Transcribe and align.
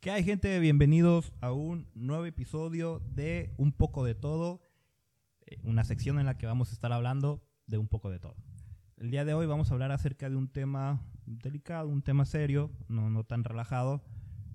¿Qué 0.00 0.12
hay 0.12 0.22
gente? 0.22 0.60
Bienvenidos 0.60 1.32
a 1.40 1.50
un 1.50 1.90
nuevo 1.92 2.24
episodio 2.24 3.00
de 3.00 3.52
Un 3.56 3.72
poco 3.72 4.04
de 4.04 4.14
todo, 4.14 4.62
eh, 5.44 5.58
una 5.64 5.82
sección 5.82 6.20
en 6.20 6.26
la 6.26 6.38
que 6.38 6.46
vamos 6.46 6.70
a 6.70 6.74
estar 6.74 6.92
hablando 6.92 7.42
de 7.66 7.78
un 7.78 7.88
poco 7.88 8.08
de 8.08 8.20
todo. 8.20 8.36
El 8.96 9.10
día 9.10 9.24
de 9.24 9.34
hoy 9.34 9.46
vamos 9.46 9.70
a 9.70 9.74
hablar 9.74 9.90
acerca 9.90 10.30
de 10.30 10.36
un 10.36 10.52
tema 10.52 11.04
delicado, 11.26 11.88
un 11.88 12.02
tema 12.02 12.26
serio, 12.26 12.70
no, 12.86 13.24
tan 13.24 13.42
relajado. 13.42 14.04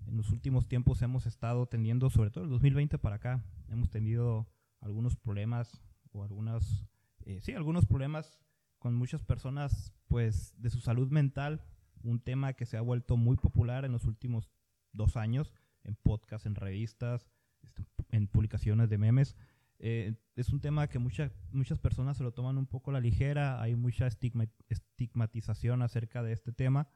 En 0.06 0.16
los 0.16 0.30
últimos 0.30 0.66
tiempos 0.66 1.02
hemos 1.02 1.26
estado 1.26 1.66
teniendo, 1.66 2.08
sobre 2.08 2.30
todo 2.30 2.44
el 2.44 2.50
2020 2.50 2.96
para 2.96 3.16
acá, 3.16 3.44
hemos 3.68 3.90
tenido 3.90 4.48
algunos 4.80 5.14
problemas 5.14 5.84
o 6.12 6.24
algunas, 6.24 6.86
eh, 7.26 7.40
sí, 7.42 7.52
algunos 7.52 7.84
problemas 7.84 8.40
con 8.78 8.94
muchas 8.94 9.22
personas, 9.22 9.92
pues, 10.08 10.54
de 10.56 10.70
su 10.70 10.80
salud 10.80 11.10
mental, 11.10 11.66
un 12.02 12.18
tema 12.18 12.54
que 12.54 12.64
se 12.64 12.78
ha 12.78 12.80
vuelto 12.80 13.18
muy 13.18 13.36
popular 13.36 13.84
en 13.84 13.92
los 13.92 14.06
últimos 14.06 14.50
dos 14.94 15.16
años, 15.16 15.52
en 15.82 15.96
podcasts, 15.96 16.46
en 16.46 16.54
revistas, 16.54 17.28
este, 17.62 17.84
en 18.10 18.26
publicaciones 18.26 18.88
de 18.88 18.98
memes. 18.98 19.36
Eh, 19.78 20.14
es 20.36 20.50
un 20.50 20.60
tema 20.60 20.88
que 20.88 20.98
muchas 20.98 21.32
muchas 21.50 21.78
personas 21.78 22.16
se 22.16 22.22
lo 22.22 22.32
toman 22.32 22.56
un 22.56 22.66
poco 22.66 22.90
a 22.90 22.94
la 22.94 23.00
ligera, 23.00 23.60
hay 23.60 23.74
mucha 23.74 24.06
estigmatización 24.06 25.82
acerca 25.82 26.22
de 26.22 26.32
este 26.32 26.52
tema, 26.52 26.88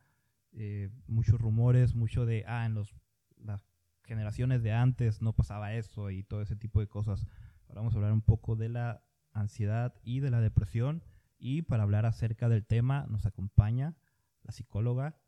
eh, 0.52 0.88
muchos 1.06 1.40
rumores, 1.40 1.94
mucho 1.94 2.24
de, 2.24 2.44
ah, 2.46 2.64
en 2.64 2.74
los, 2.74 2.94
las 3.36 3.66
generaciones 4.04 4.62
de 4.62 4.72
antes 4.72 5.20
no 5.20 5.34
pasaba 5.34 5.74
eso 5.74 6.10
y 6.10 6.22
todo 6.22 6.40
ese 6.40 6.56
tipo 6.56 6.80
de 6.80 6.86
cosas. 6.86 7.26
Ahora 7.68 7.80
vamos 7.80 7.94
a 7.94 7.96
hablar 7.96 8.12
un 8.12 8.22
poco 8.22 8.56
de 8.56 8.70
la 8.70 9.04
ansiedad 9.32 9.94
y 10.02 10.20
de 10.20 10.30
la 10.30 10.40
depresión 10.40 11.02
y 11.38 11.62
para 11.62 11.82
hablar 11.82 12.06
acerca 12.06 12.48
del 12.48 12.64
tema 12.64 13.06
nos 13.08 13.26
acompaña 13.26 13.96
la 14.42 14.52
psicóloga, 14.52 15.20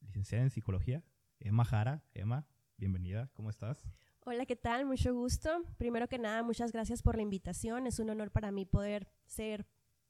licenciada 0.00 0.42
en 0.42 0.50
psicología, 0.50 1.04
Emma 1.44 1.64
Jara. 1.64 2.02
Emma, 2.14 2.46
bienvenida, 2.76 3.30
¿cómo 3.34 3.50
estás? 3.50 3.84
Hola, 4.24 4.46
¿qué 4.46 4.56
tal? 4.56 4.86
Mucho 4.86 5.12
gusto. 5.12 5.64
Primero 5.76 6.08
que 6.08 6.18
nada, 6.18 6.42
muchas 6.42 6.72
gracias 6.72 7.02
por 7.02 7.16
la 7.16 7.22
invitación. 7.22 7.86
Es 7.86 7.98
un 7.98 8.10
honor 8.10 8.30
para 8.30 8.52
mí 8.52 8.64
poder 8.64 9.08
ser 9.26 9.66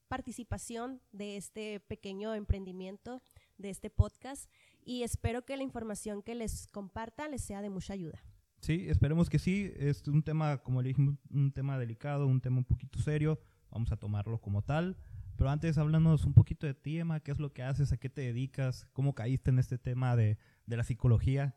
participación 0.09 1.01
de 1.13 1.39
este 1.39 1.81
pequeño 1.81 2.35
emprendimiento, 2.35 3.23
de 3.57 3.71
este 3.71 3.89
podcast, 3.89 4.51
y 4.85 5.05
espero 5.05 5.47
que 5.47 5.57
la 5.57 5.63
información 5.63 6.23
que 6.23 6.35
les 6.35 6.67
comparta 6.67 7.29
les 7.29 7.43
sea 7.43 7.63
de 7.63 7.71
mucha 7.71 7.95
ayuda. 7.95 8.23
Sí, 8.61 8.89
esperemos 8.89 9.31
que 9.31 9.39
sí. 9.39 9.73
Es 9.77 10.07
un 10.07 10.23
tema, 10.23 10.59
como 10.59 10.83
le 10.83 10.91
dije, 10.91 11.03
un 11.31 11.53
tema 11.53 11.79
delicado, 11.79 12.27
un 12.27 12.41
tema 12.41 12.59
un 12.59 12.65
poquito 12.65 12.99
serio. 12.99 13.41
Vamos 13.71 13.91
a 13.91 13.97
tomarlo 13.97 14.39
como 14.39 14.63
tal. 14.63 14.99
Pero 15.37 15.51
antes, 15.51 15.79
háblanos 15.79 16.25
un 16.25 16.35
poquito 16.35 16.67
de 16.67 16.75
ti, 16.75 16.99
Emma. 16.99 17.21
¿Qué 17.21 17.33
es 17.33 17.39
lo 17.39 17.53
que 17.53 17.63
haces? 17.63 17.93
¿A 17.93 17.97
qué 17.97 18.09
te 18.09 18.21
dedicas? 18.21 18.87
¿Cómo 18.93 19.15
caíste 19.15 19.51
en 19.51 19.59
este 19.59 19.79
tema 19.79 20.17
de, 20.17 20.39
de 20.67 20.77
la 20.77 20.85
psicología? 20.85 21.57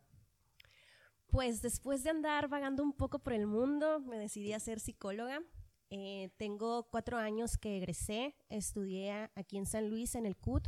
Pues 1.28 1.62
después 1.62 2.04
de 2.04 2.12
andar 2.12 2.48
vagando 2.48 2.84
un 2.84 2.94
poco 2.94 3.20
por 3.20 3.34
el 3.34 3.48
mundo, 3.48 4.00
me 4.00 4.18
decidí 4.18 4.54
a 4.54 4.60
ser 4.60 4.80
psicóloga. 4.80 5.42
Eh, 5.90 6.32
tengo 6.38 6.90
cuatro 6.90 7.18
años 7.18 7.58
que 7.58 7.78
egresé, 7.78 8.36
estudié 8.50 9.30
aquí 9.36 9.58
en 9.58 9.66
San 9.66 9.90
Luis, 9.90 10.16
en 10.16 10.26
el 10.26 10.36
CUT, 10.36 10.68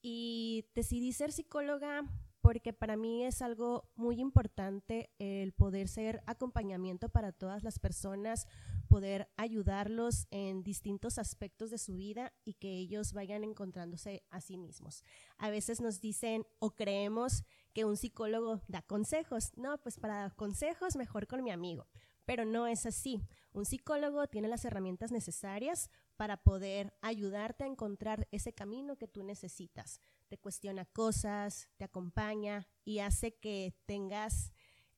y 0.00 0.66
decidí 0.74 1.12
ser 1.12 1.32
psicóloga 1.32 2.02
porque 2.44 2.74
para 2.74 2.98
mí 2.98 3.24
es 3.24 3.40
algo 3.40 3.88
muy 3.96 4.20
importante 4.20 5.08
el 5.18 5.54
poder 5.54 5.88
ser 5.88 6.22
acompañamiento 6.26 7.08
para 7.08 7.32
todas 7.32 7.64
las 7.64 7.78
personas, 7.78 8.46
poder 8.86 9.30
ayudarlos 9.38 10.26
en 10.30 10.62
distintos 10.62 11.16
aspectos 11.16 11.70
de 11.70 11.78
su 11.78 11.96
vida 11.96 12.34
y 12.44 12.52
que 12.52 12.76
ellos 12.76 13.14
vayan 13.14 13.44
encontrándose 13.44 14.24
a 14.28 14.42
sí 14.42 14.58
mismos. 14.58 15.04
A 15.38 15.48
veces 15.48 15.80
nos 15.80 16.02
dicen 16.02 16.46
o 16.58 16.72
creemos 16.72 17.44
que 17.72 17.86
un 17.86 17.96
psicólogo 17.96 18.60
da 18.68 18.82
consejos. 18.82 19.52
No, 19.56 19.78
pues 19.78 19.98
para 19.98 20.16
dar 20.16 20.36
consejos 20.36 20.96
mejor 20.96 21.26
con 21.26 21.42
mi 21.42 21.50
amigo. 21.50 21.86
Pero 22.26 22.44
no 22.44 22.66
es 22.66 22.84
así. 22.84 23.22
Un 23.54 23.64
psicólogo 23.64 24.26
tiene 24.26 24.48
las 24.48 24.66
herramientas 24.66 25.12
necesarias 25.12 25.88
para 26.18 26.36
poder 26.42 26.92
ayudarte 27.00 27.64
a 27.64 27.68
encontrar 27.68 28.28
ese 28.32 28.52
camino 28.52 28.96
que 28.96 29.08
tú 29.08 29.22
necesitas 29.22 29.98
te 30.28 30.38
cuestiona 30.38 30.84
cosas, 30.84 31.68
te 31.76 31.84
acompaña 31.84 32.68
y 32.84 33.00
hace 33.00 33.36
que 33.36 33.74
tengas 33.86 34.52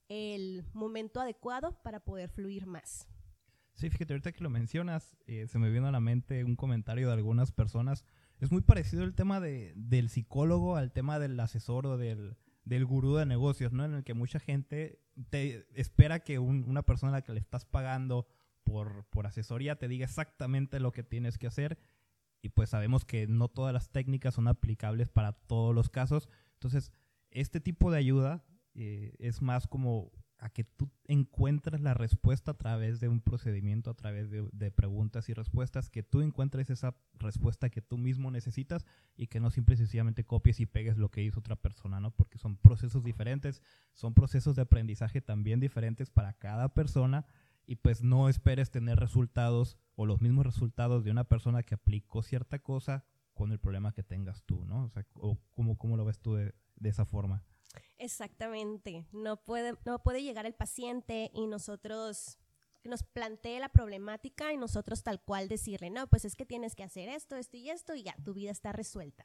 el 0.08 0.64
momento 0.72 1.20
adecuado 1.20 1.80
para 1.82 2.00
poder 2.00 2.28
fluir 2.28 2.66
más. 2.66 3.08
Sí, 3.74 3.90
fíjate, 3.90 4.14
ahorita 4.14 4.32
que 4.32 4.42
lo 4.42 4.50
mencionas, 4.50 5.16
eh, 5.26 5.46
se 5.48 5.58
me 5.58 5.70
vino 5.70 5.86
a 5.86 5.92
la 5.92 6.00
mente 6.00 6.44
un 6.44 6.56
comentario 6.56 7.08
de 7.08 7.14
algunas 7.14 7.52
personas. 7.52 8.06
Es 8.38 8.50
muy 8.50 8.62
parecido 8.62 9.04
el 9.04 9.14
tema 9.14 9.40
de, 9.40 9.74
del 9.76 10.08
psicólogo 10.08 10.76
al 10.76 10.92
tema 10.92 11.18
del 11.18 11.38
asesor 11.38 11.86
o 11.86 11.98
del, 11.98 12.36
del 12.64 12.86
gurú 12.86 13.16
de 13.16 13.26
negocios, 13.26 13.72
¿no? 13.72 13.84
En 13.84 13.94
el 13.94 14.04
que 14.04 14.14
mucha 14.14 14.38
gente 14.38 15.02
te 15.28 15.66
espera 15.74 16.20
que 16.20 16.38
una 16.38 16.82
persona 16.82 17.12
a 17.12 17.16
la 17.16 17.22
que 17.22 17.32
le 17.32 17.40
estás 17.40 17.66
pagando 17.66 18.26
por, 18.64 19.04
por 19.06 19.26
asesoría 19.26 19.76
te 19.76 19.88
diga 19.88 20.06
exactamente 20.06 20.80
lo 20.80 20.92
que 20.92 21.02
tienes 21.02 21.38
que 21.38 21.46
hacer 21.46 21.78
y 22.42 22.50
pues 22.50 22.70
sabemos 22.70 23.04
que 23.04 23.26
no 23.26 23.48
todas 23.48 23.72
las 23.72 23.90
técnicas 23.90 24.34
son 24.34 24.48
aplicables 24.48 25.08
para 25.08 25.32
todos 25.32 25.74
los 25.74 25.88
casos. 25.88 26.28
Entonces, 26.54 26.92
este 27.30 27.60
tipo 27.60 27.90
de 27.90 27.98
ayuda 27.98 28.44
eh, 28.74 29.14
es 29.18 29.42
más 29.42 29.66
como 29.66 30.12
a 30.38 30.50
que 30.50 30.64
tú 30.64 30.90
encuentres 31.06 31.80
la 31.80 31.94
respuesta 31.94 32.52
a 32.52 32.58
través 32.58 33.00
de 33.00 33.08
un 33.08 33.20
procedimiento, 33.20 33.90
a 33.90 33.94
través 33.94 34.30
de, 34.30 34.70
preguntas 34.70 35.28
y 35.28 35.34
respuestas, 35.34 35.88
que 35.88 36.02
tú 36.02 36.20
encuentres 36.20 36.68
esa 36.68 36.94
respuesta 37.14 37.70
que 37.70 37.80
tú 37.80 37.96
mismo 37.96 38.30
necesitas 38.30 38.84
y 39.16 39.28
que 39.28 39.40
no 39.40 39.50
simple 39.50 39.74
y 39.74 39.78
sencillamente 39.78 40.24
copies 40.24 40.60
y 40.60 40.66
pegues 40.66 40.98
lo 40.98 41.10
que 41.10 41.22
hizo 41.22 41.40
otra 41.40 41.56
persona, 41.56 42.00
¿no? 42.00 42.10
Porque 42.10 42.38
son 42.38 42.56
procesos 42.56 43.02
diferentes, 43.02 43.62
son 43.94 44.12
procesos 44.12 44.56
de 44.56 44.62
aprendizaje 44.62 45.22
también 45.22 45.58
diferentes 45.58 46.10
para 46.10 46.34
cada 46.34 46.74
persona 46.74 47.24
y 47.66 47.76
pues 47.76 48.02
no 48.02 48.28
esperes 48.28 48.70
tener 48.70 48.98
resultados 48.98 49.76
o 49.94 50.06
los 50.06 50.20
mismos 50.20 50.46
resultados 50.46 51.04
de 51.04 51.10
una 51.10 51.24
persona 51.24 51.62
que 51.62 51.74
aplicó 51.74 52.22
cierta 52.22 52.58
cosa 52.58 53.04
con 53.34 53.52
el 53.52 53.58
problema 53.58 53.92
que 53.92 54.02
tengas 54.02 54.44
tú, 54.44 54.64
¿no? 54.64 54.84
O 54.84 54.88
sea, 54.90 55.04
o 55.14 55.38
¿cómo, 55.54 55.76
cómo 55.76 55.96
lo 55.96 56.04
ves 56.04 56.20
tú 56.20 56.34
de, 56.34 56.54
de 56.76 56.88
esa 56.88 57.04
forma? 57.04 57.44
Exactamente. 57.98 59.06
No 59.12 59.42
puede, 59.42 59.74
no 59.84 60.02
puede 60.02 60.22
llegar 60.22 60.46
el 60.46 60.54
paciente 60.54 61.30
y 61.34 61.46
nosotros 61.46 62.38
nos 62.84 63.02
plantee 63.02 63.58
la 63.60 63.68
problemática 63.68 64.52
y 64.52 64.56
nosotros 64.56 65.02
tal 65.02 65.20
cual 65.20 65.48
decirle, 65.48 65.90
no, 65.90 66.06
pues 66.06 66.24
es 66.24 66.36
que 66.36 66.46
tienes 66.46 66.74
que 66.74 66.84
hacer 66.84 67.08
esto, 67.08 67.36
esto 67.36 67.56
y 67.56 67.70
esto 67.70 67.94
y 67.94 68.04
ya, 68.04 68.14
tu 68.24 68.32
vida 68.32 68.50
está 68.50 68.72
resuelta. 68.72 69.24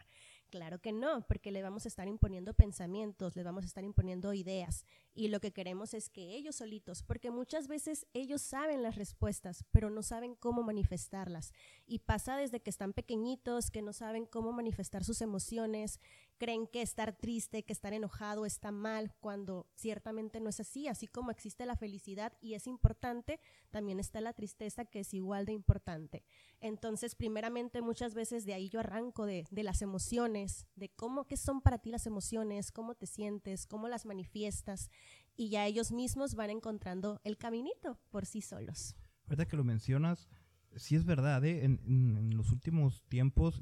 Claro 0.51 0.81
que 0.81 0.91
no, 0.91 1.25
porque 1.27 1.49
le 1.49 1.61
vamos 1.61 1.85
a 1.85 1.87
estar 1.87 2.09
imponiendo 2.09 2.53
pensamientos, 2.53 3.37
le 3.37 3.43
vamos 3.43 3.63
a 3.63 3.67
estar 3.67 3.85
imponiendo 3.85 4.33
ideas 4.33 4.85
y 5.13 5.29
lo 5.29 5.39
que 5.39 5.53
queremos 5.53 5.93
es 5.93 6.09
que 6.09 6.35
ellos 6.35 6.57
solitos, 6.57 7.03
porque 7.03 7.31
muchas 7.31 7.69
veces 7.69 8.05
ellos 8.13 8.41
saben 8.41 8.83
las 8.83 8.97
respuestas, 8.97 9.63
pero 9.71 9.89
no 9.89 10.03
saben 10.03 10.35
cómo 10.35 10.61
manifestarlas. 10.61 11.53
Y 11.87 11.99
pasa 11.99 12.35
desde 12.35 12.59
que 12.59 12.69
están 12.69 12.91
pequeñitos, 12.91 13.71
que 13.71 13.81
no 13.81 13.93
saben 13.93 14.25
cómo 14.25 14.51
manifestar 14.51 15.05
sus 15.05 15.21
emociones, 15.21 16.01
creen 16.41 16.65
que 16.65 16.81
estar 16.81 17.15
triste, 17.15 17.61
que 17.61 17.71
estar 17.71 17.93
enojado 17.93 18.47
está 18.47 18.71
mal, 18.71 19.13
cuando 19.19 19.67
ciertamente 19.75 20.39
no 20.39 20.49
es 20.49 20.59
así. 20.59 20.87
Así 20.87 21.05
como 21.05 21.29
existe 21.29 21.67
la 21.67 21.75
felicidad 21.75 22.33
y 22.41 22.55
es 22.55 22.65
importante, 22.65 23.39
también 23.69 23.99
está 23.99 24.21
la 24.21 24.33
tristeza 24.33 24.85
que 24.85 25.01
es 25.01 25.13
igual 25.13 25.45
de 25.45 25.53
importante. 25.53 26.23
Entonces, 26.59 27.13
primeramente, 27.13 27.83
muchas 27.83 28.15
veces 28.15 28.43
de 28.43 28.55
ahí 28.55 28.69
yo 28.69 28.79
arranco 28.79 29.27
de, 29.27 29.45
de 29.51 29.61
las 29.61 29.83
emociones 29.83 30.65
de 30.75 30.89
cómo, 30.89 31.27
qué 31.27 31.37
son 31.37 31.61
para 31.61 31.77
ti 31.77 31.91
las 31.91 32.07
emociones, 32.07 32.71
cómo 32.71 32.95
te 32.95 33.05
sientes, 33.05 33.67
cómo 33.67 33.87
las 33.87 34.07
manifiestas, 34.07 34.89
y 35.37 35.49
ya 35.49 35.67
ellos 35.67 35.91
mismos 35.91 36.33
van 36.33 36.49
encontrando 36.49 37.21
el 37.23 37.37
caminito 37.37 37.99
por 38.09 38.25
sí 38.25 38.41
solos. 38.41 38.95
Ahorita 39.25 39.47
que 39.47 39.57
lo 39.57 39.63
mencionas, 39.63 40.27
sí 40.75 40.95
es 40.95 41.05
verdad, 41.05 41.45
¿eh? 41.45 41.65
en, 41.65 42.35
los 42.35 42.51
últimos 42.51 43.03
tiempos, 43.09 43.61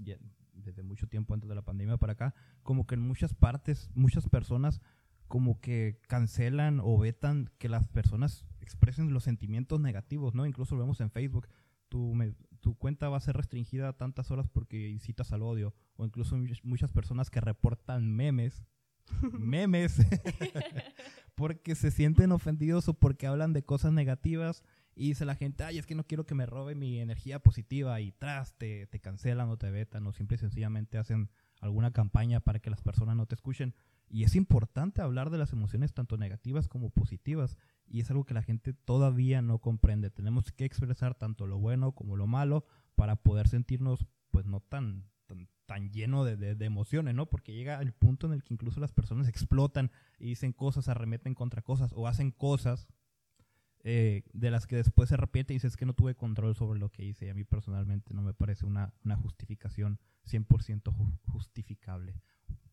desde 0.69 0.83
mucho 0.83 1.07
tiempo 1.07 1.33
antes 1.33 1.49
de 1.49 1.55
la 1.55 1.63
pandemia 1.63 1.97
para 1.97 2.13
acá, 2.13 2.33
como 2.63 2.85
que 2.87 2.95
en 2.95 3.01
muchas 3.01 3.33
partes, 3.33 3.89
muchas 3.93 4.27
personas 4.27 4.81
como 5.29 5.61
que 5.61 6.01
cancelan 6.07 6.81
o 6.83 6.97
vetan 6.97 7.51
que 7.59 7.69
las 7.69 7.87
personas 7.87 8.45
expresen 8.61 9.13
los 9.13 9.23
sentimientos 9.23 9.79
negativos, 9.79 10.33
¿no? 10.33 10.45
Incluso 10.45 10.75
lo 10.75 10.81
vemos 10.81 10.99
en 11.01 11.11
Facebook. 11.11 11.47
Tú 11.87 12.13
me, 12.15 12.33
tu 12.61 12.75
cuenta 12.75 13.09
va 13.09 13.17
a 13.17 13.21
ser 13.21 13.37
restringida 13.37 13.93
tantas 13.93 14.31
horas 14.31 14.49
porque 14.49 14.89
incitas 14.89 15.31
al 15.31 15.43
odio. 15.43 15.73
O 15.95 16.05
incluso 16.05 16.35
muchas 16.63 16.91
personas 16.91 17.29
que 17.29 17.41
reportan 17.41 18.11
memes. 18.11 18.65
memes. 19.39 19.97
porque 21.35 21.75
se 21.75 21.91
sienten 21.91 22.31
ofendidos 22.31 22.89
o 22.89 22.95
porque 22.95 23.27
hablan 23.27 23.53
de 23.53 23.63
cosas 23.63 23.93
negativas. 23.93 24.63
Y 24.99 25.07
dice 25.07 25.23
la 25.23 25.35
gente, 25.35 25.63
ay, 25.63 25.77
es 25.77 25.85
que 25.85 25.95
no 25.95 26.05
quiero 26.05 26.25
que 26.25 26.35
me 26.35 26.45
robe 26.45 26.75
mi 26.75 26.99
energía 26.99 27.39
positiva. 27.39 28.01
Y 28.01 28.11
tras, 28.11 28.57
te, 28.57 28.85
cancelan 29.01 29.47
o 29.47 29.55
te 29.55 29.71
vetan. 29.71 30.05
O 30.05 30.11
simple 30.11 30.35
y 30.35 30.39
sencillamente 30.39 30.97
hacen 30.97 31.29
alguna 31.61 31.93
campaña 31.93 32.41
para 32.41 32.59
que 32.59 32.69
las 32.69 32.81
personas 32.81 33.15
no 33.15 33.25
te 33.25 33.33
escuchen. 33.33 33.73
Y 34.09 34.25
es 34.25 34.35
importante 34.35 35.01
hablar 35.01 35.29
de 35.29 35.37
las 35.37 35.53
emociones 35.53 35.93
tanto 35.93 36.17
negativas 36.17 36.67
como 36.67 36.89
positivas 36.89 37.57
y 37.87 38.01
es 38.01 38.11
algo 38.11 38.25
que 38.25 38.33
la 38.33 38.41
gente 38.41 38.73
todavía 38.73 39.41
no 39.41 39.59
comprende. 39.59 40.09
Tenemos 40.09 40.51
que 40.51 40.65
expresar 40.65 41.15
tanto 41.15 41.47
lo 41.47 41.59
bueno 41.59 41.93
como 41.93 42.17
lo 42.17 42.27
malo 42.27 42.65
para 42.95 43.15
poder 43.15 43.47
sentirnos 43.47 44.05
pues 44.31 44.45
no 44.45 44.59
tan 44.59 45.05
tan, 45.65 45.91
lleno 45.91 46.25
de, 46.25 46.35
de, 46.35 46.65
emociones, 46.65 47.13
¿no? 47.13 47.29
Porque 47.29 47.53
llega 47.53 47.79
el 47.79 47.93
punto 47.93 48.25
en 48.25 48.33
el 48.33 48.43
que 48.43 48.55
incluso 48.55 48.79
las 48.79 48.91
personas 48.91 49.27
explotan 49.27 49.91
y 50.17 50.25
dicen 50.25 50.51
cosas, 50.51 50.89
arremeten 50.89 51.35
contra 51.35 51.61
cosas 51.61 51.93
o 51.93 52.07
hacen 52.07 52.31
cosas 52.31 52.87
eh, 53.83 54.23
de 54.33 54.51
las 54.51 54.67
que 54.67 54.75
después 54.75 55.09
se 55.09 55.15
arrepiente 55.15 55.53
y 55.53 55.57
dices 55.57 55.77
que 55.77 55.85
no 55.85 55.93
tuve 55.93 56.15
control 56.15 56.55
sobre 56.55 56.79
lo 56.79 56.89
que 56.89 57.03
hice. 57.03 57.25
Y 57.25 57.29
a 57.29 57.33
mí 57.33 57.43
personalmente 57.43 58.13
no 58.13 58.21
me 58.21 58.33
parece 58.33 58.65
una, 58.65 58.93
una 59.03 59.15
justificación 59.15 59.99
100% 60.25 60.93
justificable. 61.27 62.15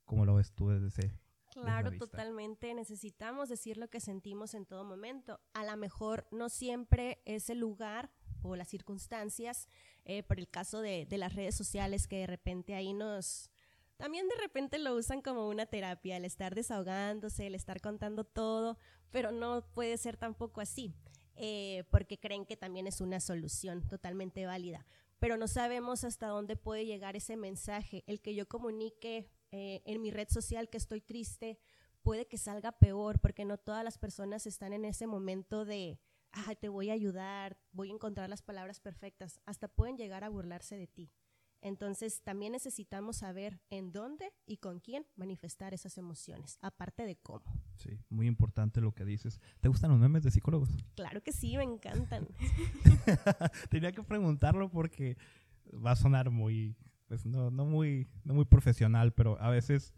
¿Cómo 0.04 0.24
lo 0.24 0.34
ves 0.34 0.52
tú 0.52 0.68
desde 0.68 0.88
ese 0.88 1.12
Claro, 1.52 1.90
totalmente. 1.96 2.74
Necesitamos 2.74 3.48
decir 3.48 3.78
lo 3.78 3.88
que 3.88 4.00
sentimos 4.00 4.54
en 4.54 4.66
todo 4.66 4.84
momento. 4.84 5.40
A 5.54 5.64
lo 5.64 5.76
mejor 5.76 6.26
no 6.30 6.48
siempre 6.50 7.22
es 7.24 7.48
el 7.48 7.58
lugar 7.58 8.10
o 8.42 8.56
las 8.56 8.68
circunstancias, 8.68 9.68
eh, 10.04 10.22
por 10.22 10.38
el 10.38 10.48
caso 10.48 10.80
de, 10.80 11.06
de, 11.06 11.18
las 11.18 11.34
redes 11.34 11.54
sociales 11.54 12.06
que 12.06 12.18
de 12.18 12.26
repente 12.26 12.74
ahí 12.74 12.92
nos... 12.92 13.50
También 13.96 14.28
de 14.28 14.36
repente 14.36 14.78
lo 14.78 14.94
usan 14.94 15.22
como 15.22 15.48
una 15.48 15.66
terapia, 15.66 16.18
el 16.18 16.24
estar 16.26 16.54
desahogándose, 16.54 17.46
el 17.46 17.54
estar 17.54 17.80
contando 17.80 18.24
todo, 18.24 18.78
pero 19.10 19.32
no 19.32 19.66
puede 19.72 19.96
ser 19.96 20.18
tampoco 20.18 20.60
así, 20.60 20.94
eh, 21.34 21.84
porque 21.90 22.18
creen 22.18 22.44
que 22.44 22.58
también 22.58 22.86
es 22.86 23.00
una 23.00 23.20
solución 23.20 23.88
totalmente 23.88 24.44
válida. 24.44 24.86
Pero 25.18 25.38
no 25.38 25.48
sabemos 25.48 26.04
hasta 26.04 26.28
dónde 26.28 26.56
puede 26.56 26.84
llegar 26.84 27.16
ese 27.16 27.36
mensaje, 27.36 28.04
el 28.06 28.20
que 28.20 28.34
yo 28.34 28.46
comunique 28.46 29.30
eh, 29.50 29.82
en 29.86 30.02
mi 30.02 30.10
red 30.10 30.28
social 30.28 30.68
que 30.68 30.76
estoy 30.76 31.00
triste, 31.00 31.58
puede 32.02 32.28
que 32.28 32.36
salga 32.36 32.72
peor, 32.72 33.18
porque 33.18 33.46
no 33.46 33.56
todas 33.56 33.82
las 33.82 33.96
personas 33.96 34.46
están 34.46 34.74
en 34.74 34.84
ese 34.84 35.06
momento 35.06 35.64
de, 35.64 35.98
te 36.60 36.68
voy 36.68 36.90
a 36.90 36.92
ayudar, 36.92 37.56
voy 37.72 37.90
a 37.90 37.94
encontrar 37.94 38.28
las 38.28 38.42
palabras 38.42 38.78
perfectas, 38.78 39.40
hasta 39.46 39.68
pueden 39.68 39.96
llegar 39.96 40.22
a 40.22 40.28
burlarse 40.28 40.76
de 40.76 40.86
ti. 40.86 41.10
Entonces 41.66 42.22
también 42.22 42.52
necesitamos 42.52 43.16
saber 43.16 43.60
en 43.70 43.90
dónde 43.90 44.32
y 44.46 44.58
con 44.58 44.78
quién 44.78 45.04
manifestar 45.16 45.74
esas 45.74 45.98
emociones, 45.98 46.60
aparte 46.62 47.04
de 47.04 47.16
cómo. 47.16 47.42
Sí, 47.74 47.98
muy 48.08 48.28
importante 48.28 48.80
lo 48.80 48.94
que 48.94 49.04
dices. 49.04 49.40
¿Te 49.60 49.68
gustan 49.68 49.90
los 49.90 49.98
memes 49.98 50.22
de 50.22 50.30
psicólogos? 50.30 50.68
Claro 50.94 51.24
que 51.24 51.32
sí, 51.32 51.56
me 51.56 51.64
encantan. 51.64 52.28
Tenía 53.68 53.90
que 53.90 54.04
preguntarlo 54.04 54.70
porque 54.70 55.16
va 55.84 55.90
a 55.90 55.96
sonar 55.96 56.30
muy, 56.30 56.76
pues 57.08 57.26
no, 57.26 57.50
no, 57.50 57.64
muy, 57.64 58.06
no 58.22 58.34
muy 58.34 58.44
profesional, 58.44 59.12
pero 59.12 59.36
a 59.40 59.50
veces 59.50 59.92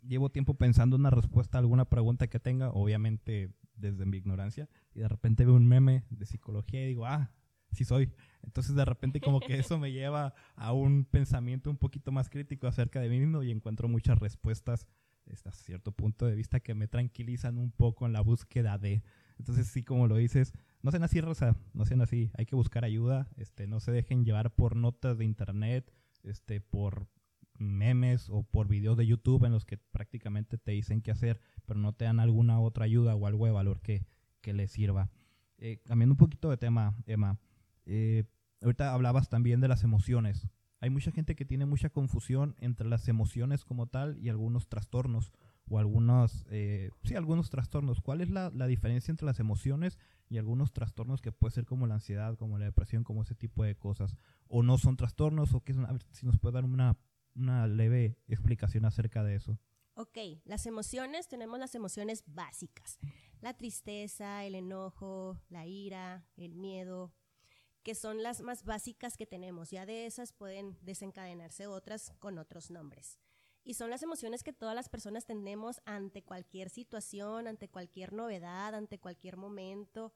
llevo 0.00 0.30
tiempo 0.30 0.54
pensando 0.54 0.96
una 0.96 1.10
respuesta 1.10 1.58
a 1.58 1.60
alguna 1.60 1.84
pregunta 1.84 2.26
que 2.28 2.40
tenga, 2.40 2.70
obviamente 2.70 3.52
desde 3.74 4.06
mi 4.06 4.16
ignorancia, 4.16 4.70
y 4.94 5.00
de 5.00 5.08
repente 5.08 5.44
veo 5.44 5.56
un 5.56 5.68
meme 5.68 6.06
de 6.08 6.24
psicología 6.24 6.82
y 6.82 6.86
digo, 6.86 7.04
ah, 7.04 7.30
sí 7.72 7.84
soy. 7.84 8.10
Entonces 8.42 8.74
de 8.74 8.84
repente 8.84 9.20
como 9.20 9.40
que 9.40 9.58
eso 9.58 9.78
me 9.78 9.92
lleva 9.92 10.34
a 10.56 10.72
un 10.72 11.04
pensamiento 11.04 11.70
un 11.70 11.76
poquito 11.76 12.12
más 12.12 12.28
crítico 12.28 12.66
acerca 12.66 13.00
de 13.00 13.08
mí 13.08 13.18
mismo 13.20 13.42
y 13.42 13.50
encuentro 13.50 13.88
muchas 13.88 14.18
respuestas 14.18 14.86
hasta 15.30 15.52
cierto 15.52 15.92
punto 15.92 16.26
de 16.26 16.34
vista 16.34 16.60
que 16.60 16.74
me 16.74 16.88
tranquilizan 16.88 17.58
un 17.58 17.70
poco 17.70 18.06
en 18.06 18.12
la 18.12 18.20
búsqueda 18.20 18.78
de. 18.78 19.02
Entonces 19.38 19.66
sí, 19.68 19.82
como 19.82 20.08
lo 20.08 20.16
dices, 20.16 20.52
no 20.82 20.90
sean 20.90 21.04
así, 21.04 21.20
Rosa, 21.20 21.56
no 21.74 21.84
sean 21.86 22.00
así, 22.00 22.30
hay 22.36 22.46
que 22.46 22.56
buscar 22.56 22.84
ayuda, 22.84 23.28
este, 23.36 23.66
no 23.66 23.80
se 23.80 23.92
dejen 23.92 24.24
llevar 24.24 24.54
por 24.54 24.76
notas 24.76 25.18
de 25.18 25.24
internet, 25.24 25.92
este, 26.22 26.60
por 26.60 27.08
memes 27.58 28.28
o 28.30 28.42
por 28.42 28.68
videos 28.68 28.96
de 28.96 29.06
YouTube 29.06 29.44
en 29.44 29.52
los 29.52 29.64
que 29.64 29.78
prácticamente 29.78 30.58
te 30.58 30.72
dicen 30.72 31.00
qué 31.00 31.12
hacer, 31.12 31.40
pero 31.66 31.78
no 31.78 31.94
te 31.94 32.04
dan 32.04 32.20
alguna 32.20 32.60
otra 32.60 32.84
ayuda 32.84 33.14
o 33.14 33.26
algo 33.26 33.46
de 33.46 33.52
valor 33.52 33.80
que, 33.80 34.04
que 34.40 34.52
les 34.52 34.72
sirva. 34.72 35.10
Eh, 35.58 35.80
cambiando 35.84 36.14
un 36.14 36.18
poquito 36.18 36.50
de 36.50 36.56
tema, 36.56 36.96
Emma, 37.06 37.38
eh, 37.86 38.24
ahorita 38.60 38.92
hablabas 38.92 39.28
también 39.28 39.60
de 39.60 39.68
las 39.68 39.84
emociones. 39.84 40.48
Hay 40.80 40.90
mucha 40.90 41.12
gente 41.12 41.36
que 41.36 41.44
tiene 41.44 41.64
mucha 41.64 41.90
confusión 41.90 42.56
entre 42.58 42.88
las 42.88 43.06
emociones 43.06 43.64
como 43.64 43.86
tal 43.86 44.18
y 44.18 44.28
algunos 44.28 44.68
trastornos 44.68 45.32
o 45.68 45.78
algunos, 45.78 46.44
eh, 46.50 46.90
sí, 47.04 47.14
algunos 47.14 47.50
trastornos. 47.50 48.00
¿Cuál 48.00 48.20
es 48.20 48.30
la, 48.30 48.50
la, 48.50 48.66
diferencia 48.66 49.12
entre 49.12 49.26
las 49.26 49.38
emociones 49.38 49.98
y 50.28 50.38
algunos 50.38 50.72
trastornos 50.72 51.22
que 51.22 51.30
puede 51.30 51.54
ser 51.54 51.66
como 51.66 51.86
la 51.86 51.94
ansiedad, 51.94 52.36
como 52.36 52.58
la 52.58 52.64
depresión, 52.64 53.04
como 53.04 53.22
ese 53.22 53.36
tipo 53.36 53.62
de 53.62 53.76
cosas? 53.76 54.16
¿O 54.48 54.64
no 54.64 54.76
son 54.76 54.96
trastornos? 54.96 55.54
¿O 55.54 55.60
qué 55.60 55.72
son? 55.72 55.86
A 55.86 55.92
ver 55.92 56.02
si 56.10 56.26
nos 56.26 56.38
puede 56.38 56.54
dar 56.54 56.64
una, 56.64 56.96
una 57.36 57.68
leve 57.68 58.18
explicación 58.26 58.84
acerca 58.84 59.22
de 59.22 59.36
eso. 59.36 59.58
Ok, 59.94 60.18
las 60.44 60.66
emociones, 60.66 61.28
tenemos 61.28 61.58
las 61.58 61.74
emociones 61.74 62.24
básicas. 62.26 62.98
La 63.40 63.54
tristeza, 63.54 64.44
el 64.44 64.54
enojo, 64.54 65.38
la 65.48 65.66
ira, 65.66 66.26
el 66.36 66.54
miedo, 66.54 67.12
que 67.82 67.94
son 67.94 68.22
las 68.22 68.42
más 68.42 68.64
básicas 68.64 69.16
que 69.16 69.26
tenemos. 69.26 69.70
Ya 69.70 69.86
de 69.86 70.06
esas 70.06 70.32
pueden 70.32 70.78
desencadenarse 70.82 71.66
otras 71.66 72.12
con 72.18 72.38
otros 72.38 72.70
nombres. 72.70 73.18
Y 73.64 73.74
son 73.74 73.90
las 73.90 74.02
emociones 74.02 74.42
que 74.42 74.52
todas 74.52 74.74
las 74.74 74.88
personas 74.88 75.24
tenemos 75.24 75.80
ante 75.84 76.22
cualquier 76.22 76.68
situación, 76.68 77.46
ante 77.46 77.68
cualquier 77.68 78.12
novedad, 78.12 78.74
ante 78.74 78.98
cualquier 78.98 79.36
momento 79.36 80.12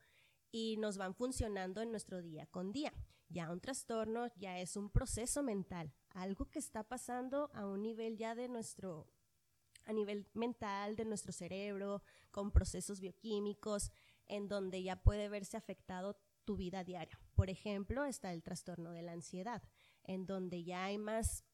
y 0.51 0.77
nos 0.79 0.99
van 0.99 1.15
funcionando 1.15 1.81
en 1.81 1.91
nuestro 1.91 2.23
día 2.23 2.47
con 2.47 2.73
día. 2.73 2.93
Ya 3.29 3.51
un 3.51 3.61
trastorno 3.61 4.29
ya 4.37 4.59
es 4.61 4.77
un 4.77 4.91
proceso 4.91 5.43
mental, 5.43 5.93
algo 6.11 6.51
que 6.51 6.59
está 6.59 6.85
pasando 6.85 7.51
a 7.55 7.67
un 7.67 7.83
nivel 7.83 8.17
ya 8.17 8.35
de 8.35 8.49
nuestro, 8.49 9.07
a 9.85 9.93
nivel 9.93 10.29
mental 10.33 10.97
de 10.97 11.05
nuestro 11.05 11.33
cerebro, 11.33 12.03
con 12.31 12.53
procesos 12.53 13.01
bioquímicos, 13.01 13.91
en 14.27 14.49
donde 14.49 14.83
ya 14.83 15.03
puede 15.03 15.29
verse 15.29 15.57
afectado 15.57 16.17
tu 16.47 16.57
vida 16.57 16.83
diaria. 16.85 17.21
Por 17.35 17.51
ejemplo, 17.51 18.07
está 18.07 18.33
el 18.33 18.43
trastorno 18.43 18.93
de 18.93 19.03
la 19.03 19.13
ansiedad, 19.13 19.63
en 20.05 20.25
donde 20.25 20.65
ya 20.65 20.85
hay 20.85 20.97
más 20.97 21.45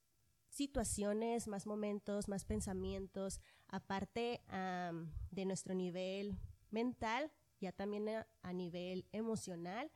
situaciones, 0.49 1.49
más 1.49 1.67
momentos, 1.67 2.29
más 2.29 2.45
pensamientos, 2.45 3.41
aparte 3.67 4.43
de 5.31 5.45
nuestro 5.45 5.75
nivel 5.75 6.39
mental, 6.71 7.33
ya 7.59 7.73
también 7.73 8.09
a, 8.09 8.53
nivel 8.53 9.07
emocional 9.13 9.91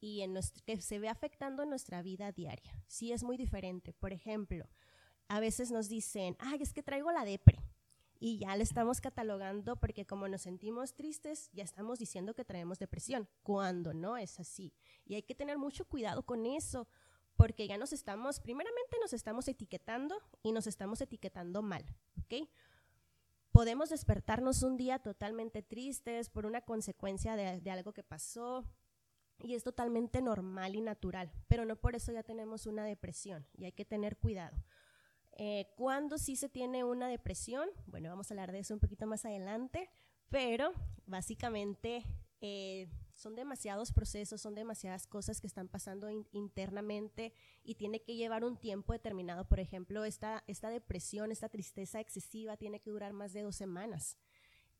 y 0.00 0.22
en 0.22 0.32
nuestro, 0.32 0.62
que 0.64 0.80
se 0.80 0.98
ve 0.98 1.08
afectando 1.08 1.62
en 1.62 1.70
nuestra 1.70 2.02
vida 2.02 2.32
diaria. 2.32 2.82
Sí 2.86 3.12
es 3.12 3.22
muy 3.22 3.36
diferente. 3.36 3.92
Por 3.92 4.12
ejemplo, 4.12 4.68
a 5.28 5.40
veces 5.40 5.70
nos 5.70 5.88
dicen, 5.88 6.36
ay, 6.40 6.58
es 6.60 6.72
que 6.72 6.82
traigo 6.82 7.12
la 7.12 7.24
depre 7.24 7.62
y 8.20 8.38
ya 8.38 8.54
le 8.54 8.62
estamos 8.62 9.00
catalogando 9.00 9.76
porque 9.76 10.06
como 10.06 10.28
nos 10.28 10.42
sentimos 10.42 10.94
tristes, 10.94 11.50
ya 11.54 11.64
estamos 11.64 11.98
diciendo 11.98 12.34
que 12.34 12.44
traemos 12.44 12.78
depresión, 12.78 13.26
cuando 13.42 13.94
no 13.94 14.18
es 14.18 14.38
así. 14.38 14.74
Y 15.06 15.14
hay 15.14 15.22
que 15.22 15.34
tener 15.34 15.56
mucho 15.56 15.86
cuidado 15.86 16.22
con 16.22 16.44
eso, 16.44 16.86
porque 17.34 17.66
ya 17.66 17.78
nos 17.78 17.94
estamos, 17.94 18.38
primeramente 18.38 18.98
nos 19.00 19.14
estamos 19.14 19.48
etiquetando 19.48 20.20
y 20.42 20.52
nos 20.52 20.66
estamos 20.66 21.00
etiquetando 21.00 21.62
mal, 21.62 21.82
¿ok? 22.18 22.46
Podemos 23.52 23.88
despertarnos 23.88 24.62
un 24.62 24.76
día 24.76 24.98
totalmente 24.98 25.62
tristes 25.62 26.28
por 26.28 26.44
una 26.44 26.60
consecuencia 26.60 27.36
de, 27.36 27.60
de 27.60 27.70
algo 27.70 27.94
que 27.94 28.02
pasó, 28.02 28.66
y 29.42 29.54
es 29.54 29.64
totalmente 29.64 30.20
normal 30.20 30.76
y 30.76 30.82
natural, 30.82 31.32
pero 31.48 31.64
no 31.64 31.76
por 31.76 31.96
eso 31.96 32.12
ya 32.12 32.22
tenemos 32.22 32.66
una 32.66 32.84
depresión 32.84 33.46
y 33.56 33.64
hay 33.64 33.72
que 33.72 33.86
tener 33.86 34.18
cuidado. 34.18 34.62
Eh, 35.42 35.72
¿Cuándo 35.74 36.18
sí 36.18 36.36
se 36.36 36.50
tiene 36.50 36.84
una 36.84 37.08
depresión? 37.08 37.66
Bueno, 37.86 38.10
vamos 38.10 38.30
a 38.30 38.34
hablar 38.34 38.52
de 38.52 38.58
eso 38.58 38.74
un 38.74 38.80
poquito 38.80 39.06
más 39.06 39.24
adelante, 39.24 39.88
pero 40.28 40.74
básicamente 41.06 42.04
eh, 42.42 42.90
son 43.14 43.34
demasiados 43.36 43.90
procesos, 43.90 44.42
son 44.42 44.54
demasiadas 44.54 45.06
cosas 45.06 45.40
que 45.40 45.46
están 45.46 45.68
pasando 45.68 46.10
internamente 46.10 47.32
y 47.64 47.76
tiene 47.76 48.02
que 48.02 48.16
llevar 48.16 48.44
un 48.44 48.58
tiempo 48.58 48.92
determinado. 48.92 49.48
Por 49.48 49.60
ejemplo, 49.60 50.04
esta, 50.04 50.44
esta 50.46 50.68
depresión, 50.68 51.32
esta 51.32 51.48
tristeza 51.48 52.00
excesiva 52.00 52.58
tiene 52.58 52.80
que 52.80 52.90
durar 52.90 53.14
más 53.14 53.32
de 53.32 53.40
dos 53.40 53.56
semanas. 53.56 54.18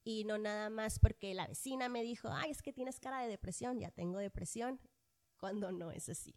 Y 0.04 0.24
no 0.24 0.36
nada 0.36 0.68
más 0.68 0.98
porque 0.98 1.32
la 1.32 1.46
vecina 1.46 1.88
me 1.88 2.02
dijo, 2.02 2.28
ay, 2.30 2.50
es 2.50 2.60
que 2.60 2.74
tienes 2.74 3.00
cara 3.00 3.22
de 3.22 3.28
depresión, 3.28 3.80
ya 3.80 3.90
tengo 3.92 4.18
depresión, 4.18 4.78
cuando 5.38 5.72
no 5.72 5.90
es 5.90 6.10
así. 6.10 6.34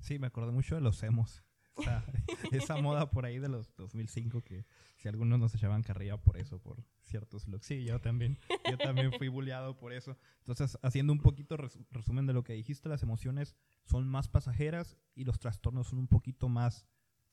Sí, 0.00 0.18
me 0.18 0.28
acuerdo 0.28 0.52
mucho 0.52 0.76
de 0.76 0.80
los 0.80 1.02
hemos 1.02 1.44
esa 2.52 2.76
moda 2.76 3.10
por 3.10 3.24
ahí 3.24 3.38
de 3.38 3.48
los 3.48 3.74
2005 3.76 4.42
que 4.42 4.64
si 4.96 5.08
algunos 5.08 5.38
nos 5.38 5.54
echaban 5.54 5.82
carrilla 5.82 6.16
por 6.16 6.36
eso, 6.36 6.58
por 6.58 6.82
ciertos 7.02 7.46
looks. 7.48 7.66
Sí, 7.66 7.84
yo 7.84 8.00
también, 8.00 8.38
yo 8.70 8.78
también 8.78 9.12
fui 9.12 9.28
bulleado 9.28 9.78
por 9.78 9.92
eso. 9.92 10.16
Entonces, 10.40 10.78
haciendo 10.82 11.12
un 11.12 11.20
poquito 11.20 11.56
resumen 11.56 12.26
de 12.26 12.32
lo 12.32 12.44
que 12.44 12.52
dijiste, 12.52 12.88
las 12.88 13.02
emociones 13.02 13.56
son 13.84 14.08
más 14.08 14.28
pasajeras 14.28 14.96
y 15.14 15.24
los 15.24 15.38
trastornos 15.38 15.88
son 15.88 15.98
un 15.98 16.08
poquito 16.08 16.48
más... 16.48 16.86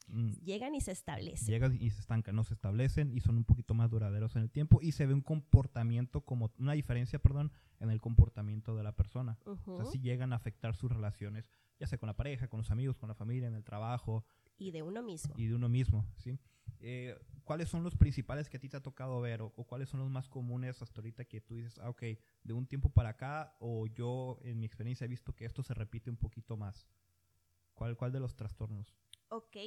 Mm, 0.08 0.32
llegan 0.44 0.76
y 0.76 0.82
se 0.82 0.92
establecen. 0.92 1.48
Llegan 1.48 1.78
y 1.82 1.90
se 1.90 2.00
estancan, 2.00 2.36
no 2.36 2.44
se 2.44 2.54
establecen 2.54 3.12
y 3.12 3.22
son 3.22 3.38
un 3.38 3.44
poquito 3.44 3.74
más 3.74 3.90
duraderos 3.90 4.36
en 4.36 4.44
el 4.44 4.52
tiempo 4.52 4.80
y 4.82 4.92
se 4.92 5.06
ve 5.06 5.14
un 5.14 5.22
comportamiento 5.22 6.22
como, 6.22 6.52
una 6.60 6.74
diferencia, 6.74 7.20
perdón, 7.20 7.52
en 7.80 7.90
el 7.90 8.00
comportamiento 8.00 8.76
de 8.76 8.84
la 8.84 8.96
persona. 8.96 9.40
O 9.46 9.78
sea, 9.78 9.86
si 9.92 10.00
llegan 10.00 10.34
a 10.34 10.36
afectar 10.36 10.76
sus 10.76 10.92
relaciones 10.92 11.50
ya 11.80 11.88
sea 11.88 11.98
con 11.98 12.08
la 12.08 12.16
pareja, 12.16 12.48
con 12.48 12.60
los 12.60 12.72
amigos, 12.72 12.98
con 12.98 13.10
la 13.10 13.16
familia, 13.16 13.48
en 13.48 13.56
el 13.56 13.64
trabajo. 13.64 14.26
Y 14.58 14.72
de 14.72 14.82
uno 14.82 15.04
mismo. 15.04 15.34
Y 15.38 15.48
de 15.48 15.56
uno 15.56 15.70
mismo, 15.70 16.06
¿sí? 16.18 16.40
Eh, 16.80 17.18
¿Cuáles 17.44 17.70
son 17.70 17.84
los 17.84 17.96
principales 17.96 18.50
que 18.50 18.58
a 18.58 18.60
ti 18.60 18.70
te 18.70 18.78
ha 18.78 18.82
tocado 18.82 19.22
ver 19.22 19.42
o, 19.42 19.52
cuáles 19.52 19.90
son 19.90 20.00
los 20.00 20.10
más 20.10 20.30
comunes 20.30 20.82
hasta 20.82 21.00
ahorita 21.00 21.26
que 21.26 21.42
tú 21.42 21.56
dices, 21.56 21.78
ah, 21.80 21.90
ok, 21.90 22.04
de 22.44 22.54
un 22.54 22.66
tiempo 22.66 22.90
para 22.90 23.10
acá 23.10 23.56
o 23.60 23.88
yo 23.88 24.40
en 24.42 24.60
mi 24.60 24.66
experiencia 24.66 25.06
he 25.06 25.08
visto 25.08 25.36
que 25.36 25.46
esto 25.46 25.62
se 25.64 25.74
repite 25.74 26.10
un 26.10 26.18
poquito 26.18 26.58
más? 26.58 26.88
¿Cuál, 27.74 27.98
cuál 27.98 28.12
de 28.12 28.20
los 28.20 28.36
trastornos? 28.36 28.96
Ok. 29.36 29.58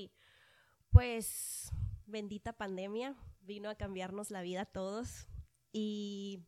Pues 0.88 1.70
bendita 2.06 2.54
pandemia 2.54 3.14
vino 3.42 3.68
a 3.68 3.74
cambiarnos 3.74 4.30
la 4.30 4.40
vida 4.40 4.62
a 4.62 4.64
todos 4.64 5.28
y 5.72 6.40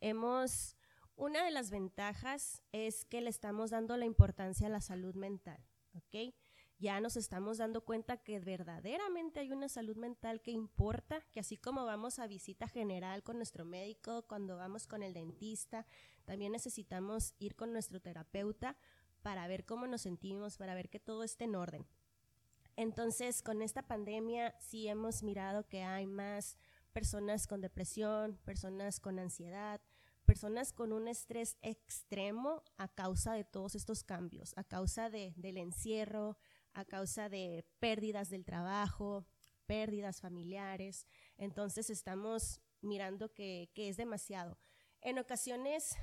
hemos, 0.00 0.76
una 1.14 1.42
de 1.42 1.52
las 1.52 1.70
ventajas 1.70 2.62
es 2.72 3.06
que 3.06 3.22
le 3.22 3.30
estamos 3.30 3.70
dando 3.70 3.96
la 3.96 4.04
importancia 4.04 4.66
a 4.66 4.70
la 4.70 4.82
salud 4.82 5.14
mental, 5.14 5.64
¿ok? 5.94 6.34
Ya 6.78 7.00
nos 7.00 7.16
estamos 7.16 7.56
dando 7.56 7.82
cuenta 7.82 8.18
que 8.18 8.40
verdaderamente 8.40 9.40
hay 9.40 9.52
una 9.52 9.70
salud 9.70 9.96
mental 9.96 10.42
que 10.42 10.50
importa, 10.50 11.22
que 11.32 11.40
así 11.40 11.56
como 11.56 11.86
vamos 11.86 12.18
a 12.18 12.26
visita 12.26 12.68
general 12.68 13.22
con 13.22 13.38
nuestro 13.38 13.64
médico, 13.64 14.26
cuando 14.28 14.58
vamos 14.58 14.86
con 14.86 15.02
el 15.02 15.14
dentista, 15.14 15.86
también 16.26 16.52
necesitamos 16.52 17.32
ir 17.38 17.56
con 17.56 17.72
nuestro 17.72 18.00
terapeuta 18.00 18.76
para 19.22 19.48
ver 19.48 19.64
cómo 19.64 19.86
nos 19.86 20.02
sentimos, 20.02 20.58
para 20.58 20.74
ver 20.74 20.90
que 20.90 21.00
todo 21.00 21.24
esté 21.24 21.44
en 21.44 21.54
orden. 21.54 21.86
Entonces, 22.76 23.42
con 23.42 23.62
esta 23.62 23.82
pandemia 23.82 24.54
sí 24.60 24.86
hemos 24.86 25.22
mirado 25.22 25.66
que 25.66 25.82
hay 25.82 26.06
más 26.06 26.58
personas 26.92 27.46
con 27.46 27.60
depresión, 27.62 28.38
personas 28.44 29.00
con 29.00 29.18
ansiedad, 29.18 29.80
personas 30.26 30.72
con 30.72 30.92
un 30.92 31.08
estrés 31.08 31.56
extremo 31.62 32.62
a 32.76 32.88
causa 32.88 33.32
de 33.32 33.44
todos 33.44 33.74
estos 33.74 34.04
cambios, 34.04 34.52
a 34.56 34.64
causa 34.64 35.08
de, 35.08 35.32
del 35.36 35.56
encierro, 35.56 36.36
a 36.74 36.84
causa 36.84 37.30
de 37.30 37.64
pérdidas 37.78 38.28
del 38.28 38.44
trabajo, 38.44 39.26
pérdidas 39.64 40.20
familiares. 40.20 41.06
Entonces 41.38 41.88
estamos 41.88 42.60
mirando 42.82 43.32
que 43.32 43.70
es 43.74 43.96
demasiado. 43.96 44.58
En 45.00 45.18
ocasiones 45.18 45.96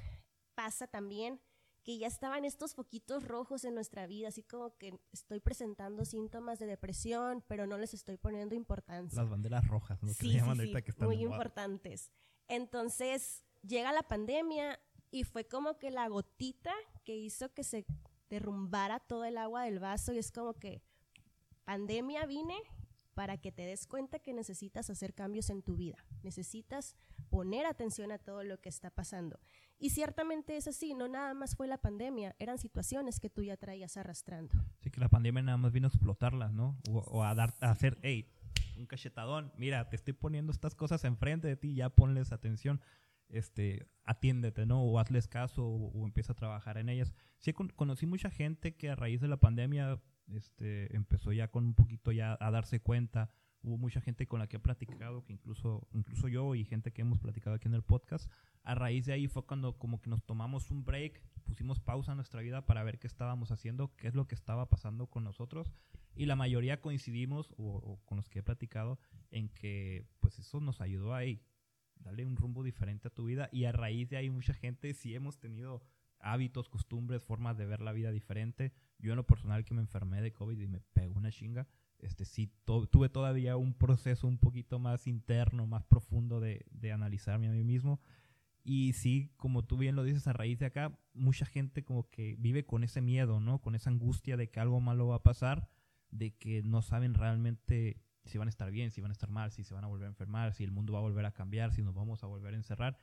pasa 0.56 0.88
también 0.88 1.40
que 1.84 1.98
ya 1.98 2.08
estaban 2.08 2.46
estos 2.46 2.76
foquitos 2.76 3.28
rojos 3.28 3.66
en 3.66 3.76
nuestra 3.76 4.08
vida, 4.08 4.30
así 4.30 4.44
como 4.44 4.78
que 4.78 4.98
estoy 5.12 5.40
presentando 5.40 6.06
síntomas 6.06 6.60
de 6.60 6.66
depresión, 6.66 7.44
pero 7.48 7.68
no 7.68 7.78
les 7.78 7.94
estoy 7.94 8.18
poniendo 8.18 8.56
importancia. 8.56 9.22
Las 9.22 9.30
banderas 9.30 9.68
rojas, 9.68 10.02
¿no? 10.02 10.14
Sí, 10.14 10.40
sí, 10.40 10.40
sí, 10.40 10.94
muy 11.00 11.22
importantes. 11.22 12.12
Entonces, 12.48 13.44
llega 13.62 13.92
la 13.92 14.04
pandemia 14.04 14.80
y 15.12 15.24
fue 15.26 15.46
como 15.46 15.78
que 15.78 15.92
la 15.92 16.08
gotita 16.08 16.74
que 17.04 17.16
hizo 17.16 17.54
que 17.54 17.64
se 17.64 17.86
derrumbara 18.30 19.00
todo 19.00 19.26
el 19.26 19.38
agua 19.38 19.64
del 19.64 19.80
vaso 19.80 20.14
y 20.14 20.18
es 20.18 20.32
como 20.32 20.54
que 20.54 20.82
pandemia 21.66 22.26
vine 22.26 22.56
para 23.14 23.38
que 23.38 23.52
te 23.52 23.64
des 23.66 23.86
cuenta 23.86 24.20
que 24.20 24.34
necesitas 24.34 24.90
hacer 24.90 25.14
cambios 25.14 25.50
en 25.50 25.62
tu 25.62 25.76
vida, 25.76 26.04
necesitas 26.24 26.96
poner 27.30 27.66
atención 27.66 28.12
a 28.12 28.18
todo 28.18 28.44
lo 28.44 28.60
que 28.60 28.70
está 28.70 28.90
pasando. 28.90 29.40
Y 29.84 29.90
ciertamente 29.90 30.56
es 30.56 30.70
así, 30.70 30.94
no 30.94 31.10
nada 31.10 31.34
más 31.34 31.58
fue 31.58 31.68
la 31.68 31.78
pandemia, 31.78 32.38
eran 32.40 32.58
situaciones 32.58 33.20
que 33.20 33.30
tú 33.30 33.44
ya 33.44 33.58
traías 33.58 33.98
arrastrando. 33.98 34.56
Sí, 34.80 34.90
que 34.90 35.02
la 35.02 35.10
pandemia 35.10 35.42
nada 35.42 35.58
más 35.58 35.74
vino 35.74 35.88
a 35.88 35.90
explotarlas, 35.90 36.54
¿no? 36.54 36.80
O, 36.88 37.22
a, 37.22 37.36
dar, 37.36 37.54
a 37.60 37.72
hacer, 37.72 37.98
hey, 38.02 38.32
un 38.78 38.86
cachetadón, 38.86 39.52
mira, 39.58 39.90
te 39.90 39.98
estoy 39.98 40.14
poniendo 40.14 40.54
estas 40.54 40.74
cosas 40.74 41.04
enfrente 41.04 41.50
de 41.50 41.58
ti, 41.58 41.76
ya 41.76 41.90
ponles 41.90 42.32
atención, 42.32 42.80
este, 43.28 43.86
atiéndete, 44.06 44.66
¿no? 44.66 44.82
O 44.82 45.00
hazles 45.00 45.28
caso 45.28 45.68
o, 45.68 46.06
empieza 46.06 46.32
a 46.32 46.38
trabajar 46.38 46.78
en 46.78 46.88
ellas. 46.88 47.14
Sí, 47.40 47.52
conocí 47.52 48.06
mucha 48.06 48.30
gente 48.30 48.78
que 48.78 48.90
a 48.90 48.96
raíz 48.96 49.20
de 49.20 49.28
la 49.28 49.42
pandemia 49.42 50.02
este, 50.28 50.96
empezó 50.96 51.34
ya 51.34 51.50
con 51.50 51.66
un 51.66 51.74
poquito 51.74 52.14
ya 52.14 52.38
a 52.40 52.52
darse 52.52 52.80
cuenta. 52.80 53.32
Hubo 53.64 53.78
mucha 53.78 54.02
gente 54.02 54.28
con 54.28 54.40
la 54.40 54.48
que 54.48 54.58
he 54.58 54.60
platicado, 54.60 55.24
que 55.24 55.32
incluso, 55.32 55.88
incluso 55.94 56.28
yo 56.28 56.54
y 56.54 56.66
gente 56.66 56.92
que 56.92 57.02
hemos 57.02 57.20
platicado 57.20 57.56
aquí 57.56 57.68
en 57.68 57.74
el 57.74 57.82
podcast, 57.82 58.30
a 58.64 58.76
raíz 58.76 59.06
de 59.06 59.14
ahí 59.14 59.28
fue 59.28 59.46
cuando 59.46 59.78
como 59.78 60.02
que 60.02 60.10
nos 60.10 60.24
tomamos 60.26 60.70
un 60.70 60.84
break, 60.84 61.22
pusimos 61.46 61.80
pausa 61.80 62.12
en 62.12 62.18
nuestra 62.18 62.42
vida 62.42 62.66
para 62.66 62.84
ver 62.84 63.00
qué 63.00 63.08
estábamos 63.08 63.52
haciendo, 63.52 63.96
qué 63.96 64.10
es 64.10 64.16
lo 64.16 64.28
que 64.28 64.36
estaba 64.36 64.70
pasando 64.70 65.08
con 65.08 65.24
nosotros. 65.24 65.74
Y 66.16 66.26
la 66.26 66.36
mayoría 66.36 66.82
coincidimos, 66.82 67.54
o, 67.58 68.00
con 68.06 68.18
los 68.18 68.30
que 68.30 68.40
he 68.40 68.44
platicado, 68.44 69.00
en 69.32 69.50
que 69.50 70.06
pues 70.20 70.38
eso 70.40 70.60
nos 70.60 70.82
ayudó 70.82 71.16
a 71.16 71.22
darle 71.96 72.26
un 72.26 72.36
rumbo 72.36 72.64
diferente 72.64 73.08
a 73.08 73.14
tu 73.14 73.26
vida. 73.26 73.50
Y 73.52 73.66
a 73.66 73.72
raíz 73.72 74.10
de 74.10 74.18
ahí 74.18 74.30
mucha 74.30 74.54
gente 74.54 74.94
sí 74.94 75.16
hemos 75.16 75.40
tenido 75.40 75.84
hábitos, 76.20 76.70
costumbres, 76.70 77.24
formas 77.24 77.58
de 77.58 77.66
ver 77.66 77.82
la 77.82 77.92
vida 77.92 78.12
diferente. 78.12 78.74
Yo 79.00 79.12
en 79.12 79.18
lo 79.18 79.26
personal 79.26 79.66
que 79.66 79.74
me 79.74 79.82
enfermé 79.82 80.22
de 80.22 80.34
COVID 80.34 80.60
y 80.60 80.68
me 80.68 80.80
pegó 80.80 81.16
una 81.16 81.32
chinga, 81.32 81.68
este 82.00 82.26
sí 82.26 82.52
tuve 82.66 83.10
todavía 83.10 83.56
un 83.58 83.74
proceso 83.74 84.28
un 84.28 84.38
poquito 84.38 84.80
más 84.80 85.08
interno, 85.08 85.66
más 85.66 85.84
profundo 85.84 86.40
de, 86.40 86.66
analizarme 86.94 87.48
a 87.48 87.52
mí 87.52 87.64
mismo. 87.64 88.02
Y 88.64 88.94
sí, 88.94 89.34
como 89.38 89.66
tú 89.66 89.78
bien 89.78 89.96
lo 89.96 90.04
dices, 90.04 90.28
a 90.28 90.34
raíz 90.34 90.60
de 90.60 90.66
acá, 90.66 90.98
mucha 91.14 91.46
gente 91.46 91.84
como 91.84 92.10
que 92.10 92.36
vive 92.40 92.66
con 92.66 92.84
ese 92.84 93.02
miedo, 93.02 93.40
¿no? 93.40 93.60
Con 93.62 93.76
esa 93.76 93.90
angustia 93.90 94.38
de 94.38 94.50
que 94.50 94.60
algo 94.60 94.80
malo 94.80 95.08
va 95.08 95.18
a 95.18 95.24
pasar, 95.24 95.70
de 96.12 96.36
que 96.36 96.62
no 96.64 96.82
saben 96.82 97.14
realmente 97.14 98.02
si 98.26 98.38
van 98.38 98.48
a 98.48 98.50
estar 98.50 98.72
bien, 98.72 98.92
si 98.92 99.02
van 99.02 99.12
a 99.12 99.14
estar 99.14 99.30
mal, 99.30 99.52
si 99.52 99.64
se 99.64 99.74
van 99.74 99.84
a 99.84 99.88
volver 99.88 100.06
a 100.06 100.10
enfermar, 100.10 100.54
si 100.54 100.64
el 100.64 100.72
mundo 100.72 100.94
va 100.94 101.00
a 101.00 101.02
volver 101.02 101.26
a 101.26 101.34
cambiar, 101.34 101.74
si 101.74 101.82
nos 101.82 101.94
vamos 101.94 102.24
a 102.24 102.28
volver 102.28 102.54
a 102.54 102.58
encerrar. 102.58 102.98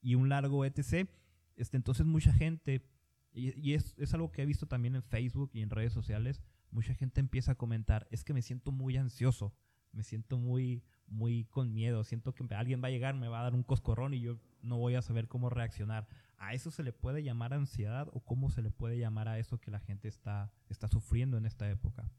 Y 0.00 0.14
un 0.14 0.28
largo 0.28 0.64
etc. 0.64 1.08
Este, 1.56 1.76
entonces 1.76 2.06
mucha 2.06 2.32
gente, 2.32 2.88
y, 3.32 3.74
es, 3.74 3.94
es 3.98 4.14
algo 4.14 4.32
que 4.32 4.42
he 4.42 4.46
visto 4.46 4.66
también 4.66 4.96
en 4.96 5.02
Facebook 5.02 5.50
y 5.52 5.60
en 5.60 5.70
redes 5.70 5.92
sociales, 5.92 6.42
mucha 6.72 6.94
gente 6.94 7.20
empieza 7.20 7.52
a 7.52 7.54
comentar, 7.54 8.08
es 8.10 8.24
que 8.24 8.34
me 8.34 8.42
siento 8.42 8.72
muy 8.72 8.96
ansioso, 8.96 9.54
me 9.92 10.02
siento 10.02 10.38
muy, 10.38 10.82
muy 11.06 11.44
con 11.44 11.72
miedo, 11.72 12.02
siento 12.02 12.34
que 12.34 12.42
alguien 12.54 12.82
va 12.82 12.88
a 12.88 12.90
llegar, 12.90 13.14
me 13.14 13.28
va 13.28 13.40
a 13.40 13.42
dar 13.44 13.54
un 13.54 13.62
coscorrón 13.62 14.14
y 14.14 14.20
yo 14.20 14.38
no 14.62 14.78
voy 14.78 14.94
a 14.94 15.02
saber 15.02 15.28
cómo 15.28 15.50
reaccionar. 15.50 16.08
¿A 16.38 16.54
eso 16.54 16.70
se 16.70 16.82
le 16.82 16.92
puede 16.92 17.22
llamar 17.22 17.54
ansiedad 17.54 18.08
o 18.12 18.20
cómo 18.20 18.50
se 18.50 18.62
le 18.62 18.70
puede 18.70 18.98
llamar 18.98 19.28
a 19.28 19.38
eso 19.38 19.60
que 19.60 19.70
la 19.70 19.80
gente 19.80 20.08
está, 20.08 20.52
está 20.68 20.88
sufriendo 20.88 21.36
en 21.36 21.46
esta 21.46 21.70
época? 21.70 22.10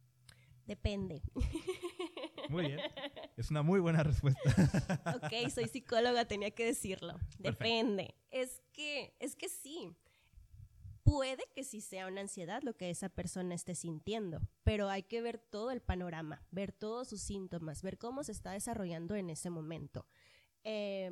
Depende. 0.66 1.22
Muy 2.50 2.68
bien. 2.68 2.80
Es 3.36 3.50
una 3.50 3.64
muy 3.64 3.80
buena 3.80 4.04
respuesta. 4.04 4.40
ok, 5.16 5.50
soy 5.50 5.68
psicóloga, 5.68 6.26
tenía 6.26 6.52
que 6.52 6.66
decirlo. 6.66 7.18
Depende. 7.40 8.14
Es 8.30 8.62
que, 8.72 9.16
es 9.20 9.36
que 9.36 9.50
sí. 9.50 9.90
Puede 11.04 11.44
que 11.54 11.64
sí 11.64 11.82
sea 11.82 12.08
una 12.08 12.22
ansiedad 12.22 12.62
lo 12.64 12.76
que 12.76 12.90
esa 12.90 13.10
persona 13.10 13.56
esté 13.56 13.76
sintiendo, 13.76 14.42
pero 14.64 14.90
hay 14.90 15.04
que 15.04 15.22
ver 15.22 15.38
todo 15.38 15.72
el 15.72 15.82
panorama, 15.82 16.46
ver 16.50 16.72
todos 16.72 17.10
sus 17.10 17.22
síntomas, 17.22 17.82
ver 17.82 17.98
cómo 17.98 18.24
se 18.24 18.32
está 18.32 18.52
desarrollando 18.52 19.16
en 19.16 19.30
ese 19.30 19.50
momento. 19.50 20.08
Eh, 20.64 21.12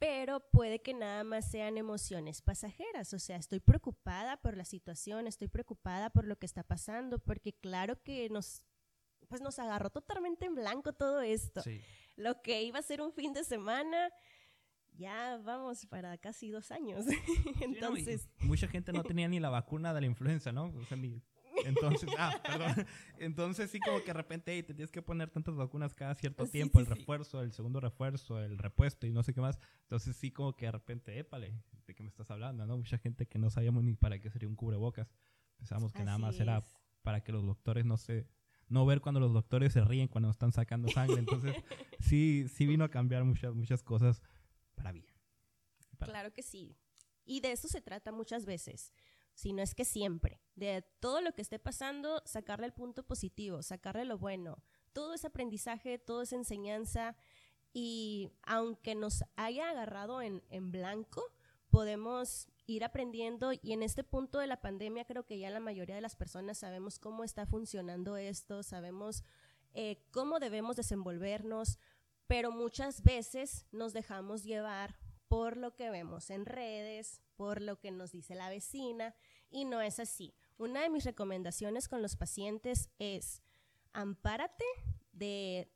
pero 0.00 0.40
puede 0.40 0.80
que 0.80 0.94
nada 0.94 1.24
más 1.24 1.50
sean 1.50 1.76
emociones 1.76 2.40
pasajeras, 2.40 3.12
o 3.12 3.18
sea, 3.18 3.36
estoy 3.36 3.60
preocupada 3.60 4.38
por 4.38 4.56
la 4.56 4.64
situación, 4.64 5.26
estoy 5.26 5.48
preocupada 5.48 6.08
por 6.08 6.26
lo 6.26 6.38
que 6.38 6.46
está 6.46 6.62
pasando, 6.62 7.18
porque 7.18 7.52
claro 7.52 8.02
que 8.02 8.30
nos, 8.30 8.62
pues 9.28 9.42
nos 9.42 9.58
agarró 9.58 9.90
totalmente 9.90 10.46
en 10.46 10.54
blanco 10.54 10.94
todo 10.94 11.20
esto. 11.20 11.62
Lo 12.16 12.40
que 12.40 12.62
iba 12.62 12.78
a 12.78 12.82
ser 12.82 13.02
un 13.02 13.12
fin 13.12 13.34
de 13.34 13.44
semana, 13.44 14.10
ya 15.00 15.38
vamos 15.38 15.86
para 15.86 16.16
casi 16.18 16.50
dos 16.50 16.70
años. 16.70 17.06
Entonces. 17.60 18.28
mucha 18.40 18.68
gente 18.68 18.92
no 18.92 19.02
tenía 19.02 19.26
ni 19.28 19.40
la 19.40 19.48
vacuna 19.48 19.94
de 19.94 20.02
la 20.02 20.06
influenza, 20.06 20.52
¿no? 20.52 20.66
O 20.66 20.84
sea, 20.84 20.96
ni 20.96 21.22
entonces, 21.64 22.08
ah, 22.18 22.38
perdón. 22.42 22.86
Entonces 23.18 23.70
sí 23.70 23.80
como 23.80 24.00
que 24.00 24.06
de 24.06 24.12
repente 24.14 24.62
te 24.62 24.74
tienes 24.74 24.90
que 24.90 25.02
poner 25.02 25.30
tantas 25.30 25.56
vacunas 25.56 25.94
cada 25.94 26.14
cierto 26.14 26.46
tiempo, 26.46 26.80
el 26.80 26.86
refuerzo, 26.86 27.42
el 27.42 27.52
segundo 27.52 27.80
refuerzo, 27.80 28.40
el 28.40 28.58
repuesto 28.58 29.06
y 29.06 29.10
no 29.10 29.22
sé 29.22 29.34
qué 29.34 29.40
más. 29.40 29.58
Entonces 29.82 30.16
sí 30.16 30.30
como 30.30 30.54
que 30.54 30.66
de 30.66 30.72
repente, 30.72 31.18
épale, 31.18 31.54
¿de 31.86 31.94
qué 31.94 32.02
me 32.02 32.08
estás 32.08 32.30
hablando? 32.30 32.66
¿no? 32.66 32.76
Mucha 32.76 32.98
gente 32.98 33.26
que 33.26 33.38
no 33.38 33.50
sabíamos 33.50 33.82
ni 33.84 33.94
para 33.94 34.18
qué 34.18 34.30
sería 34.30 34.48
un 34.48 34.56
cubrebocas. 34.56 35.12
Pensábamos 35.56 35.92
que 35.92 36.04
nada 36.04 36.18
más 36.18 36.38
era 36.40 36.62
para 37.02 37.22
que 37.22 37.32
los 37.32 37.44
doctores 37.44 37.84
no 37.84 37.96
se... 37.96 38.26
No 38.68 38.86
ver 38.86 39.00
cuando 39.00 39.18
los 39.18 39.32
doctores 39.32 39.72
se 39.72 39.82
ríen 39.82 40.06
cuando 40.06 40.30
están 40.30 40.52
sacando 40.52 40.88
sangre. 40.88 41.18
Entonces 41.18 41.56
sí, 41.98 42.46
sí 42.48 42.66
vino 42.66 42.84
a 42.84 42.88
cambiar 42.88 43.24
muchas, 43.24 43.52
muchas 43.52 43.82
cosas 43.82 44.22
para 44.80 44.92
bien. 44.92 45.06
Claro 45.98 46.32
que 46.32 46.42
sí. 46.42 46.78
Y 47.26 47.40
de 47.40 47.52
eso 47.52 47.68
se 47.68 47.82
trata 47.82 48.12
muchas 48.12 48.46
veces 48.46 48.92
si 49.34 49.52
no 49.52 49.62
es 49.62 49.74
que 49.74 49.84
siempre. 49.84 50.40
De 50.54 50.82
todo 51.00 51.20
lo 51.20 51.32
que 51.32 51.42
esté 51.42 51.58
pasando, 51.58 52.22
sacarle 52.24 52.66
el 52.66 52.72
punto 52.72 53.02
positivo, 53.02 53.62
sacarle 53.62 54.04
lo 54.04 54.18
bueno. 54.18 54.62
Todo 54.92 55.14
es 55.14 55.24
aprendizaje, 55.24 55.98
todo 55.98 56.22
es 56.22 56.32
enseñanza 56.32 57.16
y 57.72 58.32
aunque 58.42 58.94
nos 58.94 59.24
haya 59.36 59.70
agarrado 59.70 60.22
en, 60.22 60.42
en 60.50 60.72
blanco, 60.72 61.22
podemos 61.70 62.48
ir 62.66 62.84
aprendiendo 62.84 63.52
y 63.52 63.72
en 63.72 63.82
este 63.82 64.02
punto 64.02 64.38
de 64.38 64.46
la 64.46 64.60
pandemia 64.60 65.04
creo 65.04 65.24
que 65.24 65.38
ya 65.38 65.50
la 65.50 65.60
mayoría 65.60 65.94
de 65.94 66.00
las 66.00 66.16
personas 66.16 66.58
sabemos 66.58 66.98
cómo 66.98 67.24
está 67.24 67.46
funcionando 67.46 68.16
esto, 68.16 68.62
sabemos 68.62 69.22
eh, 69.72 70.02
cómo 70.10 70.40
debemos 70.40 70.76
desenvolvernos, 70.76 71.78
pero 72.30 72.52
muchas 72.52 73.02
veces 73.02 73.66
nos 73.72 73.92
dejamos 73.92 74.44
llevar 74.44 74.94
por 75.26 75.56
lo 75.56 75.74
que 75.74 75.90
vemos 75.90 76.30
en 76.30 76.46
redes, 76.46 77.20
por 77.34 77.60
lo 77.60 77.80
que 77.80 77.90
nos 77.90 78.12
dice 78.12 78.36
la 78.36 78.48
vecina, 78.48 79.16
y 79.50 79.64
no 79.64 79.80
es 79.80 79.98
así. 79.98 80.32
Una 80.56 80.80
de 80.82 80.90
mis 80.90 81.02
recomendaciones 81.02 81.88
con 81.88 82.02
los 82.02 82.14
pacientes 82.14 82.88
es 83.00 83.42
ampárate 83.92 84.64
de 85.10 85.72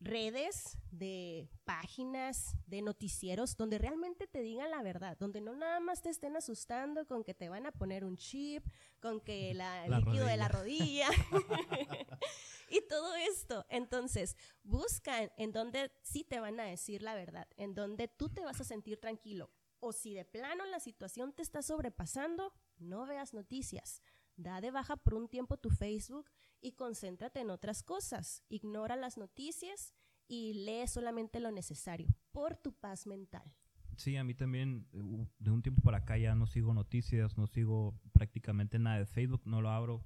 redes, 0.00 0.78
de 0.90 1.50
páginas, 1.64 2.56
de 2.66 2.80
noticieros 2.80 3.58
donde 3.58 3.76
realmente 3.76 4.26
te 4.26 4.40
digan 4.40 4.70
la 4.70 4.82
verdad, 4.82 5.18
donde 5.18 5.42
no 5.42 5.54
nada 5.54 5.80
más 5.80 6.00
te 6.00 6.08
estén 6.08 6.34
asustando 6.34 7.06
con 7.06 7.24
que 7.24 7.34
te 7.34 7.50
van 7.50 7.66
a 7.66 7.72
poner 7.72 8.06
un 8.06 8.16
chip, 8.16 8.64
con 9.00 9.20
que 9.20 9.52
la, 9.52 9.84
el 9.84 9.92
líquido 9.92 10.24
de 10.24 10.38
la 10.38 10.48
rodilla. 10.48 11.08
y 12.68 12.80
todo 12.88 13.14
esto. 13.14 13.64
Entonces, 13.68 14.36
busca 14.62 15.32
en 15.36 15.52
donde 15.52 15.92
sí 16.02 16.24
te 16.24 16.40
van 16.40 16.60
a 16.60 16.64
decir 16.64 17.02
la 17.02 17.14
verdad, 17.14 17.48
en 17.56 17.74
donde 17.74 18.08
tú 18.08 18.28
te 18.28 18.44
vas 18.44 18.60
a 18.60 18.64
sentir 18.64 18.98
tranquilo. 18.98 19.50
O 19.80 19.92
si 19.92 20.14
de 20.14 20.24
plano 20.24 20.64
la 20.66 20.80
situación 20.80 21.32
te 21.32 21.42
está 21.42 21.62
sobrepasando, 21.62 22.52
no 22.78 23.06
veas 23.06 23.34
noticias. 23.34 24.02
Da 24.36 24.60
de 24.60 24.70
baja 24.70 24.96
por 24.96 25.14
un 25.14 25.28
tiempo 25.28 25.58
tu 25.58 25.70
Facebook 25.70 26.30
y 26.60 26.72
concéntrate 26.72 27.40
en 27.40 27.50
otras 27.50 27.82
cosas. 27.82 28.42
Ignora 28.48 28.96
las 28.96 29.18
noticias 29.18 29.94
y 30.26 30.54
lee 30.54 30.88
solamente 30.88 31.38
lo 31.38 31.50
necesario 31.50 32.08
por 32.32 32.56
tu 32.56 32.72
paz 32.72 33.06
mental. 33.06 33.54
Sí, 33.96 34.16
a 34.16 34.24
mí 34.24 34.34
también 34.34 34.88
eh, 34.92 35.28
de 35.38 35.50
un 35.50 35.62
tiempo 35.62 35.82
para 35.82 35.98
acá 35.98 36.16
ya 36.18 36.34
no 36.34 36.46
sigo 36.46 36.74
noticias, 36.74 37.38
no 37.38 37.46
sigo 37.46 38.00
prácticamente 38.12 38.78
nada 38.78 38.98
de 38.98 39.06
Facebook, 39.06 39.42
no 39.44 39.60
lo 39.60 39.70
abro, 39.70 40.04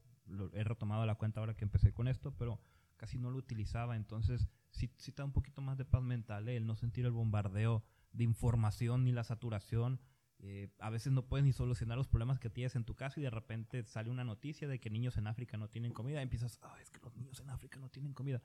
he 0.53 0.65
retomado 0.65 1.07
la 1.07 1.17
cuenta 1.17 1.41
ahora 1.41 1.57
que 1.57 1.65
empecé 1.65 1.93
con 1.93 2.09
esto, 2.09 2.35
pero 2.37 2.61
casi 2.97 3.19
no 3.19 3.31
lo 3.31 3.39
utilizaba, 3.39 3.97
entonces 3.97 4.49
sí, 4.71 4.91
sí 4.97 5.11
está 5.11 5.25
un 5.25 5.33
poquito 5.33 5.61
más 5.63 5.79
de 5.79 5.85
paz 5.85 6.03
mental, 6.03 6.49
¿eh? 6.49 6.57
el 6.57 6.67
no 6.67 6.75
sentir 6.75 7.05
el 7.05 7.13
bombardeo 7.13 7.85
de 8.13 8.25
información 8.25 9.05
ni 9.05 9.13
la 9.13 9.25
saturación. 9.25 10.01
Eh, 10.41 10.69
a 10.79 10.91
veces 10.91 11.13
no 11.13 11.27
puedes 11.27 11.45
ni 11.45 11.53
solucionar 11.53 11.99
los 11.99 12.07
problemas 12.07 12.39
que 12.39 12.49
tienes 12.49 12.77
en 12.77 12.85
tu 12.85 12.95
casa 12.95 13.19
y 13.19 13.25
de 13.25 13.31
repente 13.31 13.83
sale 13.85 14.09
una 14.09 14.23
noticia 14.23 14.69
de 14.69 14.79
que 14.79 14.89
niños 14.89 15.17
en 15.17 15.27
África 15.27 15.57
no 15.57 15.69
tienen 15.69 15.93
comida 15.93 16.21
y 16.21 16.23
empiezas, 16.23 16.61
ah, 16.63 16.77
es 16.81 16.91
que 16.91 17.01
los 17.01 17.17
niños 17.17 17.41
en 17.41 17.51
África 17.51 17.81
no 17.81 17.89
tienen 17.89 18.13
comida 18.15 18.41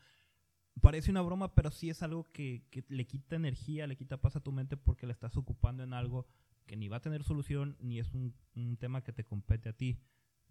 parece 0.81 1.11
una 1.11 1.21
broma, 1.21 1.53
pero 1.53 1.71
sí 1.71 1.89
es 1.89 2.03
algo 2.03 2.25
que, 2.31 2.63
le 2.87 3.05
quita 3.05 3.35
energía, 3.35 3.87
le 3.87 3.95
quita 3.95 4.21
paz 4.21 4.35
a 4.35 4.39
tu 4.39 4.51
mente 4.51 4.77
porque 4.77 5.05
le 5.05 5.13
estás 5.13 5.37
ocupando 5.37 5.83
en 5.83 5.93
algo 5.93 6.27
que 6.65 6.75
ni 6.75 6.87
va 6.87 6.97
a 6.97 7.01
tener 7.01 7.23
solución, 7.23 7.77
ni 7.79 7.99
es 7.99 8.13
un, 8.13 8.33
tema 8.79 9.03
que 9.03 9.13
te 9.13 9.23
compete 9.23 9.69
a 9.69 9.73
ti. 9.73 9.99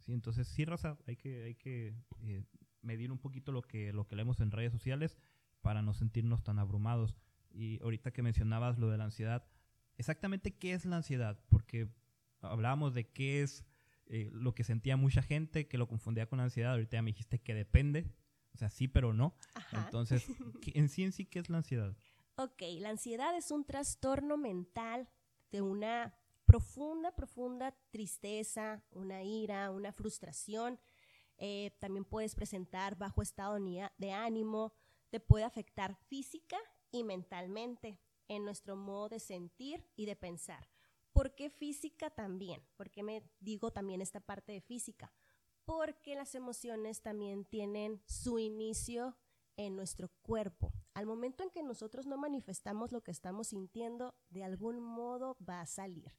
¿Sí? 0.04 0.12
Entonces, 0.12 0.49
sí, 0.49 0.64
Raza, 0.64 0.99
hay 1.06 1.16
que, 1.16 1.44
hay 1.44 1.54
que 1.54 1.94
eh, 2.23 2.44
medir 2.82 3.12
un 3.12 3.18
poquito 3.18 3.52
lo 3.52 3.62
que, 3.62 3.92
lo 3.92 4.06
que 4.06 4.16
leemos 4.16 4.40
en 4.40 4.50
redes 4.50 4.73
sociales 4.73 5.16
para 5.61 5.82
no 5.82 5.94
sentirnos 5.94 6.42
tan 6.42 6.59
abrumados. 6.59 7.16
Y 7.50 7.80
ahorita 7.82 8.12
que 8.12 8.23
mencionabas 8.23 8.78
lo 8.78 8.90
de 8.90 8.99
la 8.99 9.04
ansiedad, 9.04 9.47
exactamente 9.97 10.56
qué 10.56 10.73
es 10.73 10.85
la 10.85 10.97
ansiedad, 10.97 11.40
porque 11.49 11.88
hablábamos 12.40 12.94
de 12.94 13.09
qué 13.09 13.42
es 13.42 13.64
eh, 14.06 14.30
lo 14.32 14.54
que 14.54 14.64
sentía 14.64 14.97
mucha 14.97 15.23
gente, 15.23 15.68
que 15.68 15.78
lo 15.78 15.88
confundía 15.88 16.26
con 16.26 16.40
ansiedad, 16.40 16.73
ahorita 16.73 16.97
ya 16.97 17.02
me 17.02 17.11
dijiste 17.11 17.40
que 17.40 17.54
depende, 17.54 18.12
o 18.54 18.59
sea, 18.59 18.68
sí, 18.68 18.88
pero 18.88 19.12
no. 19.12 19.35
Entonces, 19.73 20.26
en 20.75 20.88
sí 20.88 21.04
en 21.04 21.12
sí, 21.12 21.25
¿qué 21.25 21.38
es 21.38 21.49
la 21.49 21.59
ansiedad? 21.59 21.97
Ok, 22.37 22.62
la 22.80 22.90
ansiedad 22.90 23.37
es 23.37 23.50
un 23.50 23.64
trastorno 23.64 24.37
mental 24.37 25.09
de 25.50 25.62
una 25.62 26.14
profunda, 26.52 27.12
profunda 27.12 27.75
tristeza, 27.90 28.85
una 28.90 29.23
ira, 29.23 29.71
una 29.71 29.90
frustración. 29.90 30.78
Eh, 31.38 31.71
también 31.78 32.04
puedes 32.04 32.35
presentar 32.35 32.99
bajo 32.99 33.23
estado 33.23 33.59
de 33.97 34.12
ánimo, 34.12 34.75
te 35.09 35.18
puede 35.18 35.44
afectar 35.44 35.94
física 35.94 36.59
y 36.90 37.04
mentalmente 37.04 37.99
en 38.28 38.44
nuestro 38.44 38.76
modo 38.76 39.09
de 39.09 39.18
sentir 39.18 39.88
y 39.97 40.04
de 40.04 40.14
pensar. 40.14 40.68
¿Por 41.14 41.35
qué 41.35 41.49
física 41.49 42.11
también? 42.11 42.62
¿Por 42.76 42.90
qué 42.90 43.02
me 43.02 43.23
digo 43.40 43.73
también 43.73 44.02
esta 44.02 44.21
parte 44.21 44.52
de 44.52 44.61
física? 44.61 45.11
porque 45.64 46.16
las 46.16 46.35
emociones 46.35 47.02
también 47.02 47.44
tienen 47.44 48.02
su 48.04 48.38
inicio 48.38 49.16
en 49.56 49.76
nuestro 49.76 50.11
cuerpo. 50.23 50.73
Al 50.92 51.06
momento 51.06 51.44
en 51.44 51.50
que 51.50 51.62
nosotros 51.62 52.04
no 52.04 52.16
manifestamos 52.16 52.90
lo 52.90 53.02
que 53.02 53.12
estamos 53.12 53.49
sintiendo, 53.49 54.14
de 54.28 54.42
algún 54.42 54.80
modo 54.80 55.37
va 55.49 55.61
a 55.61 55.66
salir. 55.66 56.12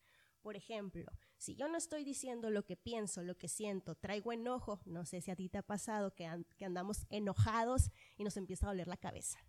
Por 0.44 0.58
ejemplo, 0.58 1.06
si 1.38 1.56
yo 1.56 1.70
no 1.70 1.78
estoy 1.78 2.04
diciendo 2.04 2.50
lo 2.50 2.66
que 2.66 2.76
pienso, 2.76 3.24
lo 3.24 3.38
que 3.38 3.48
siento, 3.48 3.96
traigo 3.96 4.34
enojo, 4.34 4.82
no 4.86 5.06
sé 5.06 5.22
si 5.22 5.32
a 5.32 5.38
ti 5.38 5.48
te 5.48 5.58
ha 5.58 5.64
pasado 5.64 6.14
que, 6.14 6.26
andamos 6.60 7.08
enojados 7.10 7.92
y 8.18 8.26
nos 8.26 8.36
empieza 8.36 8.66
a 8.66 8.70
doler 8.72 8.90
la 8.90 8.98
cabeza. 8.98 9.40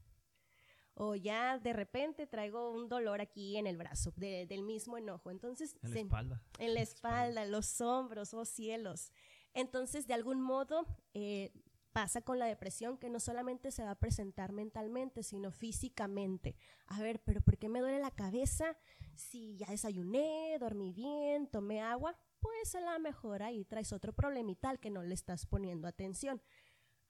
O 0.94 1.16
ya 1.16 1.58
de 1.58 1.72
repente 1.72 2.28
traigo 2.28 2.70
un 2.70 2.88
dolor 2.88 3.20
aquí 3.20 3.56
en 3.56 3.66
el 3.66 3.76
brazo 3.76 4.12
del 4.16 4.62
mismo 4.62 4.96
enojo. 4.96 5.32
Entonces, 5.32 5.76
en 5.82 5.90
la 5.92 6.00
espalda. 6.00 6.42
En 6.60 6.74
la 6.74 6.80
espalda, 6.80 7.44
los 7.44 7.80
hombros, 7.80 8.32
oh 8.32 8.44
cielos. 8.44 9.10
Entonces, 9.52 10.06
de 10.06 10.14
algún 10.14 10.40
modo, 10.40 10.86
eh, 11.12 11.52
pasa 11.94 12.22
con 12.22 12.40
la 12.40 12.46
depresión 12.46 12.98
que 12.98 13.08
no 13.08 13.20
solamente 13.20 13.70
se 13.70 13.84
va 13.84 13.92
a 13.92 13.98
presentar 14.00 14.50
mentalmente, 14.50 15.22
sino 15.22 15.52
físicamente. 15.52 16.56
A 16.88 17.00
ver, 17.00 17.20
pero 17.20 17.40
¿por 17.40 17.56
qué 17.56 17.68
me 17.68 17.78
duele 17.78 18.00
la 18.00 18.10
cabeza 18.10 18.76
si 19.14 19.56
ya 19.56 19.68
desayuné, 19.68 20.58
dormí 20.58 20.92
bien, 20.92 21.46
tomé 21.46 21.80
agua? 21.80 22.16
Pues 22.40 22.74
a 22.74 22.80
la 22.80 22.98
mejor 22.98 23.44
ahí 23.44 23.64
traes 23.64 23.92
otro 23.92 24.12
problemita 24.12 24.70
al 24.70 24.80
que 24.80 24.90
no 24.90 25.04
le 25.04 25.14
estás 25.14 25.46
poniendo 25.46 25.86
atención. 25.86 26.42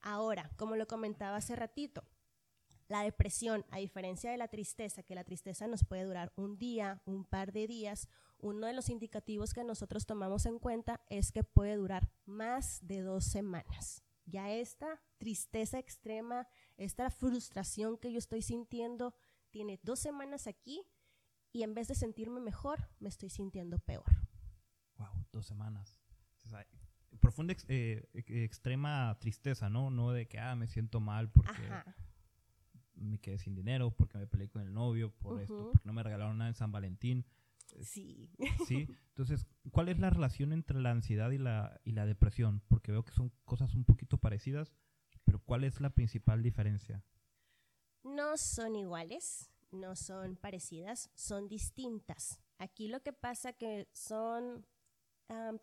Ahora, 0.01 0.51
como 0.55 0.75
lo 0.75 0.85
comentaba 0.85 1.37
hace 1.37 1.55
ratito, 1.55 2.03
la 2.87 3.01
depresión, 3.01 3.65
a 3.71 3.79
diferencia 3.79 4.29
de 4.29 4.37
la 4.37 4.49
tristeza, 4.49 5.01
que 5.01 5.15
la 5.15 5.23
tristeza 5.23 5.65
nos 5.65 5.83
puede 5.83 6.03
durar 6.03 6.31
un 6.35 6.59
día, 6.59 7.01
un 7.05 7.25
par 7.25 7.53
de 7.53 7.65
días, 7.65 8.07
uno 8.37 8.67
de 8.67 8.73
los 8.73 8.89
indicativos 8.89 9.55
que 9.55 9.63
nosotros 9.63 10.05
tomamos 10.05 10.45
en 10.45 10.59
cuenta 10.59 11.01
es 11.09 11.31
que 11.31 11.43
puede 11.43 11.75
durar 11.75 12.11
más 12.25 12.85
de 12.85 13.01
dos 13.01 13.25
semanas. 13.25 14.04
Ya 14.25 14.51
esta 14.51 15.01
tristeza 15.17 15.79
extrema, 15.79 16.47
esta 16.77 17.09
frustración 17.09 17.97
que 17.97 18.11
yo 18.11 18.17
estoy 18.17 18.41
sintiendo, 18.41 19.15
tiene 19.51 19.79
dos 19.83 19.99
semanas 19.99 20.47
aquí 20.47 20.81
y 21.51 21.63
en 21.63 21.73
vez 21.73 21.87
de 21.87 21.95
sentirme 21.95 22.41
mejor, 22.41 22.89
me 22.99 23.09
estoy 23.09 23.29
sintiendo 23.29 23.79
peor. 23.79 24.03
Wow, 24.97 25.25
dos 25.31 25.45
semanas. 25.45 26.01
profunda 27.19 27.55
eh, 27.67 28.09
extrema 28.13 29.17
tristeza, 29.19 29.69
¿no? 29.69 29.89
No 29.89 30.11
de 30.11 30.27
que, 30.27 30.39
ah, 30.39 30.55
me 30.55 30.67
siento 30.67 30.99
mal 30.99 31.31
porque 31.31 31.61
me 32.95 33.19
quedé 33.19 33.37
sin 33.37 33.55
dinero, 33.55 33.91
porque 33.91 34.17
me 34.17 34.27
peleé 34.27 34.49
con 34.49 34.61
el 34.61 34.73
novio, 34.73 35.11
por 35.11 35.39
esto, 35.41 35.71
porque 35.71 35.85
no 35.85 35.93
me 35.93 36.03
regalaron 36.03 36.37
nada 36.37 36.49
en 36.49 36.55
San 36.55 36.71
Valentín. 36.71 37.25
Sí. 37.81 38.31
Sí. 38.67 38.87
Entonces, 39.09 39.47
¿cuál 39.71 39.89
es 39.89 39.99
la 39.99 40.09
relación 40.09 40.53
entre 40.53 40.79
la 40.79 40.91
ansiedad 40.91 41.31
y 41.31 41.37
la, 41.37 41.79
y 41.83 41.91
la 41.91 42.05
depresión? 42.05 42.61
Porque 42.67 42.91
veo 42.91 43.03
que 43.03 43.13
son 43.13 43.31
cosas 43.45 43.73
un 43.75 43.85
poquito 43.85 44.17
parecidas, 44.17 44.73
pero 45.23 45.39
¿cuál 45.39 45.63
es 45.63 45.79
la 45.81 45.89
principal 45.89 46.43
diferencia? 46.43 47.03
No 48.03 48.37
son 48.37 48.75
iguales, 48.75 49.51
no 49.71 49.95
son 49.95 50.35
parecidas, 50.35 51.09
son 51.15 51.47
distintas. 51.47 52.39
Aquí 52.57 52.87
lo 52.87 53.01
que 53.01 53.13
pasa 53.13 53.53
que 53.53 53.87
son 53.93 54.65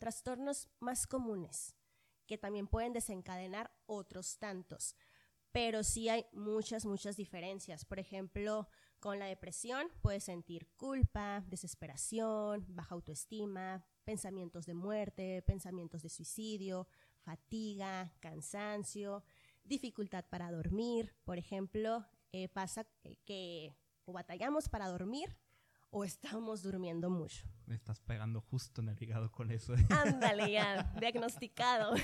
trastornos 0.00 0.68
más 0.80 1.06
comunes 1.06 1.76
que 2.26 2.36
también 2.36 2.66
pueden 2.66 2.92
desencadenar 2.92 3.70
otros 3.86 4.38
tantos 4.38 4.96
pero 5.52 5.84
sí 5.84 6.08
hay 6.08 6.24
muchas, 6.32 6.84
muchas 6.84 7.16
diferencias. 7.16 7.84
Por 7.84 7.98
ejemplo, 7.98 8.68
con 9.02 9.18
la 9.18 9.26
depresión 9.26 9.88
puedes 10.00 10.22
sentir 10.22 10.68
culpa, 10.76 11.42
desesperación, 11.48 12.64
baja 12.68 12.94
autoestima, 12.94 13.84
pensamientos 14.04 14.64
de 14.64 14.74
muerte, 14.74 15.42
pensamientos 15.42 16.02
de 16.02 16.08
suicidio, 16.08 16.86
fatiga, 17.18 18.12
cansancio, 18.20 19.24
dificultad 19.64 20.24
para 20.30 20.52
dormir. 20.52 21.16
Por 21.24 21.36
ejemplo, 21.36 22.06
eh, 22.30 22.48
pasa 22.48 22.86
que 23.24 23.74
o 24.04 24.12
batallamos 24.12 24.68
para 24.68 24.86
dormir 24.86 25.36
o 25.90 26.04
estamos 26.04 26.62
durmiendo 26.62 27.10
mucho. 27.10 27.44
Me 27.66 27.74
estás 27.74 27.98
pegando 27.98 28.40
justo 28.40 28.82
en 28.82 28.90
el 28.90 29.02
hígado 29.02 29.32
con 29.32 29.50
eso. 29.50 29.74
Ándale, 29.90 30.52
ya, 30.52 30.94
diagnosticado. 31.00 31.96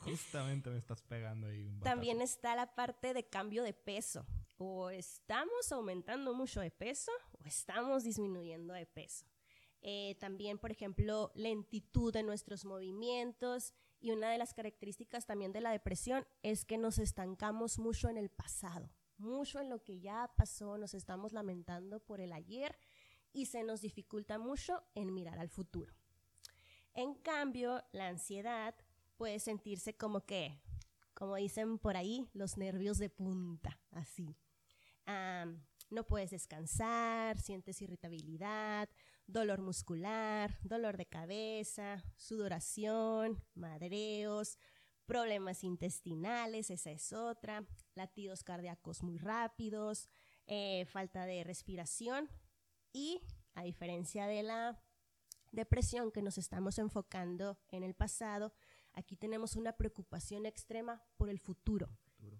Justamente 0.00 0.70
me 0.70 0.78
estás 0.78 1.02
pegando 1.02 1.48
ahí. 1.48 1.62
Un 1.62 1.80
También 1.80 2.22
está 2.22 2.56
la 2.56 2.74
parte 2.74 3.12
de 3.12 3.28
cambio 3.28 3.62
de 3.62 3.74
peso. 3.74 4.26
O 4.56 4.90
estamos 4.90 5.72
aumentando 5.72 6.34
mucho 6.34 6.60
de 6.60 6.70
peso 6.70 7.12
o 7.32 7.44
estamos 7.44 8.04
disminuyendo 8.04 8.74
de 8.74 8.86
peso. 8.86 9.26
Eh, 9.82 10.16
también, 10.20 10.58
por 10.58 10.70
ejemplo, 10.70 11.30
lentitud 11.34 12.12
de 12.12 12.22
nuestros 12.22 12.64
movimientos. 12.64 13.74
Y 14.00 14.10
una 14.10 14.30
de 14.30 14.38
las 14.38 14.54
características 14.54 15.26
también 15.26 15.52
de 15.52 15.60
la 15.60 15.72
depresión 15.72 16.26
es 16.42 16.64
que 16.64 16.78
nos 16.78 16.98
estancamos 16.98 17.78
mucho 17.78 18.08
en 18.08 18.18
el 18.18 18.30
pasado 18.30 18.90
mucho 19.18 19.60
en 19.60 19.68
lo 19.68 19.82
que 19.82 20.00
ya 20.00 20.30
pasó, 20.36 20.78
nos 20.78 20.94
estamos 20.94 21.32
lamentando 21.32 22.00
por 22.00 22.20
el 22.20 22.32
ayer 22.32 22.76
y 23.32 23.46
se 23.46 23.62
nos 23.64 23.80
dificulta 23.80 24.38
mucho 24.38 24.82
en 24.94 25.12
mirar 25.12 25.38
al 25.38 25.48
futuro. 25.48 25.92
En 26.94 27.14
cambio, 27.14 27.82
la 27.92 28.08
ansiedad 28.08 28.74
puede 29.16 29.40
sentirse 29.40 29.96
como 29.96 30.24
que, 30.24 30.60
como 31.14 31.36
dicen 31.36 31.78
por 31.78 31.96
ahí, 31.96 32.28
los 32.32 32.56
nervios 32.56 32.98
de 32.98 33.10
punta, 33.10 33.80
así. 33.90 34.36
No 35.06 36.04
puedes 36.06 36.30
descansar, 36.30 37.38
sientes 37.40 37.80
irritabilidad, 37.82 38.88
dolor 39.26 39.60
muscular, 39.60 40.58
dolor 40.62 40.96
de 40.96 41.06
cabeza, 41.06 42.02
sudoración, 42.16 43.42
madreos, 43.54 44.58
problemas 45.06 45.64
intestinales, 45.64 46.70
esa 46.70 46.90
es 46.90 47.12
otra, 47.12 47.64
latidos 47.94 48.42
cardíacos 48.42 49.02
muy 49.02 49.18
rápidos, 49.18 50.08
eh, 50.46 50.84
falta 50.86 51.26
de 51.26 51.44
respiración 51.44 52.28
y 52.92 53.20
a 53.54 53.62
diferencia 53.62 54.26
de 54.26 54.42
la 54.42 54.82
depresión 55.52 56.10
que 56.10 56.22
nos 56.22 56.38
estamos 56.38 56.78
enfocando 56.78 57.58
en 57.68 57.84
el 57.84 57.94
pasado, 57.94 58.52
Aquí 58.94 59.16
tenemos 59.16 59.56
una 59.56 59.72
preocupación 59.72 60.46
extrema 60.46 61.02
por 61.16 61.28
el 61.28 61.40
futuro. 61.40 61.88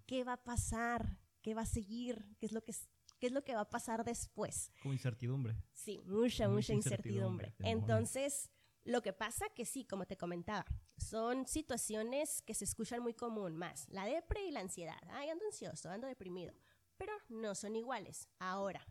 ¿Qué 0.05 0.23
va 0.23 0.33
a 0.33 0.43
pasar? 0.43 1.17
¿Qué 1.45 1.53
va 1.53 1.61
a 1.61 1.67
seguir? 1.67 2.25
¿Qué 2.39 2.47
es 2.47 2.53
lo 2.53 2.63
que, 2.63 2.73
qué 3.19 3.27
es 3.27 3.31
lo 3.31 3.43
que 3.43 3.53
va 3.53 3.61
a 3.61 3.69
pasar 3.69 4.03
después? 4.03 4.71
Como 4.81 4.95
incertidumbre. 4.95 5.55
Sí, 5.73 6.01
mucha, 6.07 6.49
mucha, 6.49 6.73
incertidumbre. 6.73 7.53
Entonces, 7.59 8.49
lo 8.83 9.03
que 9.03 9.13
pasa 9.13 9.45
que 9.55 9.63
sí, 9.63 9.85
como 9.85 10.07
te 10.07 10.17
comentaba, 10.17 10.65
son 10.97 11.45
situaciones 11.45 12.41
que 12.41 12.55
se 12.55 12.65
escuchan 12.65 13.03
muy 13.03 13.13
común, 13.13 13.55
más 13.57 13.87
la 13.89 14.05
depre 14.05 14.43
y 14.43 14.49
la 14.49 14.61
ansiedad. 14.61 14.97
Ay, 15.11 15.29
ando 15.29 15.45
ansioso, 15.45 15.91
ando 15.91 16.07
deprimido, 16.07 16.51
pero 16.97 17.13
no 17.29 17.53
son 17.53 17.75
iguales. 17.75 18.27
Ahora, 18.39 18.83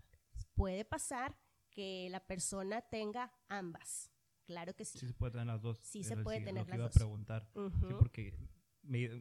puede 0.54 0.84
pasar 0.84 1.36
que 1.72 2.06
la 2.08 2.24
persona 2.24 2.82
tenga 2.82 3.32
ambas. 3.48 4.12
Claro 4.44 4.76
que 4.76 4.84
sí. 4.84 5.00
Sí 5.00 5.08
se 5.08 5.14
puede 5.14 5.32
tener 5.32 5.48
las 5.48 5.60
dos. 5.60 5.80
Sí 5.82 6.04
se 6.04 6.16
puede 6.18 6.40
tener 6.40 6.68
las 6.68 6.76
iba 6.76 6.84
dos. 6.84 6.94
a 6.94 6.98
preguntar. 7.00 7.50
Sí, 7.52 7.94
porque, 7.98 8.38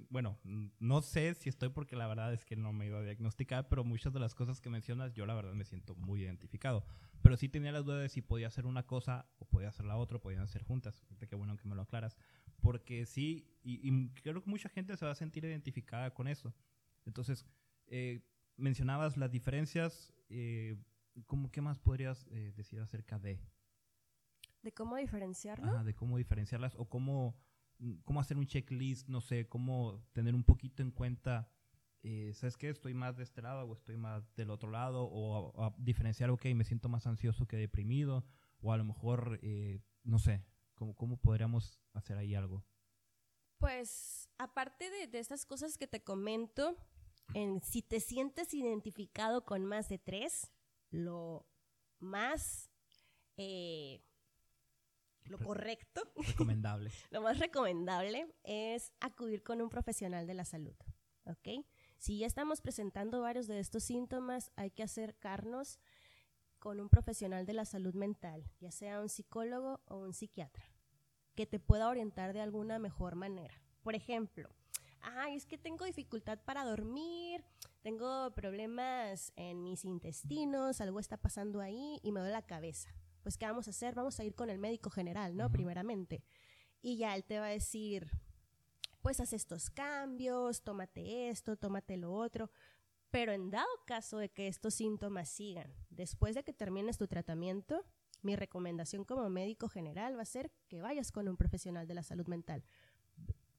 bueno, 0.10 0.40
no 0.80 1.02
sé 1.02 1.34
si 1.36 1.50
estoy 1.50 1.70
porque 1.70 1.96
la 1.96 2.08
verdad 2.08 2.34
es 2.34 2.46
que 2.46 2.56
no 2.56 2.74
me 2.74 2.88
iba 2.88 3.00
a 3.00 3.04
diagnosticar, 3.04 3.68
pero 3.70 3.84
muchas 3.84 4.14
de 4.14 4.20
las 4.20 4.36
cosas 4.36 4.62
que 4.62 4.70
mencionas 4.70 5.14
yo 5.14 5.26
la 5.26 5.34
verdad 5.34 5.54
me 5.54 5.66
siento 5.66 5.96
muy 5.96 6.22
identificado. 6.22 6.86
Pero 7.22 7.38
sí 7.38 7.48
tenía 7.48 7.72
las 7.72 7.86
dudas 7.86 8.02
de 8.02 8.10
si 8.10 8.22
podía 8.22 8.48
hacer 8.48 8.66
una 8.66 8.86
cosa 8.86 9.30
o 9.38 9.46
podía 9.46 9.70
hacer 9.70 9.86
la 9.86 9.96
otra, 9.96 10.18
o 10.18 10.22
podían 10.22 10.48
ser 10.48 10.64
juntas. 10.64 11.02
Qué 11.18 11.36
bueno 11.36 11.56
que 11.56 11.68
me 11.68 11.76
lo 11.76 11.84
aclaras. 11.84 12.18
Porque 12.62 13.06
sí, 13.06 13.48
y, 13.64 14.10
creo 14.10 14.44
que 14.44 14.50
mucha 14.50 14.70
gente 14.70 14.98
se 14.98 15.06
va 15.06 15.12
a 15.12 15.16
sentir 15.16 15.46
identificada 15.46 16.14
con 16.14 16.28
eso. 16.28 16.54
Entonces, 17.06 17.46
eh, 17.88 18.22
mencionabas 18.58 19.16
las 19.18 19.32
diferencias. 19.32 20.14
Eh, 20.30 20.76
¿cómo, 21.26 21.50
¿Qué 21.52 21.62
más 21.62 21.80
podrías 21.80 22.28
eh, 22.32 22.52
decir 22.56 22.80
acerca 22.80 23.20
de? 23.20 23.40
¿De 24.62 24.72
cómo 24.72 24.96
diferenciarlo? 24.98 25.84
de 25.84 25.94
cómo 25.94 26.18
diferenciarlas 26.18 26.76
o 26.76 26.90
cómo, 26.90 27.38
cómo 28.04 28.20
hacer 28.20 28.38
un 28.38 28.48
checklist, 28.48 29.08
no 29.10 29.22
sé, 29.22 29.48
cómo 29.48 30.04
tener 30.14 30.36
un 30.36 30.44
poquito 30.44 30.82
en 30.82 30.92
cuenta, 30.92 31.50
eh, 32.02 32.32
¿sabes 32.34 32.58
qué? 32.58 32.70
Estoy 32.70 32.94
más 32.94 33.16
de 33.18 33.24
este 33.24 33.42
lado 33.42 33.66
o 33.66 33.74
estoy 33.74 33.98
más 33.98 34.36
del 34.36 34.50
otro 34.50 34.70
lado 34.70 35.08
o 35.12 35.74
diferenciar, 35.78 36.30
ok, 36.30 36.46
me 36.56 36.64
siento 36.64 36.90
más 36.90 37.08
ansioso 37.08 37.48
que 37.48 37.58
deprimido 37.58 38.26
o 38.62 38.72
a 38.72 38.78
lo 38.78 38.84
mejor, 38.84 39.40
eh, 39.42 39.80
no 40.04 40.20
sé, 40.20 40.44
¿cómo, 40.76 40.96
¿cómo 40.96 41.18
podríamos 41.18 41.80
hacer 41.94 42.18
ahí 42.18 42.36
algo? 42.36 42.66
Pues 43.58 44.30
aparte 44.38 44.90
de, 44.90 45.08
de 45.08 45.20
estas 45.20 45.46
cosas 45.46 45.78
que 45.78 45.88
te 45.88 46.04
comento, 46.04 46.78
en, 47.34 47.62
si 47.62 47.82
te 47.82 48.00
sientes 48.00 48.54
identificado 48.54 49.46
con 49.46 49.66
más 49.66 49.90
de 49.90 50.00
tres, 50.00 50.52
lo 50.90 51.48
más... 52.00 52.70
Eh, 53.38 54.04
lo 55.26 55.38
correcto, 55.40 56.02
recomendable. 56.28 56.92
lo 57.12 57.22
más 57.22 57.40
recomendable 57.40 58.28
es 58.44 58.92
acudir 59.00 59.44
con 59.44 59.62
un 59.62 59.70
profesional 59.70 60.28
de 60.28 60.34
la 60.34 60.46
salud, 60.46 60.76
¿ok? 61.26 61.66
Si 61.98 62.18
ya 62.18 62.28
estamos 62.28 62.62
presentando 62.62 63.22
varios 63.22 63.48
de 63.48 63.60
estos 63.60 63.84
síntomas, 63.84 64.52
hay 64.56 64.72
que 64.72 64.84
acercarnos 64.84 65.80
con 66.60 66.80
un 66.80 66.90
profesional 66.90 67.46
de 67.46 67.54
la 67.54 67.66
salud 67.66 67.94
mental, 67.94 68.44
ya 68.60 68.72
sea 68.72 69.02
un 69.02 69.10
psicólogo 69.10 69.82
o 69.88 69.98
un 69.98 70.14
psiquiatra, 70.14 70.66
que 71.36 71.46
te 71.46 71.60
pueda 71.60 71.90
orientar 71.90 72.34
de 72.34 72.42
alguna 72.42 72.80
mejor 72.80 73.16
manera. 73.16 73.62
Por 73.84 73.96
ejemplo, 73.96 74.50
ay, 75.02 75.36
es 75.36 75.46
que 75.46 75.58
tengo 75.58 75.86
dificultad 75.86 76.40
para 76.40 76.64
dormir, 76.64 77.44
tengo 77.82 78.32
problemas 78.32 79.34
en 79.36 79.62
mis 79.64 79.84
intestinos, 79.84 80.80
algo 80.80 81.00
está 81.00 81.18
pasando 81.18 81.60
ahí 81.60 82.00
y 82.02 82.12
me 82.12 82.22
duele 82.22 82.34
la 82.34 82.46
cabeza 82.46 82.94
pues 83.24 83.38
¿qué 83.38 83.46
vamos 83.46 83.68
a 83.68 83.72
hacer? 83.72 83.96
Vamos 83.96 84.20
a 84.20 84.24
ir 84.24 84.36
con 84.36 84.50
el 84.50 84.60
médico 84.60 84.90
general, 84.90 85.36
¿no? 85.36 85.50
Primeramente. 85.50 86.24
Y 86.82 86.98
ya 86.98 87.16
él 87.16 87.24
te 87.24 87.40
va 87.40 87.46
a 87.48 87.50
decir, 87.50 88.12
pues 89.02 89.20
haz 89.20 89.34
estos 89.34 89.70
cambios, 89.70 90.62
tómate 90.64 91.30
esto, 91.30 91.56
tómate 91.56 91.98
lo 91.98 92.14
otro. 92.14 92.52
Pero 93.10 93.32
en 93.32 93.50
dado 93.50 93.70
caso 93.86 94.18
de 94.18 94.30
que 94.30 94.48
estos 94.48 94.74
síntomas 94.74 95.30
sigan, 95.30 95.74
después 95.90 96.36
de 96.36 96.44
que 96.44 96.54
termines 96.54 96.98
tu 96.98 97.08
tratamiento, 97.08 97.86
mi 98.22 98.36
recomendación 98.36 99.04
como 99.04 99.30
médico 99.30 99.70
general 99.70 100.18
va 100.18 100.24
a 100.24 100.26
ser 100.26 100.52
que 100.68 100.82
vayas 100.82 101.12
con 101.12 101.28
un 101.28 101.38
profesional 101.38 101.88
de 101.88 101.94
la 101.94 102.04
salud 102.04 102.28
mental. 102.28 102.64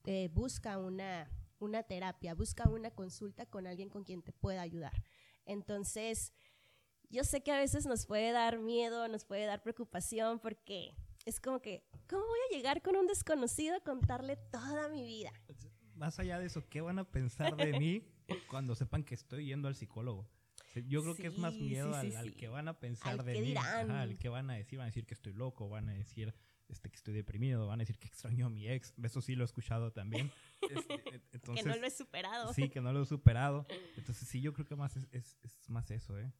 Eh, 0.05 0.29
busca 0.33 0.77
una, 0.77 1.31
una 1.59 1.83
terapia, 1.83 2.35
busca 2.35 2.69
una 2.69 2.91
consulta 2.91 3.45
con 3.45 3.65
alguien 3.65 3.89
con 3.89 4.03
quien 4.03 4.21
te 4.21 4.33
pueda 4.33 4.61
ayudar. 4.61 5.03
Entonces, 5.45 6.33
yo 7.09 7.23
sé 7.23 7.41
que 7.41 7.51
a 7.51 7.57
veces 7.57 7.85
nos 7.85 8.05
puede 8.05 8.31
dar 8.31 8.59
miedo, 8.59 9.07
nos 9.07 9.25
puede 9.25 9.45
dar 9.45 9.61
preocupación 9.61 10.39
porque 10.39 10.95
es 11.25 11.39
como 11.39 11.61
que, 11.61 11.83
¿cómo 12.07 12.25
voy 12.25 12.39
a 12.49 12.55
llegar 12.55 12.81
con 12.81 12.95
un 12.95 13.07
desconocido 13.07 13.75
a 13.75 13.79
contarle 13.79 14.37
toda 14.37 14.89
mi 14.89 15.03
vida? 15.03 15.31
Más 15.95 16.19
allá 16.19 16.39
de 16.39 16.47
eso, 16.47 16.63
¿qué 16.69 16.81
van 16.81 16.99
a 16.99 17.03
pensar 17.05 17.55
de 17.55 17.79
mí 17.79 18.03
cuando 18.49 18.75
sepan 18.75 19.03
que 19.03 19.15
estoy 19.15 19.47
yendo 19.47 19.67
al 19.67 19.75
psicólogo? 19.75 20.27
Yo 20.87 21.01
creo 21.03 21.15
que 21.15 21.27
es 21.27 21.37
más 21.37 21.53
miedo 21.53 21.95
al, 21.95 22.35
que 22.35 22.49
van 22.49 22.67
a 22.67 22.77
pensar 22.79 23.23
de 23.23 23.39
mí, 23.39 23.55
al 23.55 24.17
que 24.17 24.27
van 24.27 24.49
a 24.49 24.55
decir, 24.55 24.77
van 24.77 24.83
a 24.83 24.87
decir 24.87 25.05
que 25.05 25.13
estoy 25.13 25.33
loco, 25.33 25.69
van 25.69 25.87
a 25.87 25.93
decir 25.93 26.33
este, 26.67 26.89
que 26.89 26.97
estoy 26.97 27.13
deprimido, 27.13 27.67
van 27.67 27.79
a 27.79 27.83
decir 27.83 27.97
que 27.97 28.07
extraño 28.07 28.47
a 28.47 28.49
mi 28.49 28.67
ex, 28.67 28.93
eso 29.01 29.21
sí 29.21 29.35
lo 29.35 29.43
he 29.43 29.45
escuchado 29.45 29.91
también. 29.91 30.31
Este, 30.65 31.39
que 31.39 31.63
no 31.63 31.75
lo 31.75 31.85
he 31.85 31.91
superado. 31.91 32.51
Sí, 32.53 32.69
que 32.69 32.81
no 32.81 32.91
lo 32.91 33.03
he 33.03 33.05
superado. 33.05 33.67
Entonces 33.97 34.27
sí, 34.27 34.41
yo 34.41 34.51
creo 34.51 34.65
que 34.65 34.75
más 34.75 34.97
es, 34.97 35.07
es, 35.11 35.37
es 35.43 35.69
más 35.69 35.91
eso, 35.91 36.17
¿eh? 36.17 36.33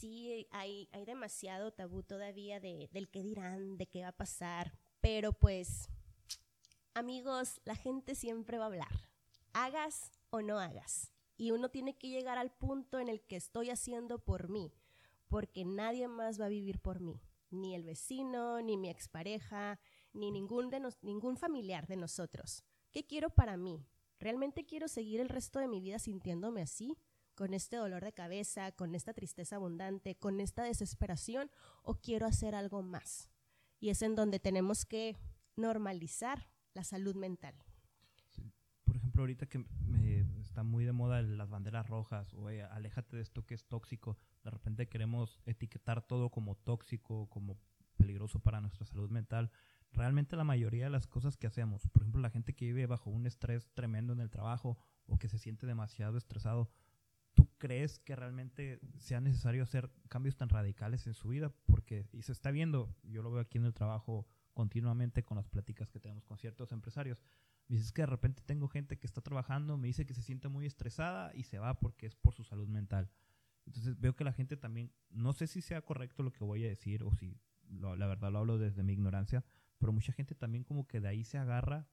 Sí 0.00 0.46
hay, 0.50 0.88
hay 0.92 1.04
demasiado 1.04 1.72
tabú 1.72 2.02
todavía 2.02 2.58
de, 2.58 2.88
del 2.92 3.08
qué 3.08 3.22
dirán, 3.22 3.76
de 3.76 3.86
qué 3.86 4.02
va 4.02 4.08
a 4.08 4.16
pasar, 4.16 4.72
pero 5.00 5.32
pues, 5.32 5.88
amigos, 6.94 7.60
la 7.64 7.74
gente 7.74 8.14
siempre 8.14 8.58
va 8.58 8.64
a 8.64 8.68
hablar, 8.68 9.10
hagas 9.52 10.10
o 10.30 10.40
no 10.40 10.58
hagas. 10.58 11.12
Y 11.36 11.52
uno 11.52 11.70
tiene 11.70 11.96
que 11.96 12.08
llegar 12.08 12.36
al 12.38 12.50
punto 12.50 12.98
en 12.98 13.08
el 13.08 13.22
que 13.22 13.36
estoy 13.36 13.70
haciendo 13.70 14.18
por 14.18 14.48
mí, 14.48 14.72
porque 15.28 15.64
nadie 15.64 16.08
más 16.08 16.40
va 16.40 16.46
a 16.46 16.50
vivir 16.50 16.80
por 16.80 17.00
mí, 17.00 17.20
ni 17.50 17.74
el 17.74 17.84
vecino, 17.84 18.60
ni 18.60 18.76
mi 18.76 18.90
expareja, 18.90 19.80
ni 20.12 20.30
ningún, 20.30 20.70
de 20.70 20.80
ningún 21.02 21.36
familiar 21.36 21.86
de 21.86 21.96
nosotros. 21.96 22.64
¿Qué 22.90 23.06
quiero 23.06 23.30
para 23.30 23.56
mí? 23.56 23.86
¿Realmente 24.18 24.66
quiero 24.66 24.86
seguir 24.88 25.20
el 25.20 25.30
resto 25.30 25.60
de 25.60 25.68
mi 25.68 25.80
vida 25.80 25.98
sintiéndome 25.98 26.60
así? 26.60 26.98
Con 27.40 27.54
este 27.54 27.76
dolor 27.76 28.04
de 28.04 28.12
cabeza, 28.12 28.70
con 28.72 28.94
esta 28.94 29.14
tristeza 29.14 29.56
abundante, 29.56 30.14
con 30.14 30.40
esta 30.40 30.62
desesperación 30.62 31.50
o 31.82 31.94
quiero 31.94 32.26
hacer 32.26 32.54
algo 32.54 32.82
más. 32.82 33.30
Y 33.80 33.88
es 33.88 34.02
en 34.02 34.14
donde 34.14 34.38
tenemos 34.40 34.84
que 34.84 35.16
normalizar 35.56 36.50
la 36.74 36.84
salud 36.84 37.16
mental. 37.16 37.54
Por 38.84 38.96
ejemplo, 38.96 39.22
ahorita 39.22 39.46
que 39.46 39.64
me, 39.86 40.26
está 40.42 40.64
muy 40.64 40.84
de 40.84 40.92
moda 40.92 41.22
las 41.22 41.48
banderas 41.48 41.88
rojas 41.88 42.34
o 42.34 42.48
aléjate 42.48 43.16
de 43.16 43.22
esto 43.22 43.46
que 43.46 43.54
es 43.54 43.64
tóxico, 43.64 44.18
de 44.44 44.50
repente 44.50 44.90
queremos 44.90 45.40
etiquetar 45.46 46.02
todo 46.02 46.28
como 46.28 46.56
tóxico, 46.56 47.26
como 47.30 47.56
peligroso 47.96 48.40
para 48.40 48.60
nuestra 48.60 48.84
salud 48.84 49.08
mental. 49.08 49.50
Realmente 49.92 50.36
la 50.36 50.44
mayoría 50.44 50.84
de 50.84 50.90
las 50.90 51.06
cosas 51.06 51.38
que 51.38 51.46
hacemos, 51.46 51.88
por 51.88 52.02
ejemplo, 52.02 52.20
la 52.20 52.28
gente 52.28 52.52
que 52.52 52.66
vive 52.66 52.84
bajo 52.84 53.08
un 53.08 53.24
estrés 53.24 53.72
tremendo 53.72 54.12
en 54.12 54.20
el 54.20 54.28
trabajo 54.28 54.76
o 55.06 55.18
que 55.18 55.30
se 55.30 55.38
siente 55.38 55.66
demasiado 55.66 56.18
estresado, 56.18 56.70
¿tú 57.40 57.48
crees 57.56 57.98
que 57.98 58.14
realmente 58.14 58.80
sea 58.98 59.18
necesario 59.18 59.62
hacer 59.62 59.90
cambios 60.10 60.36
tan 60.36 60.50
radicales 60.50 61.06
en 61.06 61.14
su 61.14 61.28
vida? 61.28 61.50
Porque, 61.64 62.06
y 62.12 62.20
se 62.20 62.32
está 62.32 62.50
viendo, 62.50 62.94
yo 63.02 63.22
lo 63.22 63.30
veo 63.30 63.40
aquí 63.40 63.56
en 63.56 63.64
el 63.64 63.72
trabajo 63.72 64.26
continuamente 64.52 65.22
con 65.22 65.38
las 65.38 65.48
pláticas 65.48 65.88
que 65.88 65.98
tenemos 65.98 66.26
con 66.26 66.36
ciertos 66.36 66.70
empresarios. 66.70 67.22
Dices 67.66 67.92
que 67.92 68.02
de 68.02 68.06
repente 68.06 68.42
tengo 68.44 68.68
gente 68.68 68.98
que 68.98 69.06
está 69.06 69.22
trabajando, 69.22 69.78
me 69.78 69.86
dice 69.86 70.04
que 70.04 70.12
se 70.12 70.20
siente 70.20 70.48
muy 70.48 70.66
estresada 70.66 71.34
y 71.34 71.44
se 71.44 71.58
va 71.58 71.80
porque 71.80 72.04
es 72.04 72.14
por 72.14 72.34
su 72.34 72.44
salud 72.44 72.68
mental. 72.68 73.10
Entonces 73.64 73.98
veo 73.98 74.14
que 74.14 74.24
la 74.24 74.34
gente 74.34 74.58
también, 74.58 74.92
no 75.08 75.32
sé 75.32 75.46
si 75.46 75.62
sea 75.62 75.80
correcto 75.80 76.22
lo 76.22 76.34
que 76.34 76.44
voy 76.44 76.66
a 76.66 76.68
decir 76.68 77.04
o 77.04 77.14
si 77.14 77.40
la 77.70 78.06
verdad 78.06 78.32
lo 78.32 78.40
hablo 78.40 78.58
desde 78.58 78.82
mi 78.82 78.92
ignorancia, 78.92 79.46
pero 79.78 79.94
mucha 79.94 80.12
gente 80.12 80.34
también 80.34 80.62
como 80.62 80.86
que 80.86 81.00
de 81.00 81.08
ahí 81.08 81.24
se 81.24 81.38
agarra 81.38 81.88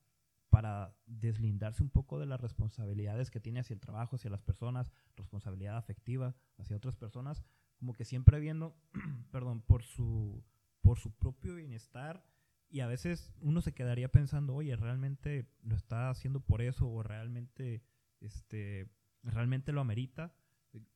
para 0.49 0.95
deslindarse 1.05 1.83
un 1.83 1.89
poco 1.89 2.19
de 2.19 2.25
las 2.25 2.39
responsabilidades 2.39 3.29
que 3.29 3.39
tiene 3.39 3.59
hacia 3.59 3.73
el 3.73 3.79
trabajo, 3.79 4.15
hacia 4.15 4.29
las 4.29 4.41
personas, 4.41 4.91
responsabilidad 5.15 5.77
afectiva 5.77 6.35
hacia 6.57 6.77
otras 6.77 6.95
personas, 6.95 7.43
como 7.77 7.93
que 7.93 8.05
siempre 8.05 8.39
viendo, 8.39 8.75
perdón, 9.31 9.61
por 9.61 9.83
su, 9.83 10.43
por 10.81 10.99
su 10.99 11.11
propio 11.11 11.55
bienestar 11.55 12.25
y 12.69 12.81
a 12.81 12.87
veces 12.87 13.33
uno 13.41 13.61
se 13.61 13.73
quedaría 13.73 14.11
pensando, 14.11 14.55
oye, 14.55 14.75
¿realmente 14.75 15.49
lo 15.61 15.75
está 15.75 16.09
haciendo 16.09 16.41
por 16.41 16.61
eso 16.61 16.89
o 16.89 17.03
realmente, 17.03 17.83
este, 18.19 18.89
realmente 19.23 19.71
lo 19.71 19.81
amerita? 19.81 20.33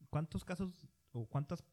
¿Cuántos 0.10 0.44
casos 0.44 0.88
o 1.12 1.28
cuántas, 1.28 1.64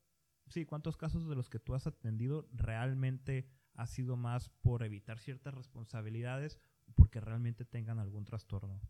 sí, 0.49 0.65
cuántos 0.67 0.97
casos 0.97 1.29
de 1.29 1.35
los 1.35 1.49
que 1.49 1.59
tú 1.59 1.75
has 1.75 1.87
atendido 1.87 2.49
realmente 2.53 3.49
ha 3.75 3.87
sido 3.87 4.17
más 4.17 4.49
por 4.49 4.83
evitar 4.83 5.19
ciertas 5.19 5.55
responsabilidades 5.55 6.59
porque 6.95 7.21
realmente 7.21 7.65
tengan 7.65 7.99
algún 7.99 8.25
trastorno. 8.25 8.81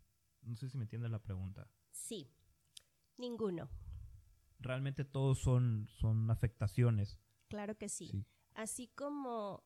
No 0.41 0.55
sé 0.55 0.69
si 0.69 0.77
me 0.77 0.83
entiende 0.83 1.09
la 1.09 1.21
pregunta. 1.21 1.67
Sí, 1.91 2.31
ninguno. 3.17 3.69
Realmente 4.59 5.05
todos 5.05 5.39
son, 5.39 5.87
son 5.87 6.29
afectaciones. 6.31 7.19
Claro 7.47 7.77
que 7.77 7.89
sí. 7.89 8.25
Así 8.55 8.87
como 8.87 9.63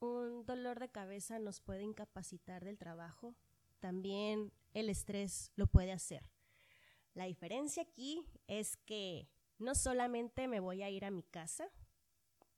un 0.00 0.44
dolor 0.46 0.78
de 0.78 0.90
cabeza 0.90 1.38
nos 1.38 1.60
puede 1.60 1.82
incapacitar 1.82 2.64
del 2.64 2.78
trabajo, 2.78 3.34
también 3.80 4.52
el 4.72 4.88
estrés 4.88 5.52
lo 5.56 5.66
puede 5.66 5.92
hacer. 5.92 6.30
La 7.14 7.24
diferencia 7.24 7.82
aquí 7.82 8.24
es 8.48 8.76
que 8.76 9.28
no 9.58 9.74
solamente 9.74 10.48
me 10.48 10.60
voy 10.60 10.82
a 10.82 10.90
ir 10.90 11.04
a 11.04 11.10
mi 11.10 11.22
casa, 11.22 11.68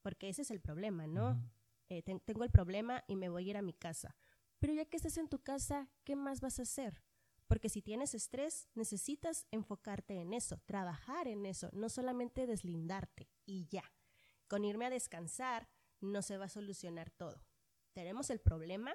porque 0.02 0.28
ese 0.28 0.42
es 0.42 0.50
el 0.50 0.60
problema, 0.60 1.06
¿no? 1.06 1.40
Eh, 1.88 2.02
tengo 2.02 2.44
el 2.44 2.50
problema 2.50 3.04
y 3.06 3.16
me 3.16 3.28
voy 3.28 3.46
a 3.46 3.50
ir 3.50 3.56
a 3.56 3.62
mi 3.62 3.72
casa. 3.72 4.16
Pero 4.58 4.72
ya 4.72 4.84
que 4.84 4.96
estás 4.96 5.16
en 5.18 5.28
tu 5.28 5.42
casa, 5.42 5.88
¿qué 6.04 6.16
más 6.16 6.40
vas 6.40 6.58
a 6.58 6.62
hacer? 6.62 7.02
Porque 7.46 7.68
si 7.68 7.82
tienes 7.82 8.14
estrés, 8.14 8.68
necesitas 8.74 9.46
enfocarte 9.50 10.20
en 10.20 10.32
eso, 10.32 10.60
trabajar 10.66 11.28
en 11.28 11.46
eso, 11.46 11.70
no 11.72 11.88
solamente 11.88 12.46
deslindarte 12.46 13.28
y 13.44 13.66
ya. 13.66 13.84
Con 14.48 14.64
irme 14.64 14.86
a 14.86 14.90
descansar 14.90 15.68
no 16.00 16.22
se 16.22 16.38
va 16.38 16.46
a 16.46 16.50
solucionar 16.50 17.10
todo. 17.10 17.44
Tenemos 17.92 18.30
el 18.30 18.40
problema, 18.40 18.94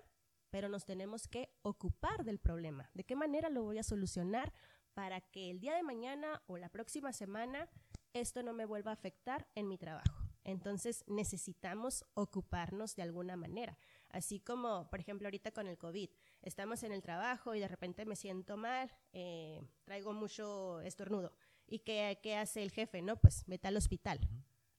pero 0.50 0.68
nos 0.70 0.86
tenemos 0.86 1.28
que 1.28 1.50
ocupar 1.62 2.24
del 2.26 2.40
problema. 2.40 2.90
¿De 2.94 3.04
qué 3.04 3.16
manera 3.16 3.50
lo 3.50 3.64
voy 3.64 3.78
a 3.78 3.84
solucionar 3.84 4.54
para 4.94 5.22
que 5.22 5.50
el 5.50 5.60
día 5.60 5.76
de 5.76 5.84
mañana 5.84 6.44
o 6.48 6.58
la 6.58 6.70
próxima 6.70 7.14
semana 7.14 7.70
esto 8.14 8.44
no 8.44 8.54
me 8.54 8.66
vuelva 8.66 8.92
a 8.92 8.96
afectar 8.96 9.48
en 9.56 9.68
mi 9.68 9.78
trabajo? 9.78 10.26
Entonces 10.44 11.04
necesitamos 11.08 12.06
ocuparnos 12.14 12.96
de 12.96 13.04
alguna 13.04 13.36
manera. 13.36 13.78
Así 14.12 14.40
como, 14.40 14.90
por 14.90 15.00
ejemplo, 15.00 15.28
ahorita 15.28 15.52
con 15.52 15.68
el 15.68 15.78
COVID, 15.78 16.10
estamos 16.42 16.84
en 16.84 16.92
el 16.92 17.02
trabajo 17.02 17.56
y 17.56 17.60
de 17.60 17.68
repente 17.68 18.06
me 18.06 18.16
siento 18.16 18.58
mal, 18.58 18.92
eh, 19.14 19.62
traigo 19.86 20.14
mucho 20.14 20.82
estornudo. 20.82 21.34
¿Y 21.68 21.80
qué, 21.80 22.20
qué, 22.22 22.36
hace 22.36 22.62
el 22.62 22.72
jefe? 22.72 23.02
No, 23.02 23.16
pues 23.16 23.46
vete 23.48 23.68
al 23.70 23.78
hospital. 23.78 24.20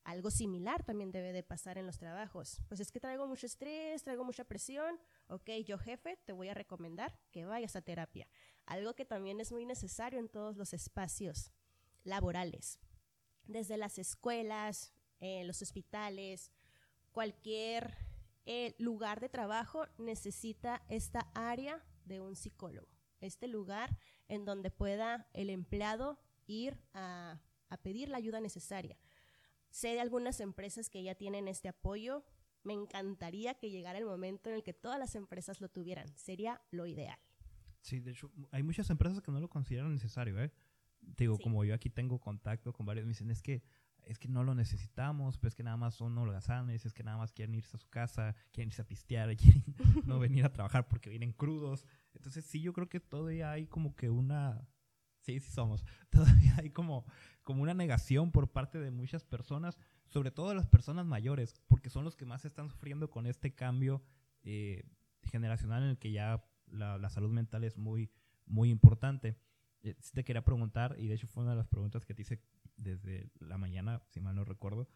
Algo 0.05 0.31
similar 0.31 0.83
también 0.83 1.13
debe 1.13 1.33
de 1.33 1.43
pasar 1.43 1.79
en 1.79 1.87
los 1.87 1.97
trabajos. 1.97 2.61
Pues 2.69 2.81
es 2.81 2.91
que 2.91 3.01
traigo 3.01 3.27
mucho 3.27 3.47
estrés, 3.47 4.03
traigo 4.03 4.25
mucha 4.25 4.45
presión. 4.45 4.99
Ok, 5.29 5.51
yo 5.65 5.79
jefe, 5.79 6.19
te 6.25 6.33
voy 6.33 6.49
a 6.49 6.55
recomendar 6.55 7.19
que 7.31 7.45
vayas 7.45 7.77
a 7.77 7.83
terapia. 7.83 8.29
Algo 8.67 8.95
que 8.95 9.05
también 9.05 9.41
es 9.41 9.53
muy 9.53 9.65
necesario 9.65 10.19
en 10.19 10.29
todos 10.29 10.57
los 10.57 10.73
espacios 10.73 11.53
laborales. 12.03 12.81
Desde 13.45 13.77
las 13.77 13.99
escuelas, 13.99 14.93
eh, 15.21 15.45
los 15.45 15.63
hospitales, 15.63 16.53
cualquier 17.13 17.97
eh, 18.45 18.75
lugar 18.79 19.21
de 19.21 19.29
trabajo 19.29 19.87
necesita 19.99 20.83
esta 20.89 21.31
área 21.35 21.85
de 22.05 22.21
un 22.21 22.37
psicólogo. 22.37 22.89
Este 23.21 23.47
lugar 23.47 23.97
en 24.29 24.45
donde 24.45 24.71
pueda 24.71 25.29
el 25.33 25.51
empleado 25.51 26.19
ir 26.47 26.79
a, 26.93 27.41
a 27.69 27.77
pedir 27.79 28.09
la 28.09 28.19
ayuda 28.19 28.41
necesaria. 28.41 28.99
Sé 29.71 29.89
de 29.89 30.01
algunas 30.01 30.41
empresas 30.41 30.91
que 30.91 31.03
ya 31.03 31.15
tienen 31.15 31.49
este 31.49 31.69
apoyo. 31.69 32.25
Me 32.63 32.75
encantaría 32.75 33.55
que 33.55 33.71
llegara 33.71 33.99
el 33.99 34.05
momento 34.05 34.51
en 34.51 34.57
el 34.57 34.63
que 34.63 34.75
todas 34.75 34.99
las 34.99 35.15
empresas 35.15 35.61
lo 35.61 35.69
tuvieran. 35.69 36.09
Sería 36.17 36.61
lo 36.71 36.87
ideal. 36.87 37.19
Sí, 37.81 38.01
de 38.01 38.13
hecho, 38.13 38.31
hay 38.51 38.63
muchas 38.63 38.91
empresas 38.91 39.21
que 39.23 39.33
no 39.33 39.41
lo 39.41 39.49
consideran 39.49 39.93
necesario, 39.93 40.41
¿eh? 40.41 40.53
Digo, 41.01 41.37
como 41.39 41.65
yo 41.65 41.75
aquí 41.75 41.91
tengo 41.91 42.21
contacto 42.21 42.73
con 42.73 42.87
varios, 42.87 43.05
me 43.05 43.11
dicen, 43.11 43.31
es 43.31 43.43
que 43.43 43.65
es 44.07 44.19
que 44.19 44.29
no 44.29 44.43
lo 44.43 44.55
necesitamos, 44.55 45.39
pues 45.39 45.53
es 45.53 45.55
que 45.55 45.63
nada 45.63 45.77
más 45.77 45.95
son 45.95 46.17
holgazanes, 46.19 46.85
es 46.85 46.93
que 46.93 47.03
nada 47.03 47.19
más 47.19 47.33
quieren 47.33 47.55
irse 47.55 47.77
a 47.77 47.81
su 47.81 47.89
casa, 47.89 48.35
quieren 48.53 48.69
irse 48.69 48.83
a 48.83 48.87
pistear, 48.87 49.35
quieren 49.37 49.65
no 50.05 50.19
venir 50.19 50.45
a 50.45 50.53
trabajar 50.53 50.89
porque 50.89 51.11
vienen 51.11 51.33
crudos. 51.33 51.87
Entonces 52.15 52.45
sí, 52.45 52.61
yo 52.61 52.73
creo 52.73 52.89
que 52.89 53.01
todavía 53.01 53.51
hay 53.51 53.67
como 53.67 53.95
que 53.95 54.11
una... 54.11 54.67
Sí, 55.21 55.39
sí 55.39 55.53
somos. 55.53 55.85
Todavía 56.11 56.57
hay 56.59 56.71
como, 56.71 57.07
como 57.45 57.63
una 57.63 57.75
negación 57.75 58.33
por 58.33 58.51
parte 58.51 58.81
de 58.81 58.91
muchas 58.91 59.25
personas, 59.25 59.79
sobre 60.09 60.33
todo 60.33 60.53
las 60.53 60.67
personas 60.67 61.07
mayores, 61.07 61.55
porque 61.69 61.91
son 61.91 62.03
los 62.03 62.17
que 62.17 62.27
más 62.27 62.45
están 62.45 62.69
sufriendo 62.69 63.09
con 63.09 63.27
este 63.27 63.55
cambio 63.55 64.03
eh, 64.43 64.83
generacional 65.23 65.85
en 65.85 65.91
el 65.91 65.99
que 65.99 66.11
ya 66.11 66.45
la, 66.67 66.99
la 66.99 67.09
salud 67.09 67.31
mental 67.31 67.63
es 67.63 67.79
muy, 67.79 68.11
muy 68.47 68.71
importante. 68.71 69.37
Eh, 69.83 69.95
te 70.13 70.25
quería 70.25 70.45
preguntar, 70.45 70.97
y 70.99 71.09
de 71.09 71.15
hecho 71.15 71.27
fue 71.27 71.43
una 71.43 71.53
de 71.53 71.59
las 71.59 71.69
preguntas 71.69 72.05
que 72.05 72.15
te 72.15 72.23
hice 72.23 72.41
desde 72.77 73.31
la 73.39 73.59
mañana, 73.59 74.03
si 74.09 74.21
mal 74.21 74.35
no 74.35 74.45
recuerdo, 74.45 74.89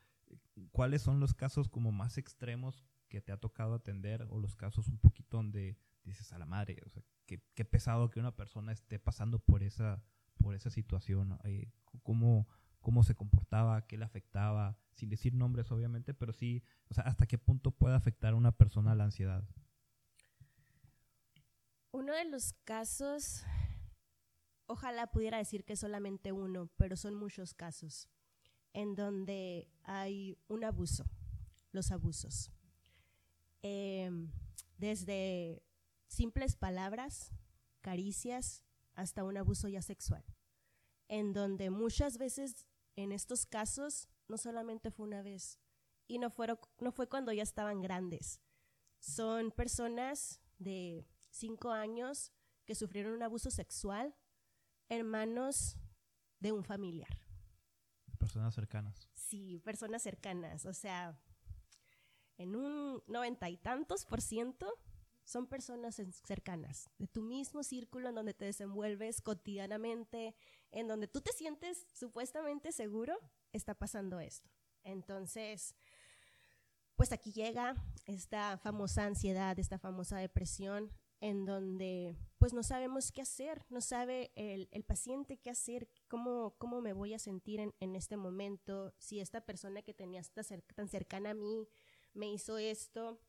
¿cuáles 0.72 1.02
son 1.02 1.20
los 1.20 1.34
casos 1.34 1.68
como 1.68 1.92
más 1.92 2.18
extremos 2.18 2.86
que 3.08 3.20
te 3.20 3.32
ha 3.32 3.36
tocado 3.36 3.74
atender 3.74 4.26
o 4.30 4.40
los 4.40 4.56
casos 4.56 4.88
un 4.88 4.98
poquito 4.98 5.36
donde 5.36 5.78
dices 6.02 6.32
a 6.32 6.38
la 6.38 6.46
madre, 6.46 6.80
o 6.86 6.88
sea, 6.88 7.02
qué, 7.26 7.42
qué 7.54 7.64
pesado 7.64 8.10
que 8.10 8.20
una 8.20 8.34
persona 8.34 8.72
esté 8.72 8.98
pasando 8.98 9.38
por 9.38 9.62
esa, 9.62 10.02
por 10.38 10.54
esa 10.54 10.70
situación, 10.70 11.38
eh, 11.44 11.70
cómo, 12.02 12.48
cómo 12.80 13.02
se 13.02 13.14
comportaba, 13.14 13.86
qué 13.86 13.96
le 13.96 14.04
afectaba, 14.04 14.78
sin 14.92 15.08
decir 15.08 15.34
nombres 15.34 15.70
obviamente, 15.70 16.14
pero 16.14 16.32
sí, 16.32 16.62
o 16.88 16.94
sea, 16.94 17.04
hasta 17.04 17.26
qué 17.26 17.38
punto 17.38 17.72
puede 17.72 17.96
afectar 17.96 18.32
a 18.32 18.36
una 18.36 18.52
persona 18.52 18.94
la 18.94 19.04
ansiedad. 19.04 19.44
Uno 21.90 22.12
de 22.12 22.26
los 22.26 22.52
casos 22.64 23.44
ojalá 24.66 25.09
pudiera 25.09 25.38
decir 25.38 25.64
que 25.64 25.76
solamente 25.76 26.33
uno, 26.33 26.70
pero 26.76 26.96
son 26.96 27.14
muchos 27.14 27.55
casos 27.55 28.09
en 28.76 28.94
donde 28.94 29.70
hay 29.85 30.37
un 30.48 30.62
abuso, 30.62 31.07
los 31.72 31.90
abusos. 31.92 32.52
Em, 33.62 34.31
desde 34.76 35.62
simples 36.09 36.57
palabras, 36.57 37.33
caricias, 37.81 38.62
hasta 38.94 39.24
un 39.24 39.38
abuso 39.38 39.68
ya 39.68 39.81
sexual, 39.81 40.24
en 41.09 41.33
donde 41.33 41.70
muchas 41.70 42.18
veces 42.18 42.66
en 42.96 43.12
estos 43.12 43.46
casos 43.46 44.09
no 44.29 44.37
solamente 44.37 44.90
fue 44.90 45.07
una 45.07 45.22
vez, 45.22 45.59
y 46.07 46.18
no, 46.18 46.31
fue 46.31 47.09
cuando 47.09 47.33
ya 47.33 47.42
estaban 47.42 47.81
grandes, 47.81 48.42
son 48.98 49.52
personas 49.52 50.40
de 50.59 51.07
cinco 51.31 51.70
años 51.70 52.31
que 52.66 52.74
sufrieron 52.74 53.14
un 53.14 53.22
abuso 53.22 53.50
sexual 53.50 54.14
hermanos 54.88 55.77
de 56.40 56.53
un 56.53 56.64
familiar. 56.64 57.20
Personas 58.18 58.55
cercanas. 58.55 59.09
Sí, 59.14 59.61
personas 59.64 60.03
cercanas. 60.03 60.66
O 60.66 60.72
sea, 60.72 61.18
en 62.38 62.57
un 62.57 63.03
noventa 63.07 63.49
y 63.49 63.57
tantos 63.57 64.05
por 64.05 64.20
ciento 64.20 64.72
son 65.25 65.49
personas 65.49 66.01
cercanas, 66.25 66.88
de 66.99 67.09
tu 67.09 67.20
mismo 67.22 67.64
círculo 67.64 68.09
en 68.09 68.14
donde 68.14 68.33
te 68.33 68.44
desenvuelves 68.44 69.20
cotidianamente, 69.20 70.37
en 70.70 70.87
donde 70.87 71.09
tú 71.09 71.20
te 71.20 71.33
sientes 71.33 71.87
supuestamente 71.92 72.70
seguro, 72.70 73.18
está 73.53 73.75
pasando 73.75 74.20
esto. 74.20 74.49
Entonces, 74.85 75.75
pues 76.94 77.11
aquí 77.11 77.33
llega 77.33 77.75
esta 78.05 78.57
famosa 78.59 79.05
ansiedad, 79.05 79.59
esta 79.59 79.81
famosa 79.81 80.16
depresión, 80.18 80.92
en 81.20 81.44
donde 81.44 82.16
pues 82.38 82.52
no 82.52 82.62
sabemos 82.62 83.12
qué 83.12 83.22
hacer, 83.22 83.64
no 83.70 83.81
sabe 83.81 84.33
el, 84.37 84.85
paciente 84.85 85.38
qué 85.38 85.50
hacer, 85.50 85.88
cómo, 86.09 86.55
cómo 86.59 86.81
me 86.81 86.92
voy 86.92 87.14
a 87.14 87.18
sentir 87.18 87.61
en, 87.61 87.96
este 87.96 88.16
momento, 88.16 88.94
si 88.98 89.20
esta 89.20 89.40
persona 89.40 89.83
que 89.83 89.94
tenía 89.94 90.22
tan 90.74 90.88
cercana 90.88 91.31
a 91.31 91.35
mí 91.35 91.68
me 92.12 92.31
hizo 92.31 92.59
esto 92.59 93.20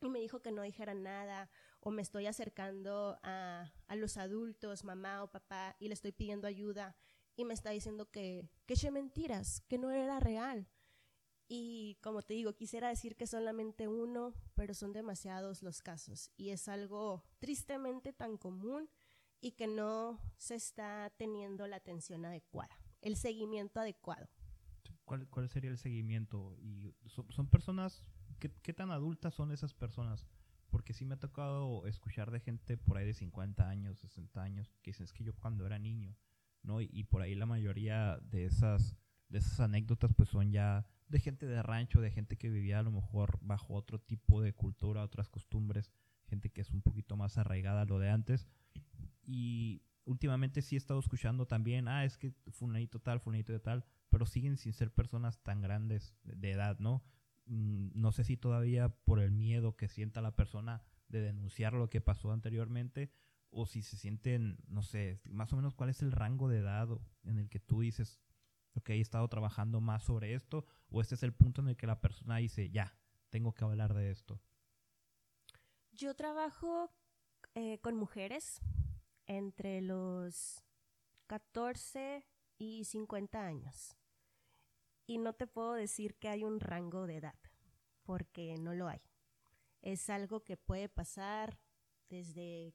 y 0.00 0.08
me 0.08 0.20
dijo 0.20 0.40
que 0.42 0.52
no 0.52 0.62
dijera 0.62 0.94
nada, 0.94 1.50
o 1.80 1.90
me 1.90 2.02
estoy 2.02 2.26
acercando 2.26 3.18
a, 3.22 3.72
a 3.86 3.96
los 3.96 4.16
adultos, 4.16 4.84
mamá 4.84 5.22
o 5.22 5.30
papá, 5.30 5.76
y 5.80 5.88
le 5.88 5.94
estoy 5.94 6.12
pidiendo 6.12 6.46
ayuda 6.46 6.96
y 7.36 7.44
me 7.44 7.54
está 7.54 7.70
diciendo 7.70 8.10
que, 8.10 8.48
que 8.66 8.74
eché 8.74 8.90
mentiras, 8.90 9.62
que 9.68 9.78
no 9.78 9.90
era 9.90 10.20
real. 10.20 10.68
Y 11.48 11.98
como 12.02 12.22
te 12.22 12.34
digo, 12.34 12.54
quisiera 12.54 12.88
decir 12.88 13.16
que 13.16 13.26
solamente 13.26 13.86
uno, 13.88 14.34
pero 14.54 14.72
son 14.74 14.92
demasiados 14.92 15.62
los 15.62 15.82
casos. 15.82 16.30
Y 16.36 16.50
es 16.50 16.68
algo 16.68 17.24
tristemente 17.38 18.12
tan 18.12 18.38
común 18.38 18.88
y 19.40 19.52
que 19.52 19.66
no 19.66 20.18
se 20.38 20.54
está 20.54 21.12
teniendo 21.18 21.66
la 21.66 21.76
atención 21.76 22.24
adecuada, 22.24 22.74
el 23.02 23.16
seguimiento 23.16 23.80
adecuado. 23.80 24.28
¿Cuál, 25.04 25.28
cuál 25.28 25.50
sería 25.50 25.70
el 25.70 25.76
seguimiento? 25.76 26.56
Y 26.58 26.94
son, 27.06 27.46
personas, 27.48 28.06
¿qué, 28.38 28.50
¿qué, 28.62 28.72
tan 28.72 28.90
adultas 28.90 29.34
son 29.34 29.52
esas 29.52 29.74
personas? 29.74 30.26
Porque 30.70 30.94
sí 30.94 31.04
me 31.04 31.14
ha 31.14 31.18
tocado 31.18 31.86
escuchar 31.86 32.30
de 32.30 32.40
gente 32.40 32.78
por 32.78 32.96
ahí 32.96 33.04
de 33.04 33.12
50 33.12 33.68
años, 33.68 33.98
60 33.98 34.42
años, 34.42 34.72
que 34.80 34.92
dicen, 34.92 35.04
es 35.04 35.12
que 35.12 35.24
yo 35.24 35.34
cuando 35.34 35.66
era 35.66 35.78
niño, 35.78 36.16
¿no? 36.62 36.80
Y, 36.80 36.88
y 36.90 37.04
por 37.04 37.20
ahí 37.20 37.34
la 37.34 37.44
mayoría 37.44 38.18
de 38.22 38.46
esas, 38.46 38.96
de 39.28 39.40
esas 39.40 39.60
anécdotas 39.60 40.10
pues 40.16 40.30
son 40.30 40.50
ya 40.50 40.86
de 41.14 41.20
gente 41.20 41.46
de 41.46 41.62
rancho, 41.62 42.00
de 42.00 42.10
gente 42.10 42.36
que 42.36 42.50
vivía 42.50 42.80
a 42.80 42.82
lo 42.82 42.90
mejor 42.90 43.38
bajo 43.40 43.74
otro 43.74 44.00
tipo 44.00 44.42
de 44.42 44.52
cultura, 44.52 45.04
otras 45.04 45.28
costumbres, 45.28 45.92
gente 46.26 46.50
que 46.50 46.60
es 46.60 46.70
un 46.72 46.82
poquito 46.82 47.16
más 47.16 47.38
arraigada 47.38 47.82
a 47.82 47.84
lo 47.84 48.00
de 48.00 48.10
antes. 48.10 48.48
Y 49.22 49.84
últimamente 50.06 50.60
sí 50.60 50.74
he 50.74 50.78
estado 50.78 50.98
escuchando 50.98 51.46
también, 51.46 51.86
ah, 51.86 52.04
es 52.04 52.18
que 52.18 52.32
fulanito 52.50 52.98
tal, 52.98 53.20
fulanito 53.20 53.52
de 53.52 53.60
tal, 53.60 53.84
pero 54.10 54.26
siguen 54.26 54.56
sin 54.56 54.72
ser 54.72 54.92
personas 54.92 55.40
tan 55.44 55.62
grandes 55.62 56.16
de 56.24 56.50
edad, 56.50 56.80
¿no? 56.80 57.04
Mm, 57.46 57.90
no 57.94 58.10
sé 58.10 58.24
si 58.24 58.36
todavía 58.36 58.88
por 58.88 59.20
el 59.20 59.30
miedo 59.30 59.76
que 59.76 59.86
sienta 59.86 60.20
la 60.20 60.34
persona 60.34 60.82
de 61.06 61.20
denunciar 61.20 61.74
lo 61.74 61.90
que 61.90 62.00
pasó 62.00 62.32
anteriormente 62.32 63.12
o 63.50 63.66
si 63.66 63.82
se 63.82 63.96
sienten, 63.96 64.56
no 64.66 64.82
sé, 64.82 65.20
más 65.26 65.52
o 65.52 65.56
menos 65.56 65.74
cuál 65.74 65.90
es 65.90 66.02
el 66.02 66.10
rango 66.10 66.48
de 66.48 66.58
edad 66.58 66.88
en 67.22 67.38
el 67.38 67.48
que 67.48 67.60
tú 67.60 67.82
dices, 67.82 68.20
ok, 68.74 68.90
he 68.90 69.00
estado 69.00 69.28
trabajando 69.28 69.80
más 69.80 70.04
sobre 70.04 70.34
esto, 70.34 70.64
o 70.90 71.00
este 71.00 71.14
es 71.14 71.22
el 71.22 71.32
punto 71.32 71.60
en 71.60 71.68
el 71.68 71.76
que 71.76 71.86
la 71.86 72.00
persona 72.00 72.36
dice, 72.36 72.70
ya, 72.70 72.96
tengo 73.30 73.52
que 73.52 73.64
hablar 73.64 73.94
de 73.94 74.10
esto? 74.10 74.40
Yo 75.92 76.14
trabajo 76.14 76.90
eh, 77.54 77.78
con 77.80 77.96
mujeres 77.96 78.60
entre 79.26 79.80
los 79.80 80.64
14 81.26 82.26
y 82.58 82.84
50 82.84 83.44
años. 83.44 83.96
Y 85.06 85.18
no 85.18 85.34
te 85.34 85.46
puedo 85.46 85.74
decir 85.74 86.16
que 86.16 86.28
hay 86.28 86.44
un 86.44 86.60
rango 86.60 87.06
de 87.06 87.16
edad, 87.16 87.38
porque 88.04 88.56
no 88.58 88.74
lo 88.74 88.88
hay. 88.88 89.02
Es 89.82 90.08
algo 90.08 90.44
que 90.44 90.56
puede 90.56 90.88
pasar 90.88 91.60
desde, 92.08 92.74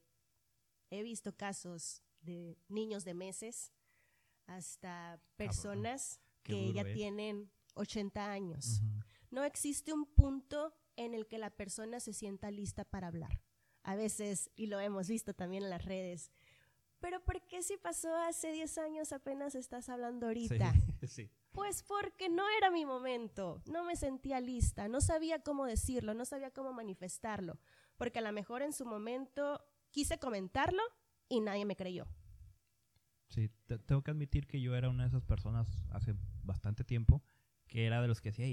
he 0.90 1.04
visto 1.04 1.36
casos 1.36 2.04
de 2.22 2.58
niños 2.68 3.04
de 3.04 3.14
meses 3.14 3.74
hasta 4.50 5.22
personas 5.36 6.20
que 6.44 6.74
ya 6.74 6.82
¿eh? 6.82 6.94
tienen 6.94 7.52
80 7.76 8.32
años. 8.32 8.82
No 9.30 9.44
existe 9.44 9.94
un 9.94 10.06
punto 10.06 10.74
en 10.96 11.14
el 11.14 11.28
que 11.28 11.38
la 11.38 11.52
persona 11.52 12.00
se 12.00 12.14
sienta 12.14 12.52
lista 12.52 12.84
para 12.84 13.08
hablar. 13.08 13.42
A 13.84 13.96
veces, 13.96 14.50
y 14.56 14.68
lo 14.68 14.80
hemos 14.80 15.08
visto 15.08 15.34
también 15.34 15.64
en 15.64 15.70
las 15.70 15.86
redes, 15.86 16.32
pero 17.00 17.24
¿por 17.24 17.42
qué 17.48 17.64
si 17.64 17.78
pasó 17.78 18.14
hace 18.16 18.52
10 18.52 18.78
años 18.80 19.14
apenas 19.14 19.56
estás 19.56 19.90
hablando 19.90 20.28
ahorita? 20.28 20.74
Pues 21.52 21.82
porque 21.82 22.30
no 22.30 22.44
era 22.58 22.70
mi 22.70 22.86
momento, 22.86 23.62
no 23.66 23.84
me 23.84 23.96
sentía 23.96 24.40
lista, 24.40 24.88
no 24.88 25.02
sabía 25.02 25.42
cómo 25.42 25.66
decirlo, 25.66 26.14
no 26.14 26.24
sabía 26.24 26.52
cómo 26.52 26.74
manifestarlo, 26.74 27.60
porque 27.98 28.20
a 28.20 28.22
lo 28.22 28.32
mejor 28.32 28.62
en 28.62 28.72
su 28.72 28.86
momento 28.86 29.60
quise 29.90 30.20
comentarlo 30.20 30.84
y 31.28 31.42
nadie 31.42 31.66
me 31.66 31.76
creyó. 31.76 32.08
Sí, 33.30 33.50
tengo 33.86 34.02
que 34.02 34.12
admitir 34.12 34.48
que 34.48 34.60
yo 34.60 34.76
era 34.76 34.90
una 34.90 35.04
de 35.04 35.10
esas 35.10 35.24
personas 35.24 35.86
hace 35.92 36.16
bastante 36.44 36.84
tiempo 36.84 37.24
que 37.68 37.86
era 37.86 38.02
de 38.02 38.08
los 38.08 38.20
que 38.20 38.32
decía, 38.32 38.48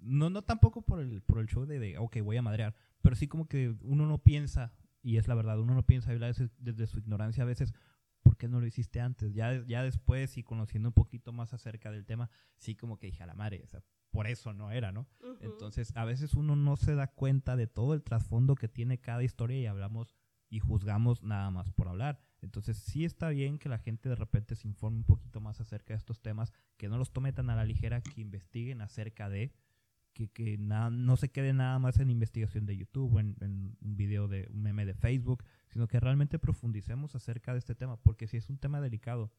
no, 0.00 0.30
no 0.30 0.42
tampoco 0.42 0.82
por 0.82 1.00
el, 1.00 1.22
por 1.22 1.38
el 1.38 1.46
show 1.46 1.66
de, 1.66 1.78
de, 1.78 1.98
ok, 1.98 2.18
voy 2.22 2.36
a 2.36 2.42
madrear, 2.42 2.74
pero 3.02 3.14
sí 3.14 3.28
como 3.28 3.46
que 3.46 3.76
uno 3.82 4.06
no 4.06 4.18
piensa, 4.18 4.72
y 5.02 5.18
es 5.18 5.28
la 5.28 5.34
verdad, 5.34 5.60
uno 5.60 5.74
no 5.74 5.84
piensa 5.84 6.12
desde 6.12 6.86
su 6.86 6.98
ignorancia 6.98 7.42
a 7.42 7.46
veces, 7.46 7.74
¿por 8.22 8.36
qué 8.36 8.48
no 8.48 8.60
lo 8.60 8.66
hiciste 8.66 9.00
antes? 9.00 9.34
Ya, 9.34 9.62
ya 9.66 9.82
después 9.82 10.38
y 10.38 10.42
conociendo 10.42 10.88
un 10.88 10.94
poquito 10.94 11.32
más 11.32 11.52
acerca 11.52 11.90
del 11.90 12.06
tema, 12.06 12.30
sí 12.56 12.74
como 12.74 12.98
que 12.98 13.06
dije 13.08 13.22
a 13.22 13.26
la 13.26 13.34
madre, 13.34 13.60
o 13.62 13.66
sea, 13.66 13.82
por 14.10 14.26
eso 14.26 14.54
no 14.54 14.70
era, 14.70 14.92
¿no? 14.92 15.06
Entonces, 15.40 15.92
a 15.94 16.06
veces 16.06 16.34
uno 16.34 16.56
no 16.56 16.76
se 16.76 16.94
da 16.94 17.08
cuenta 17.08 17.54
de 17.54 17.66
todo 17.66 17.92
el 17.92 18.02
trasfondo 18.02 18.54
que 18.54 18.68
tiene 18.68 18.98
cada 18.98 19.22
historia 19.22 19.58
y 19.58 19.66
hablamos 19.66 20.16
y 20.48 20.60
juzgamos 20.60 21.22
nada 21.22 21.50
más 21.50 21.70
por 21.70 21.88
hablar. 21.88 22.18
Entonces, 22.46 22.78
sí 22.78 23.04
está 23.04 23.28
bien 23.28 23.58
que 23.58 23.68
la 23.68 23.78
gente 23.78 24.08
de 24.08 24.14
repente 24.14 24.54
se 24.54 24.66
informe 24.66 24.98
un 24.98 25.04
poquito 25.04 25.40
más 25.40 25.60
acerca 25.60 25.92
de 25.92 25.98
estos 25.98 26.22
temas, 26.22 26.52
que 26.76 26.88
no 26.88 26.96
los 26.96 27.12
tome 27.12 27.32
tan 27.32 27.50
a 27.50 27.56
la 27.56 27.64
ligera, 27.64 28.00
que 28.00 28.20
investiguen 28.20 28.80
acerca 28.80 29.28
de, 29.28 29.52
que, 30.14 30.28
que 30.28 30.56
no 30.56 31.16
se 31.16 31.30
quede 31.30 31.52
nada 31.52 31.78
más 31.78 31.98
en 31.98 32.08
investigación 32.08 32.64
de 32.64 32.76
YouTube 32.76 33.14
o 33.14 33.20
en, 33.20 33.36
un 33.80 33.96
video 33.96 34.28
de 34.28 34.48
un 34.50 34.62
meme 34.62 34.86
de 34.86 34.94
Facebook, 34.94 35.44
sino 35.68 35.88
que 35.88 36.00
realmente 36.00 36.38
profundicemos 36.38 37.14
acerca 37.14 37.52
de 37.52 37.58
este 37.58 37.74
tema, 37.74 37.96
porque 37.98 38.26
si 38.26 38.36
es 38.38 38.48
un 38.48 38.58
tema 38.58 38.80
delicado. 38.80 39.32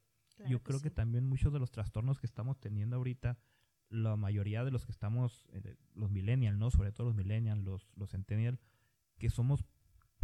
Yo 0.47 0.61
creo 0.61 0.79
que 0.79 0.91
también 0.91 1.25
muchos 1.25 1.51
de 1.51 1.57
los 1.57 1.71
trastornos 1.71 2.19
que 2.19 2.27
estamos 2.27 2.59
teniendo 2.59 2.97
ahorita, 2.97 3.39
la 3.89 4.15
mayoría 4.17 4.63
de 4.63 4.69
los 4.69 4.85
que 4.85 4.91
estamos, 4.91 5.47
eh, 5.53 5.77
los 5.95 6.11
millennials, 6.11 6.59
¿no? 6.59 6.69
Sobre 6.69 6.91
todo 6.91 7.07
los 7.07 7.15
millennials, 7.15 7.63
los, 7.63 7.89
los 7.95 8.11
centennials, 8.11 8.59
que 9.17 9.31
somos 9.31 9.65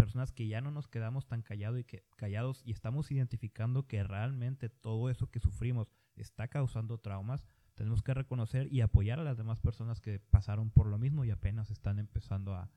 personas 0.03 0.33
que 0.33 0.47
ya 0.47 0.59
no 0.59 0.69
nos 0.69 0.89
quedamos 0.89 1.27
tan 1.27 1.41
callados 1.41 1.79
y 1.79 1.85
que, 1.85 2.03
callados 2.17 2.61
y 2.65 2.73
estamos 2.73 3.09
identificando 3.09 3.87
que 3.87 4.03
realmente 4.03 4.67
todo 4.67 5.09
eso 5.09 5.31
que 5.31 5.39
sufrimos 5.39 5.87
está 6.17 6.49
causando 6.49 6.97
traumas, 6.97 7.47
tenemos 7.73 8.03
que 8.03 8.13
reconocer 8.13 8.67
y 8.69 8.81
apoyar 8.81 9.21
a 9.21 9.23
las 9.23 9.37
demás 9.37 9.61
personas 9.61 10.01
que 10.01 10.19
pasaron 10.19 10.71
por 10.71 10.87
lo 10.87 10.97
mismo 10.97 11.23
y 11.23 11.31
apenas 11.31 11.71
están 11.71 11.99
empezando 11.99 12.53
a, 12.53 12.69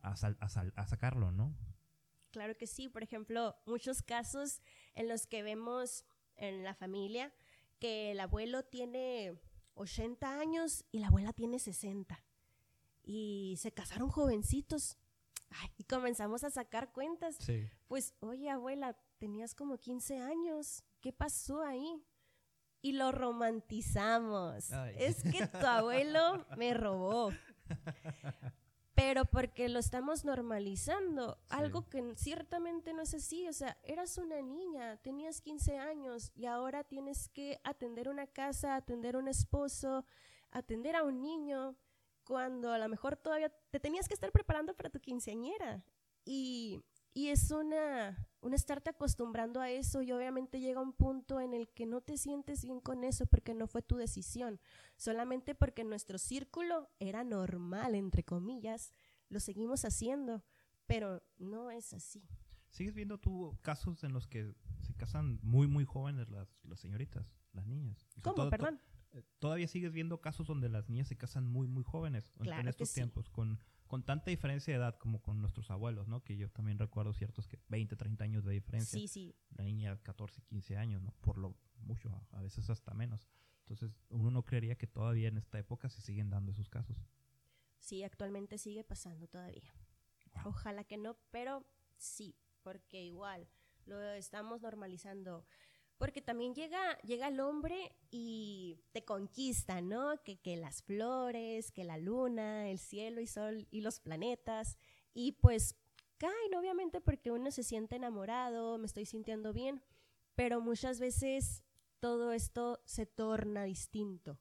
a, 0.00 0.86
sacarlo, 0.86 1.32
¿no? 1.32 1.54
Claro 2.30 2.56
que 2.56 2.66
sí, 2.66 2.88
por 2.88 3.02
ejemplo, 3.02 3.56
muchos 3.66 4.00
casos 4.00 4.62
en 4.94 5.06
los 5.06 5.26
que 5.26 5.42
vemos 5.42 6.06
en 6.36 6.64
la 6.64 6.74
familia 6.74 7.30
que 7.78 8.12
el 8.12 8.20
abuelo 8.20 8.62
tiene 8.64 9.38
80 9.74 10.40
años 10.40 10.86
y 10.90 11.00
la 11.00 11.08
abuela 11.08 11.34
tiene 11.34 11.58
60 11.58 12.24
y 13.02 13.56
se 13.58 13.72
casaron 13.72 14.08
jovencitos 14.08 14.96
y 15.76 15.84
comenzamos 15.84 16.44
a 16.44 16.50
sacar 16.50 16.92
cuentas. 16.92 17.38
Pues, 17.88 18.14
oye, 18.20 18.50
abuela, 18.50 18.96
tenías 19.18 19.54
como 19.54 19.78
15 19.78 20.18
años. 20.18 20.84
¿Qué 21.00 21.12
pasó 21.12 21.62
ahí? 21.62 22.02
Y 22.82 22.92
lo 22.92 23.12
romantizamos. 23.12 24.70
Es 24.96 25.22
que 25.22 25.46
tu 25.46 25.66
abuelo 25.66 26.46
me 26.56 26.74
robó. 26.74 27.30
Pero 28.94 29.24
porque 29.24 29.68
lo 29.68 29.78
estamos 29.78 30.24
normalizando, 30.24 31.38
algo 31.48 31.88
que 31.88 32.14
ciertamente 32.16 32.92
no 32.92 33.02
es 33.02 33.14
así. 33.14 33.48
O 33.48 33.52
sea, 33.52 33.78
eras 33.82 34.18
una 34.18 34.42
niña, 34.42 34.98
tenías 34.98 35.40
15 35.40 35.78
años 35.78 36.32
y 36.34 36.46
ahora 36.46 36.84
tienes 36.84 37.28
que 37.28 37.60
atender 37.64 38.08
una 38.08 38.26
casa, 38.26 38.76
atender 38.76 39.16
un 39.16 39.28
esposo, 39.28 40.04
atender 40.50 40.96
a 40.96 41.04
un 41.04 41.22
niño 41.22 41.76
cuando 42.30 42.70
a 42.70 42.78
lo 42.78 42.88
mejor 42.88 43.16
todavía 43.16 43.52
te 43.72 43.80
tenías 43.80 44.06
que 44.06 44.14
estar 44.14 44.30
preparando 44.30 44.72
para 44.76 44.88
tu 44.88 45.00
quinceañera. 45.00 45.84
Y, 46.24 46.80
y 47.12 47.26
es 47.26 47.50
una, 47.50 48.24
un 48.40 48.54
estarte 48.54 48.90
acostumbrando 48.90 49.60
a 49.60 49.68
eso 49.68 50.00
y 50.00 50.12
obviamente 50.12 50.60
llega 50.60 50.80
un 50.80 50.92
punto 50.92 51.40
en 51.40 51.54
el 51.54 51.68
que 51.70 51.86
no 51.86 52.02
te 52.02 52.16
sientes 52.16 52.62
bien 52.62 52.78
con 52.80 53.02
eso 53.02 53.26
porque 53.26 53.52
no 53.52 53.66
fue 53.66 53.82
tu 53.82 53.96
decisión, 53.96 54.60
solamente 54.96 55.56
porque 55.56 55.82
nuestro 55.82 56.18
círculo 56.18 56.88
era 57.00 57.24
normal, 57.24 57.96
entre 57.96 58.22
comillas, 58.22 58.92
lo 59.28 59.40
seguimos 59.40 59.84
haciendo, 59.84 60.44
pero 60.86 61.24
no 61.36 61.72
es 61.72 61.92
así. 61.92 62.22
¿Sigues 62.68 62.94
viendo 62.94 63.18
tú 63.18 63.58
casos 63.60 64.04
en 64.04 64.12
los 64.12 64.28
que 64.28 64.54
se 64.82 64.94
casan 64.94 65.40
muy, 65.42 65.66
muy 65.66 65.84
jóvenes 65.84 66.30
las, 66.30 66.64
las 66.64 66.78
señoritas, 66.78 67.26
las 67.54 67.66
niñas? 67.66 68.06
¿Cómo, 68.22 68.48
perdón? 68.50 68.80
Eh, 69.12 69.22
todavía 69.38 69.66
sigues 69.66 69.92
viendo 69.92 70.20
casos 70.20 70.46
donde 70.46 70.68
las 70.68 70.88
niñas 70.88 71.08
se 71.08 71.16
casan 71.16 71.46
muy, 71.46 71.66
muy 71.66 71.82
jóvenes 71.82 72.32
en 72.40 72.68
estos 72.68 72.92
tiempos, 72.92 73.28
con, 73.28 73.58
con 73.86 74.04
tanta 74.04 74.30
diferencia 74.30 74.72
de 74.72 74.78
edad 74.78 74.96
como 74.98 75.20
con 75.20 75.40
nuestros 75.40 75.70
abuelos, 75.70 76.06
¿no? 76.06 76.22
Que 76.22 76.36
yo 76.36 76.50
también 76.50 76.78
recuerdo 76.78 77.12
ciertos 77.12 77.48
que 77.48 77.58
20, 77.68 77.96
30 77.96 78.24
años 78.24 78.44
de 78.44 78.52
diferencia. 78.52 78.98
Sí, 78.98 79.08
sí. 79.08 79.34
La 79.56 79.64
niña 79.64 80.00
14, 80.02 80.42
15 80.42 80.76
años, 80.76 81.02
¿no? 81.02 81.12
Por 81.20 81.38
lo 81.38 81.56
mucho, 81.82 82.24
a 82.30 82.40
veces 82.40 82.70
hasta 82.70 82.94
menos. 82.94 83.28
Entonces, 83.60 83.96
uno 84.08 84.30
no 84.30 84.44
creería 84.44 84.76
que 84.76 84.86
todavía 84.86 85.28
en 85.28 85.38
esta 85.38 85.58
época 85.58 85.88
se 85.88 86.00
siguen 86.00 86.30
dando 86.30 86.52
esos 86.52 86.68
casos. 86.68 86.96
Sí, 87.78 88.02
actualmente 88.02 88.58
sigue 88.58 88.84
pasando 88.84 89.26
todavía. 89.26 89.74
Ojalá 90.44 90.84
que 90.84 90.96
no, 90.96 91.16
pero 91.30 91.66
sí, 91.96 92.36
porque 92.62 93.02
igual 93.02 93.48
lo 93.86 94.00
estamos 94.12 94.62
normalizando 94.62 95.44
porque 96.00 96.22
también 96.22 96.54
llega, 96.54 96.98
llega 97.02 97.28
el 97.28 97.40
hombre 97.40 97.94
y 98.10 98.78
te 98.92 99.04
conquista, 99.04 99.82
¿no? 99.82 100.16
Que, 100.24 100.40
que 100.40 100.56
las 100.56 100.82
flores, 100.82 101.72
que 101.72 101.84
la 101.84 101.98
luna, 101.98 102.70
el 102.70 102.78
cielo 102.78 103.20
y 103.20 103.26
sol 103.26 103.68
y 103.70 103.82
los 103.82 104.00
planetas, 104.00 104.78
y 105.12 105.32
pues 105.32 105.76
caen 106.16 106.54
obviamente 106.58 107.02
porque 107.02 107.30
uno 107.30 107.50
se 107.50 107.62
siente 107.62 107.96
enamorado, 107.96 108.78
me 108.78 108.86
estoy 108.86 109.04
sintiendo 109.04 109.52
bien, 109.52 109.82
pero 110.36 110.62
muchas 110.62 111.00
veces 111.00 111.64
todo 111.98 112.32
esto 112.32 112.80
se 112.86 113.04
torna 113.04 113.64
distinto 113.64 114.38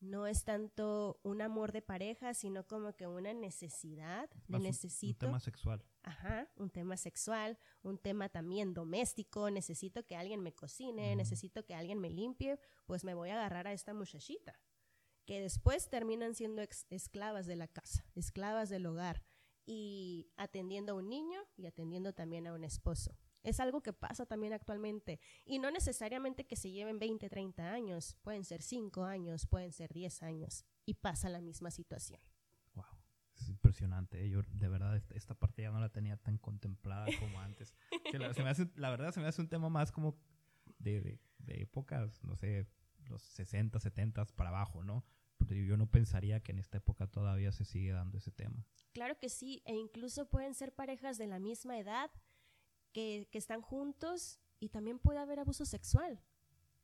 no 0.00 0.26
es 0.26 0.44
tanto 0.44 1.20
un 1.22 1.42
amor 1.42 1.72
de 1.72 1.82
pareja, 1.82 2.32
sino 2.34 2.66
como 2.66 2.94
que 2.94 3.06
una 3.06 3.34
necesidad 3.34 4.28
de 4.48 4.58
necesito. 4.58 5.26
Un 5.26 5.32
tema 5.32 5.40
sexual. 5.40 5.84
Ajá, 6.02 6.48
un 6.56 6.70
tema 6.70 6.96
sexual, 6.96 7.58
un 7.82 7.98
tema 7.98 8.30
también 8.30 8.72
doméstico, 8.72 9.50
necesito 9.50 10.06
que 10.06 10.16
alguien 10.16 10.40
me 10.40 10.54
cocine, 10.54 11.14
necesito 11.16 11.64
que 11.64 11.74
alguien 11.74 12.00
me 12.00 12.08
limpie, 12.08 12.58
pues 12.86 13.04
me 13.04 13.14
voy 13.14 13.28
a 13.30 13.34
agarrar 13.34 13.66
a 13.66 13.72
esta 13.72 13.92
muchachita, 13.92 14.58
que 15.26 15.40
después 15.40 15.90
terminan 15.90 16.34
siendo 16.34 16.62
esclavas 16.88 17.46
de 17.46 17.56
la 17.56 17.68
casa, 17.68 18.04
esclavas 18.14 18.70
del 18.70 18.86
hogar 18.86 19.22
y 19.66 20.32
atendiendo 20.36 20.92
a 20.92 20.96
un 20.96 21.08
niño 21.10 21.40
y 21.56 21.66
atendiendo 21.66 22.14
también 22.14 22.46
a 22.46 22.54
un 22.54 22.64
esposo. 22.64 23.16
Es 23.42 23.60
algo 23.60 23.82
que 23.82 23.92
pasa 23.92 24.26
también 24.26 24.52
actualmente. 24.52 25.18
Y 25.44 25.58
no 25.58 25.70
necesariamente 25.70 26.46
que 26.46 26.56
se 26.56 26.70
lleven 26.70 26.98
20, 26.98 27.28
30 27.28 27.72
años. 27.72 28.16
Pueden 28.22 28.44
ser 28.44 28.62
5 28.62 29.04
años, 29.04 29.46
pueden 29.46 29.72
ser 29.72 29.92
10 29.92 30.22
años. 30.22 30.64
Y 30.84 30.94
pasa 30.94 31.28
la 31.28 31.40
misma 31.40 31.70
situación. 31.70 32.20
Wow. 32.74 32.84
Es 33.34 33.48
impresionante. 33.48 34.24
¿eh? 34.24 34.30
Yo 34.30 34.42
de 34.42 34.68
verdad 34.68 35.02
esta 35.14 35.34
parte 35.34 35.62
ya 35.62 35.70
no 35.70 35.80
la 35.80 35.90
tenía 35.90 36.16
tan 36.16 36.38
contemplada 36.38 37.06
como 37.18 37.40
antes. 37.40 37.74
la, 38.12 38.90
verdad 38.90 39.12
se 39.12 39.20
me 39.20 39.26
hace 39.26 39.40
un 39.40 39.48
tema 39.48 39.68
más 39.68 39.92
como 39.92 40.18
de, 40.78 41.18
de, 41.38 41.62
épocas, 41.62 42.22
no 42.22 42.36
sé, 42.36 42.66
los 43.06 43.22
60, 43.22 43.78
70 43.78 44.24
para 44.26 44.50
abajo, 44.50 44.84
¿no? 44.84 45.04
Porque 45.36 45.64
yo 45.66 45.76
no 45.76 45.90
pensaría 45.90 46.40
que 46.40 46.52
en 46.52 46.58
esta 46.58 46.78
época 46.78 47.06
todavía 47.06 47.50
se 47.52 47.64
sigue 47.64 47.92
dando 47.92 48.18
ese 48.18 48.30
tema. 48.30 48.66
Claro 48.92 49.18
que 49.18 49.28
sí, 49.28 49.62
e 49.64 49.74
incluso 49.74 50.28
pueden 50.28 50.54
ser 50.54 50.74
parejas 50.74 51.16
de 51.16 51.26
la 51.26 51.38
misma 51.38 51.78
edad 51.78 52.10
que, 52.92 53.28
están 53.32 53.62
juntos 53.62 54.40
y 54.58 54.68
también 54.68 54.98
puede 54.98 55.18
haber 55.18 55.38
abuso 55.38 55.64
sexual, 55.64 56.22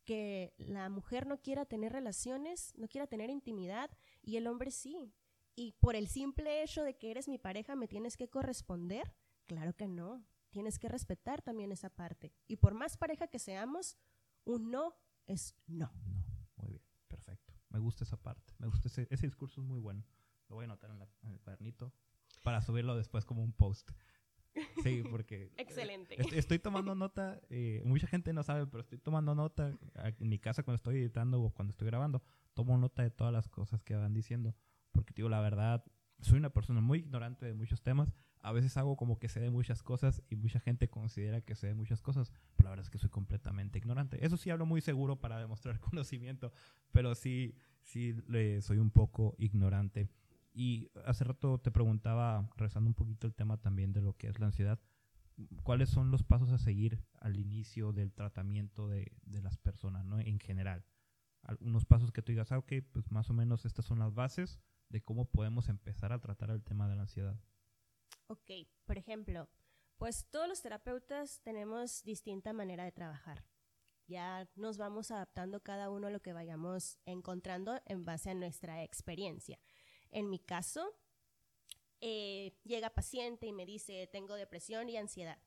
que 0.05 0.55
la 0.57 0.89
mujer 0.89 1.27
no 1.27 1.41
quiera 1.41 1.65
tener 1.67 1.93
relaciones, 1.93 2.73
no 2.77 2.89
quiera 2.89 3.07
tener 3.07 3.31
intimidad 3.31 3.91
y 4.23 4.37
el 4.37 4.47
hombre 4.47 4.71
sí. 4.71 5.13
Y 5.55 5.73
por 5.73 5.97
el 5.97 6.09
simple 6.09 6.63
hecho 6.63 6.83
de 6.83 6.97
que 6.97 7.11
eres 7.11 7.29
mi 7.29 7.39
pareja 7.39 7.77
me 7.77 7.89
tienes 7.89 8.17
que 8.17 8.29
corresponder, 8.29 9.15
claro 9.47 9.75
que 9.75 9.89
no. 9.89 10.25
tienes 10.51 10.79
que 10.79 10.89
respetar 10.89 11.43
también 11.43 11.71
esa 11.71 11.91
parte. 11.91 12.33
Y 12.47 12.57
por 12.57 12.73
más 12.73 12.97
pareja 12.97 13.27
que 13.27 13.39
seamos, 13.39 13.99
un 14.45 14.71
no 14.71 14.95
es 15.27 15.55
no. 15.67 15.91
No, 16.05 16.25
muy 16.57 16.71
bien, 16.71 16.83
perfecto. 17.09 17.53
Me 17.69 17.79
gusta 17.79 18.05
esa 18.05 18.17
parte, 18.17 18.55
me 18.59 18.69
gusta 18.69 18.89
ese, 18.89 19.07
discurso 19.27 19.61
es 19.61 19.67
muy 19.67 19.81
bueno. 19.81 20.05
Lo 20.49 20.57
voy 20.57 20.65
a 20.65 20.67
anotar 20.67 20.91
en, 20.91 21.03
en 21.23 21.33
el 21.33 21.41
cuadernito 21.41 21.93
para 22.43 22.63
subirlo 22.63 22.95
después 22.97 23.25
como 23.25 23.43
un 23.43 23.53
post. 23.53 23.91
Sí, 24.83 25.03
porque... 25.11 25.51
Excelente. 25.57 26.15
eh, 26.15 26.21
est- 26.23 26.33
estoy 26.33 26.59
tomando 26.59 26.95
nota, 26.95 27.41
eh, 27.51 27.83
mucha 27.85 28.07
gente 28.07 28.33
no 28.33 28.43
sabe, 28.43 28.67
pero 28.67 28.81
estoy 28.81 28.99
tomando 28.99 29.35
nota 29.35 29.77
en 30.19 30.29
mi 30.29 30.39
casa 30.39 30.63
cuando 30.63 30.77
estoy 30.77 30.97
editando 30.99 31.41
o 31.43 31.51
cuando 31.51 31.71
estoy 31.71 31.87
grabando. 31.87 32.23
Tomo 32.55 32.77
nota 32.79 33.03
de 33.03 33.11
todas 33.11 33.33
las 33.33 33.49
cosas 33.49 33.83
que 33.83 33.95
van 33.97 34.15
diciendo. 34.15 34.55
Porque, 34.93 35.13
digo, 35.15 35.29
la 35.29 35.41
verdad, 35.41 35.85
soy 36.21 36.39
una 36.39 36.51
persona 36.51 36.81
muy 36.81 37.01
ignorante 37.01 37.45
de 37.47 37.55
muchos 37.55 37.83
temas. 37.83 38.13
A 38.41 38.53
veces 38.53 38.77
hago 38.77 38.97
como 38.97 39.19
que 39.19 39.29
sé 39.29 39.41
de 39.41 39.51
muchas 39.51 39.83
cosas 39.83 40.23
y 40.31 40.37
mucha 40.37 40.61
gente 40.61 40.89
considera 40.89 41.41
que 41.41 41.55
sé 41.57 41.67
de 41.67 41.75
muchas 41.75 42.01
cosas, 42.01 42.31
pero 42.57 42.65
la 42.69 42.71
verdad 42.71 42.85
es 42.85 42.91
que 42.91 42.99
soy 42.99 43.11
completamente 43.11 43.79
ignorante. 43.79 44.25
Eso 44.25 44.37
sí 44.37 44.51
hablo 44.51 44.67
muy 44.67 44.81
seguro 44.81 45.21
para 45.21 45.39
demostrar 45.39 45.81
conocimiento, 45.81 46.53
pero 46.93 47.15
sí, 47.15 47.57
sí 47.83 48.15
soy 48.61 48.79
un 48.79 48.91
poco 48.91 49.35
ignorante. 49.39 50.09
Y 50.59 50.91
hace 51.05 51.23
rato 51.23 51.59
te 51.59 51.71
preguntaba, 51.71 52.49
rezando 52.57 52.89
un 52.89 52.95
poquito 52.95 53.27
el 53.27 53.35
tema 53.35 53.61
también 53.61 53.93
de 53.93 54.01
lo 54.01 54.17
que 54.17 54.29
es 54.29 54.39
la 54.41 54.47
ansiedad, 54.47 54.81
¿cuáles 55.63 55.91
son 55.91 56.11
los 56.11 56.23
pasos 56.23 56.51
a 56.51 56.57
seguir 56.57 57.05
al 57.21 57.39
inicio 57.39 57.93
del 57.93 58.15
tratamiento 58.15 58.89
de, 58.89 59.13
las 59.27 59.59
personas, 59.59 60.07
¿no? 60.07 60.19
En 60.19 60.41
general. 60.41 60.87
Algunos 61.43 61.85
pasos 61.85 62.11
que 62.11 62.23
tú 62.23 62.33
digas, 62.33 62.53
ah, 62.53 62.59
ok, 62.59 62.73
pues 62.91 63.13
más 63.13 63.29
o 63.29 63.35
menos 63.35 63.67
estas 63.67 63.85
son 63.85 63.99
las 63.99 64.15
bases 64.15 64.59
de 64.89 65.03
cómo 65.03 65.27
podemos 65.27 65.69
empezar 65.69 66.11
a 66.11 66.23
tratar 66.23 66.49
el 66.49 66.65
tema 66.65 66.89
de 66.89 66.97
la 66.97 67.03
ansiedad. 67.03 67.39
Ok, 68.29 68.51
por 68.87 68.97
ejemplo, 68.97 69.51
pues 69.99 70.27
todos 70.31 70.49
los 70.49 70.63
terapeutas 70.63 71.39
tenemos 71.43 72.03
distinta 72.03 72.55
manera 72.55 72.85
de 72.85 72.93
trabajar. 72.93 73.45
Ya 74.07 74.49
nos 74.55 74.79
vamos 74.79 75.11
adaptando 75.11 75.61
cada 75.61 75.91
uno 75.91 76.07
a 76.07 76.11
lo 76.11 76.23
que 76.23 76.33
vayamos 76.33 76.99
encontrando 77.05 77.79
en 77.85 78.07
base 78.07 78.31
a 78.31 78.35
nuestra 78.35 78.83
experiencia. 78.83 79.59
En 80.11 80.31
mi 80.31 80.39
caso, 80.39 80.95
eh, 82.01 82.53
llega 82.65 82.91
paciente 82.91 83.47
y 83.47 83.53
me 83.53 83.67
dice, 83.67 84.07
tengo 84.07 84.35
depresión 84.35 84.89
y 84.89 84.97
ansiedad. 84.97 85.39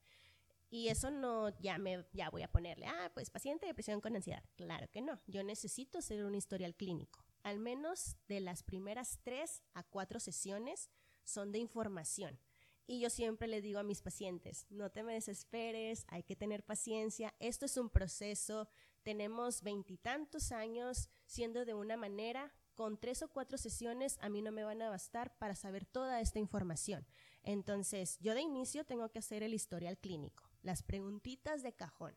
Y 0.72 0.89
eso 0.89 1.10
no, 1.10 1.49
ya 1.60 1.78
me, 1.78 2.05
ya 2.14 2.30
voy 2.30 2.43
a 2.43 2.51
ponerle, 2.51 2.86
ah, 2.86 3.12
pues 3.14 3.30
paciente 3.32 3.66
depresión 3.66 4.01
con 4.01 4.16
ansiedad. 4.16 4.43
Claro 4.55 4.89
que 4.91 5.01
no. 5.01 5.20
Yo 5.26 5.43
necesito 5.43 5.97
hacer 5.97 6.24
un 6.24 6.36
historial 6.36 6.76
clínico. 6.76 7.26
Al 7.41 7.60
menos 7.60 8.18
de 8.28 8.39
las 8.39 8.62
primeras 8.64 9.20
tres 9.24 9.64
a 9.74 9.84
cuatro 9.84 10.20
sesiones 10.20 10.89
son 11.24 11.51
de 11.51 11.60
información. 11.60 12.39
Y 12.86 12.99
yo 12.99 13.10
siempre 13.10 13.47
le 13.47 13.62
digo 13.62 13.80
a 13.80 13.84
mis 13.84 14.01
pacientes, 14.01 14.66
no 14.72 14.89
te 14.89 15.03
me 15.03 15.14
desesperes, 15.14 16.05
hay 16.07 16.24
que 16.24 16.36
tener 16.36 16.64
paciencia, 16.64 17.36
esto 17.39 17.66
es 17.66 17.78
un 17.78 17.91
proceso, 17.91 18.68
tenemos 19.03 19.62
veintitantos 19.62 20.51
años 20.51 21.07
siendo 21.28 21.66
de 21.66 21.76
una 21.76 21.97
manera, 21.97 22.51
con 22.80 22.97
tres 22.97 23.21
o 23.23 23.27
cuatro 23.27 23.57
sesiones 23.57 24.17
a 24.21 24.30
mí 24.30 24.41
no 24.41 24.53
me 24.53 24.63
van 24.63 24.82
a 24.82 24.89
bastar 24.89 25.38
para 25.38 25.53
saber 25.53 25.86
toda 25.86 26.21
esta 26.21 26.39
información. 26.39 27.05
Entonces, 27.43 28.17
yo 28.21 28.34
de 28.34 28.39
inicio 28.39 28.86
tengo 28.86 29.09
que 29.09 29.19
hacer 29.19 29.43
el 29.43 29.53
historial 29.53 29.97
clínico, 29.97 30.49
las 30.61 30.82
preguntitas 30.82 31.61
de 31.61 31.73
cajón. 31.73 32.15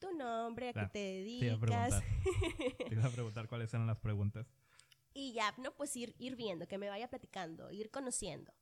Tu 0.00 0.10
nombre, 0.10 0.70
a 0.70 0.72
qué 0.72 0.78
Claro, 0.80 0.90
te 0.90 0.98
Te 0.98 1.28
iba 1.28 1.54
a 1.54 1.58
dedicas. 1.58 2.02
preguntar, 2.02 2.02
te 2.88 2.94
iba 2.96 3.06
a 3.06 3.10
preguntar 3.10 3.48
cuáles 3.48 3.72
eran 3.72 3.86
las 3.86 4.00
preguntas. 4.00 4.48
Y 5.14 5.32
ya, 5.32 5.54
no, 5.58 5.76
pues 5.76 5.94
ir, 5.94 6.16
ir 6.18 6.34
viendo, 6.34 6.66
que 6.66 6.76
me 6.76 6.88
vaya 6.88 7.08
platicando, 7.08 7.70
ir 7.70 7.92
conociendo. 7.92 8.52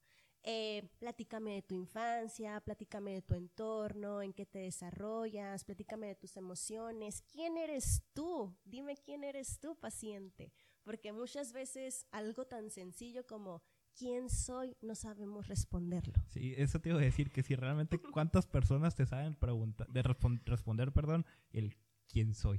Eh, 0.42 0.88
platícame 0.98 1.54
de 1.54 1.62
tu 1.62 1.74
infancia, 1.74 2.60
platícame 2.60 3.12
de 3.12 3.22
tu 3.22 3.34
entorno, 3.34 4.20
en 4.20 4.34
qué 4.34 4.44
te 4.44 4.58
desarrollas, 4.58 5.64
platícame 5.64 6.08
de 6.08 6.14
tus 6.14 6.36
emociones. 6.36 7.22
¿Quién 7.22 7.56
eres 7.56 8.02
tú? 8.12 8.54
Dime 8.64 8.98
quién 8.98 9.24
eres 9.24 9.58
tú, 9.60 9.76
paciente. 9.78 10.52
Porque 10.88 11.12
muchas 11.12 11.52
veces 11.52 12.06
algo 12.12 12.46
tan 12.46 12.70
sencillo 12.70 13.26
como 13.26 13.60
quién 13.94 14.30
soy 14.30 14.74
no 14.80 14.94
sabemos 14.94 15.46
responderlo. 15.46 16.14
Sí, 16.28 16.54
eso 16.56 16.80
te 16.80 16.88
iba 16.88 16.98
a 16.98 17.02
decir 17.02 17.30
que 17.30 17.42
si 17.42 17.54
realmente 17.56 17.98
cuántas 18.14 18.46
personas 18.46 18.94
te 18.94 19.04
saben 19.04 19.34
preguntar, 19.34 19.86
de 19.88 20.02
respon- 20.02 20.40
responder, 20.46 20.90
perdón, 20.92 21.26
el 21.50 21.76
quién 22.10 22.32
soy. 22.34 22.58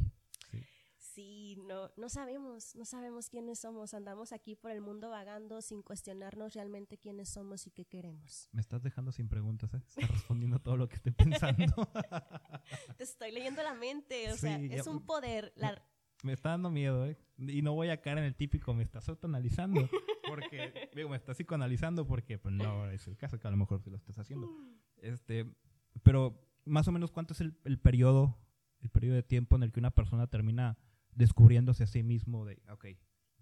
Sí. 0.52 0.64
Sí, 1.00 1.58
no, 1.66 1.90
no 1.98 2.08
sabemos, 2.08 2.76
no 2.76 2.86
sabemos 2.86 3.30
quiénes 3.30 3.58
somos. 3.60 3.96
Andamos 3.96 4.32
aquí 4.32 4.56
por 4.56 4.70
el 4.70 4.82
mundo 4.82 5.10
vagando 5.10 5.62
sin 5.64 5.82
cuestionarnos 5.82 6.54
realmente 6.54 7.00
quiénes 7.00 7.30
somos 7.30 7.66
y 7.66 7.72
qué 7.72 7.86
queremos. 7.86 8.48
Me 8.52 8.62
estás 8.62 8.84
dejando 8.84 9.12
sin 9.12 9.28
preguntas, 9.28 9.74
¿eh? 9.74 9.82
Estás 9.88 10.12
respondiendo 10.12 10.60
todo 10.60 10.78
lo 10.78 10.88
que 10.88 10.98
estoy 10.98 11.14
pensando. 11.14 11.74
Te 12.98 13.04
estoy 13.04 13.32
leyendo 13.32 13.64
la 13.64 13.74
mente, 13.74 14.32
o 14.32 14.38
sea, 14.38 14.60
ya- 14.60 14.76
es 14.76 14.86
un 14.88 15.04
poder. 15.06 15.52
La, 15.56 15.82
me 16.24 16.34
está 16.34 16.50
dando 16.50 16.70
miedo, 16.70 17.06
¿eh? 17.06 17.18
Y 17.38 17.62
no 17.62 17.74
voy 17.74 17.90
a 17.90 18.02
caer 18.02 18.18
en 18.18 18.26
el 18.26 18.36
típico, 18.36 18.74
me 18.74 18.84
estás 18.84 19.08
autoanalizando. 19.10 19.90
Porque, 20.28 20.90
digo, 20.96 21.10
me 21.10 21.18
estás 21.18 21.38
psicoanalizando 21.38 22.06
porque, 22.06 22.38
pues 22.38 22.54
no 22.54 22.90
es 22.90 23.08
el 23.08 23.18
caso, 23.18 23.40
que 23.40 23.48
a 23.48 23.52
lo 23.52 23.58
mejor 23.58 23.82
sí 23.82 23.90
lo 23.90 23.98
estás 23.98 24.18
haciendo. 24.20 24.50
Este, 24.98 25.46
pero, 26.04 26.46
más 26.66 26.88
o 26.88 26.92
menos, 26.92 27.12
¿cuánto 27.12 27.34
es 27.34 27.42
el, 27.42 27.58
el 27.64 27.80
periodo, 27.80 28.38
el 28.82 28.90
periodo 28.90 29.16
de 29.16 29.24
tiempo 29.24 29.56
en 29.56 29.64
el 29.64 29.72
que 29.72 29.80
una 29.80 29.92
persona 29.92 30.28
termina 30.28 30.78
descubriéndose 31.12 31.84
a 31.84 31.88
sí 31.88 32.04
mismo 32.04 32.46
de, 32.46 32.62
ok, 32.70 32.86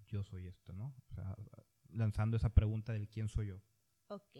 yo 0.06 0.24
soy 0.24 0.46
esto, 0.46 0.72
¿no? 0.72 0.94
O 1.10 1.14
sea, 1.14 1.36
lanzando 1.90 2.36
esa 2.36 2.54
pregunta 2.54 2.92
del 2.92 3.08
quién 3.08 3.28
soy 3.28 3.48
yo. 3.48 3.62
Ok. 4.08 4.36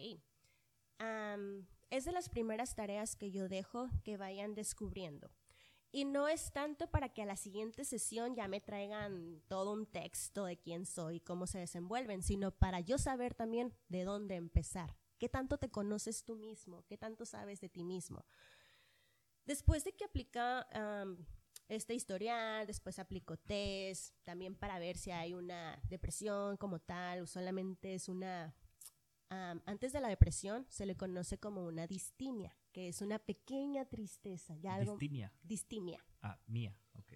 Am, 0.98 1.66
es 1.90 2.04
de 2.04 2.12
las 2.12 2.28
primeras 2.28 2.74
tareas 2.74 3.16
que 3.16 3.30
yo 3.30 3.48
dejo 3.48 3.88
que 4.02 4.16
vayan 4.16 4.54
descubriendo. 4.54 5.30
Y 5.90 6.04
no 6.04 6.28
es 6.28 6.52
tanto 6.52 6.90
para 6.90 7.08
que 7.08 7.22
a 7.22 7.26
la 7.26 7.36
siguiente 7.36 7.84
sesión 7.84 8.34
ya 8.34 8.46
me 8.46 8.60
traigan 8.60 9.42
todo 9.48 9.72
un 9.72 9.86
texto 9.86 10.44
de 10.44 10.58
quién 10.58 10.84
soy 10.84 11.20
cómo 11.20 11.46
se 11.46 11.58
desenvuelven, 11.58 12.22
sino 12.22 12.50
para 12.50 12.80
yo 12.80 12.98
saber 12.98 13.34
también 13.34 13.74
de 13.88 14.04
dónde 14.04 14.36
empezar. 14.36 14.96
¿Qué 15.18 15.28
tanto 15.28 15.58
te 15.58 15.70
conoces 15.70 16.24
tú 16.24 16.36
mismo? 16.36 16.84
¿Qué 16.86 16.98
tanto 16.98 17.24
sabes 17.24 17.60
de 17.60 17.68
ti 17.70 17.84
mismo? 17.84 18.26
Después 19.46 19.82
de 19.84 19.92
que 19.92 20.04
aplica 20.04 20.68
am, 20.72 21.24
este 21.68 21.94
historial, 21.94 22.66
después 22.66 22.98
aplico 22.98 23.38
test, 23.38 24.14
también 24.24 24.54
para 24.54 24.78
ver 24.78 24.98
si 24.98 25.10
hay 25.10 25.32
una 25.32 25.80
depresión 25.88 26.58
como 26.58 26.80
tal 26.80 27.20
o 27.20 27.26
solamente 27.26 27.94
es 27.94 28.08
una 28.08 28.54
Am, 29.30 29.60
antes 29.66 29.92
de 29.92 30.00
la 30.00 30.08
depresión 30.08 30.66
se 30.70 30.86
le 30.86 30.96
conoce 30.96 31.38
como 31.38 31.66
una 31.66 31.86
distimia, 31.86 32.56
que 32.72 32.88
es 32.88 33.00
una 33.02 33.18
pequeña 33.18 33.84
tristeza, 33.86 34.56
ya 34.56 34.74
algo 34.74 34.92
Distimia. 34.92 35.32
distimia, 35.42 36.04
Ah, 36.22 36.38
mía, 36.46 36.76
ok. 36.94 37.12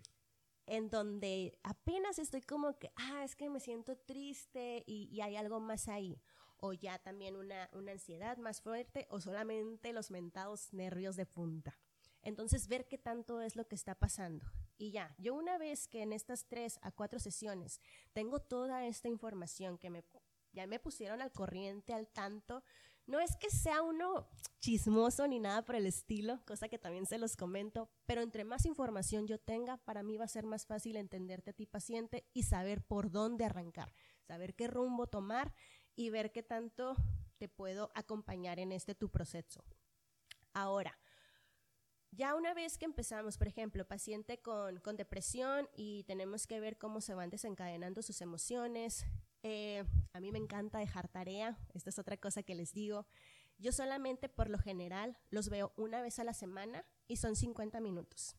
en 0.67 0.89
donde 0.91 1.59
apenas 1.63 2.19
estoy 2.19 2.43
como 2.43 2.79
que, 2.79 2.91
ah, 2.97 3.25
es 3.25 3.35
que 3.37 3.51
me 3.51 3.61
siento 3.61 3.97
triste 3.97 4.85
y, 4.87 5.09
y 5.13 5.21
hay 5.21 5.37
algo 5.37 5.61
más 5.61 5.89
ahí, 5.89 6.21
o 6.59 6.73
ya 6.73 6.99
también 6.99 7.37
una, 7.37 7.69
una 7.73 7.93
ansiedad 7.93 8.37
más 8.39 8.61
fuerte, 8.61 9.07
o 9.11 9.21
solamente 9.21 9.93
los 9.93 10.11
mentados 10.11 10.73
nervios 10.73 11.17
de 11.17 11.27
punta. 11.27 11.79
Entonces, 12.25 12.69
ver 12.69 12.87
qué 12.87 12.99
tanto 12.99 13.41
es 13.41 13.57
lo 13.57 13.67
que 13.67 13.75
está 13.75 13.97
pasando. 13.97 14.47
Y 14.79 14.93
ya, 14.93 15.13
yo 15.19 15.35
una 15.35 15.59
vez 15.59 15.89
que 15.89 16.03
en 16.03 16.13
estas 16.13 16.47
tres 16.47 16.79
a 16.83 16.93
cuatro 16.93 17.19
sesiones 17.19 17.81
tengo 18.13 18.39
toda 18.39 18.87
esta 18.87 19.09
información 19.09 19.77
que 19.77 19.91
me, 19.91 20.05
ya 20.53 20.69
me 20.69 20.79
pusieron 20.79 21.21
al 21.21 21.33
corriente, 21.33 21.93
al 21.93 22.07
tanto, 22.07 22.63
no 23.07 23.21
es 23.21 23.37
que 23.37 23.51
sea 23.51 23.83
uno 23.83 24.29
chismoso 24.61 25.27
ni 25.27 25.41
nada 25.41 25.65
por 25.65 25.75
el 25.75 25.87
estilo, 25.87 26.41
cosa 26.47 26.69
que 26.69 26.79
también 26.79 27.05
se 27.05 27.19
los 27.19 27.37
comento, 27.37 27.91
pero 28.07 28.23
entre 28.23 28.45
más 28.45 28.65
información 28.65 29.27
yo 29.27 29.39
tenga, 29.39 29.77
para 29.79 30.03
mí 30.03 30.17
va 30.17 30.25
a 30.25 30.29
ser 30.29 30.47
más 30.47 30.67
fácil 30.67 30.97
entenderte 30.97 31.51
a 31.51 31.53
ti 31.53 31.67
paciente 31.67 32.25
y 32.33 32.45
saber 32.45 32.83
por 32.83 33.11
dónde 33.11 33.45
arrancar, 33.45 33.93
saber 34.27 34.55
qué 34.55 34.69
rumbo 34.69 35.09
tomar 35.09 35.53
y 35.97 36.11
ver 36.11 36.31
qué 36.31 36.43
tanto 36.43 36.95
te 37.39 37.49
puedo 37.49 37.91
acompañar 37.95 38.61
en 38.61 38.71
este 38.71 38.95
tu 38.95 39.11
proceso. 39.11 39.65
Ahora, 40.53 40.97
ya 42.13 42.37
una 42.37 42.55
vez 42.55 42.79
que 42.79 42.85
empezamos, 42.85 43.39
por 43.39 43.49
ejemplo, 43.49 43.87
paciente 43.87 44.39
con, 44.39 44.79
con 44.81 44.97
depresión 44.97 45.69
y 45.75 46.05
tenemos 46.05 46.47
que 46.47 46.61
ver 46.61 46.79
cómo 46.79 47.01
se 47.01 47.15
van 47.15 47.31
desencadenando 47.31 48.03
sus 48.03 48.21
emociones, 48.21 49.07
eh, 49.43 49.85
a 50.13 50.21
mí 50.21 50.31
me 50.33 50.39
encanta 50.39 50.79
dejar 50.79 51.09
tarea, 51.09 51.59
esta 51.75 51.91
es 51.91 51.99
otra 51.99 52.17
cosa 52.17 52.43
que 52.43 52.55
les 52.55 52.73
digo. 52.73 53.07
Yo 53.59 53.73
solamente 53.73 54.29
por 54.29 54.49
lo 54.51 54.59
general 54.59 55.17
los 55.31 55.49
veo 55.49 55.73
una 55.77 56.01
vez 56.03 56.19
a 56.19 56.25
la 56.25 56.35
semana 56.35 56.85
y 57.07 57.17
son 57.17 57.37
50 57.37 57.81
minutos, 57.81 58.37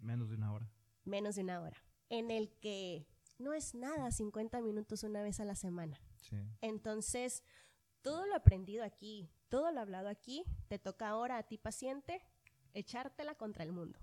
Menos 0.00 0.28
de 0.30 0.36
una 0.36 0.52
hora. 0.52 0.70
menos 1.04 1.34
de 1.34 1.42
una 1.42 1.60
hora, 1.60 1.76
en 2.08 2.30
el 2.30 2.50
que 2.60 3.06
no 3.38 3.52
es 3.52 3.74
nada 3.74 4.10
50 4.10 4.60
minutos 4.62 5.02
una 5.02 5.22
vez 5.22 5.40
a 5.40 5.44
la 5.44 5.54
semana. 5.54 6.00
Sí. 6.22 6.36
Entonces, 6.60 7.42
todo 8.02 8.26
lo 8.26 8.34
aprendido 8.36 8.84
aquí, 8.84 9.30
todo 9.48 9.70
lo 9.72 9.80
hablado 9.80 10.08
aquí, 10.08 10.44
te 10.68 10.78
toca 10.78 11.08
ahora 11.08 11.36
a 11.38 11.42
ti 11.42 11.58
paciente 11.58 12.22
echártela 12.74 13.34
contra 13.34 13.64
el 13.64 13.72
mundo. 13.72 13.98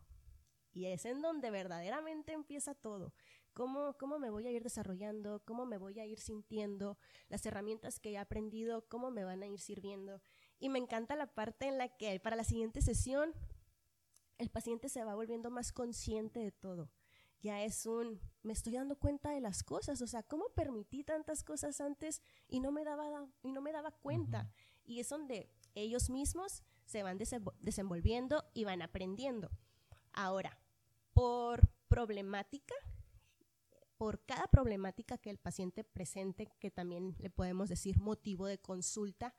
Y 0.73 0.85
es 0.85 1.05
en 1.05 1.21
donde 1.21 1.51
verdaderamente 1.51 2.31
empieza 2.33 2.73
todo. 2.73 3.13
¿Cómo, 3.53 3.97
¿Cómo 3.97 4.17
me 4.17 4.29
voy 4.29 4.47
a 4.47 4.51
ir 4.51 4.63
desarrollando? 4.63 5.41
¿Cómo 5.45 5.65
me 5.65 5.77
voy 5.77 5.99
a 5.99 6.05
ir 6.05 6.19
sintiendo? 6.19 6.97
Las 7.27 7.45
herramientas 7.45 7.99
que 7.99 8.11
he 8.11 8.17
aprendido, 8.17 8.87
¿cómo 8.87 9.11
me 9.11 9.23
van 9.23 9.43
a 9.43 9.47
ir 9.47 9.59
sirviendo? 9.59 10.21
Y 10.59 10.69
me 10.69 10.79
encanta 10.79 11.15
la 11.15 11.27
parte 11.27 11.67
en 11.67 11.77
la 11.77 11.89
que 11.89 12.19
para 12.19 12.35
la 12.35 12.43
siguiente 12.43 12.81
sesión 12.81 13.33
el 14.37 14.49
paciente 14.49 14.89
se 14.89 15.03
va 15.03 15.15
volviendo 15.15 15.51
más 15.51 15.71
consciente 15.71 16.39
de 16.39 16.51
todo. 16.51 16.89
Ya 17.41 17.63
es 17.63 17.85
un, 17.85 18.21
me 18.43 18.53
estoy 18.53 18.73
dando 18.73 18.95
cuenta 18.95 19.31
de 19.31 19.41
las 19.41 19.63
cosas, 19.63 20.01
o 20.01 20.07
sea, 20.07 20.23
¿cómo 20.23 20.49
permití 20.55 21.03
tantas 21.03 21.43
cosas 21.43 21.81
antes 21.81 22.21
y 22.47 22.59
no 22.59 22.71
me 22.71 22.83
daba, 22.83 23.27
y 23.41 23.51
no 23.51 23.61
me 23.61 23.71
daba 23.71 23.91
cuenta? 23.91 24.51
Y 24.85 24.99
es 24.99 25.09
donde 25.09 25.49
ellos 25.73 26.09
mismos 26.09 26.63
se 26.85 27.03
van 27.03 27.17
desenvolviendo 27.17 28.43
y 28.53 28.63
van 28.63 28.81
aprendiendo. 28.81 29.49
Ahora, 30.13 30.59
por 31.13 31.69
problemática, 31.87 32.75
por 34.01 34.25
cada 34.25 34.47
problemática 34.47 35.19
que 35.19 35.29
el 35.29 35.37
paciente 35.37 35.83
presente, 35.83 36.47
que 36.59 36.71
también 36.71 37.15
le 37.19 37.29
podemos 37.29 37.69
decir 37.69 37.99
motivo 37.99 38.47
de 38.47 38.57
consulta, 38.57 39.35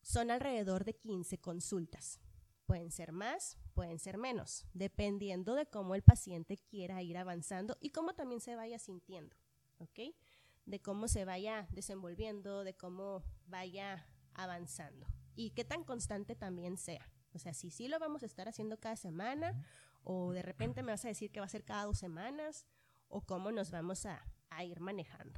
son 0.00 0.30
alrededor 0.30 0.86
de 0.86 0.94
15 0.94 1.36
consultas. 1.42 2.20
Pueden 2.64 2.90
ser 2.90 3.12
más, 3.12 3.58
pueden 3.74 3.98
ser 3.98 4.16
menos, 4.16 4.64
dependiendo 4.72 5.54
de 5.56 5.66
cómo 5.66 5.94
el 5.94 6.00
paciente 6.00 6.56
quiera 6.56 7.02
ir 7.02 7.18
avanzando 7.18 7.76
y 7.82 7.90
cómo 7.90 8.14
también 8.14 8.40
se 8.40 8.56
vaya 8.56 8.78
sintiendo, 8.78 9.36
¿ok? 9.76 10.16
De 10.64 10.80
cómo 10.80 11.06
se 11.06 11.26
vaya 11.26 11.68
desenvolviendo, 11.70 12.64
de 12.64 12.72
cómo 12.72 13.22
vaya 13.46 14.06
avanzando 14.32 15.06
y 15.34 15.50
qué 15.50 15.66
tan 15.66 15.84
constante 15.84 16.34
también 16.34 16.78
sea. 16.78 17.12
O 17.34 17.38
sea, 17.38 17.52
si 17.52 17.70
sí 17.70 17.88
lo 17.88 17.98
vamos 17.98 18.22
a 18.22 18.26
estar 18.26 18.48
haciendo 18.48 18.80
cada 18.80 18.96
semana 18.96 19.62
o 20.02 20.32
de 20.32 20.40
repente 20.40 20.82
me 20.82 20.92
vas 20.92 21.04
a 21.04 21.08
decir 21.08 21.30
que 21.30 21.40
va 21.40 21.46
a 21.46 21.50
ser 21.50 21.62
cada 21.62 21.84
dos 21.84 21.98
semanas 21.98 22.64
o 23.10 23.20
cómo 23.20 23.52
nos 23.52 23.70
vamos 23.70 24.06
a, 24.06 24.24
a 24.48 24.64
ir 24.64 24.80
manejando. 24.80 25.34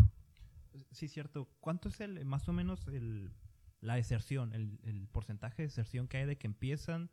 Sí, 0.91 1.09
cierto. 1.09 1.49
¿Cuánto 1.61 1.89
es 1.89 2.01
el 2.01 2.25
más 2.25 2.49
o 2.49 2.53
menos 2.53 2.87
el, 2.89 3.33
la 3.81 3.97
deserción, 3.97 4.53
el, 4.55 4.79
el, 4.85 5.09
porcentaje 5.09 5.63
de 5.63 5.69
deserción 5.69 6.09
que 6.09 6.19
hay 6.19 6.27
de 6.27 6.39
que 6.39 6.47
empiezan 6.47 7.11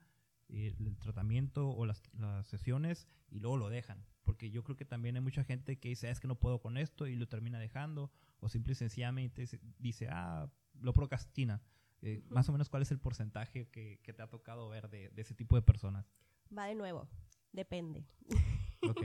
eh, 0.49 0.75
el 0.79 0.97
tratamiento 0.97 1.69
o 1.69 1.85
las, 1.85 2.01
las, 2.13 2.47
sesiones 2.47 3.07
y 3.29 3.39
luego 3.39 3.57
lo 3.57 3.69
dejan? 3.69 4.05
Porque 4.23 4.51
yo 4.51 4.63
creo 4.63 4.77
que 4.77 4.85
también 4.85 5.15
hay 5.15 5.21
mucha 5.21 5.43
gente 5.43 5.79
que 5.79 5.89
dice, 5.89 6.07
ah, 6.07 6.11
es 6.11 6.19
que 6.19 6.27
no 6.27 6.39
puedo 6.39 6.61
con 6.61 6.77
esto 6.77 7.07
y 7.07 7.15
lo 7.15 7.27
termina 7.27 7.59
dejando, 7.59 8.11
o 8.39 8.49
simple 8.49 8.73
y 8.73 8.75
sencillamente 8.75 9.45
dice, 9.79 10.07
ah, 10.09 10.49
lo 10.79 10.93
procrastina. 10.93 11.61
Eh, 12.01 12.23
Más 12.29 12.47
o 12.47 12.53
menos, 12.53 12.69
¿cuál 12.69 12.83
es 12.83 12.91
el 12.91 12.99
porcentaje 12.99 13.67
que, 13.69 13.99
que 14.03 14.13
te 14.13 14.21
ha 14.21 14.29
tocado 14.29 14.69
ver 14.69 14.89
de, 14.89 15.09
de, 15.09 15.21
ese 15.21 15.33
tipo 15.33 15.55
de 15.55 15.61
personas? 15.61 16.13
Va 16.55 16.65
de 16.65 16.75
nuevo, 16.75 17.09
depende. 17.51 18.05
Ok, 18.81 19.01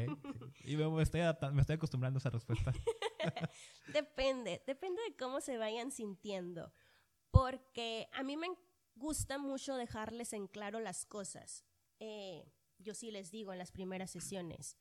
y 0.65 0.77
me 0.77 1.03
estoy, 1.03 1.21
me 1.53 1.61
estoy 1.61 1.77
acostumbrando 1.77 2.19
a 2.19 2.21
esa 2.21 2.31
respuesta. 2.31 2.73
depende, 3.93 4.63
depende 4.67 5.03
de 5.03 5.17
cómo 5.17 5.41
se 5.41 5.59
vayan 5.59 5.91
sintiendo 5.91 6.73
porque 7.35 8.07
a 8.13 8.23
mí 8.23 8.37
me 8.37 8.47
gusta 8.95 9.39
mucho 9.39 9.75
dejarles 9.75 10.33
en 10.33 10.47
claro 10.47 10.79
las 10.79 11.05
cosas. 11.05 11.65
Eh, 11.99 12.49
yo 12.79 12.95
sí 12.95 13.11
les 13.11 13.33
digo 13.33 13.53
en 13.53 13.59
las 13.59 13.73
primeras 13.73 14.13
sesiones, 14.13 14.79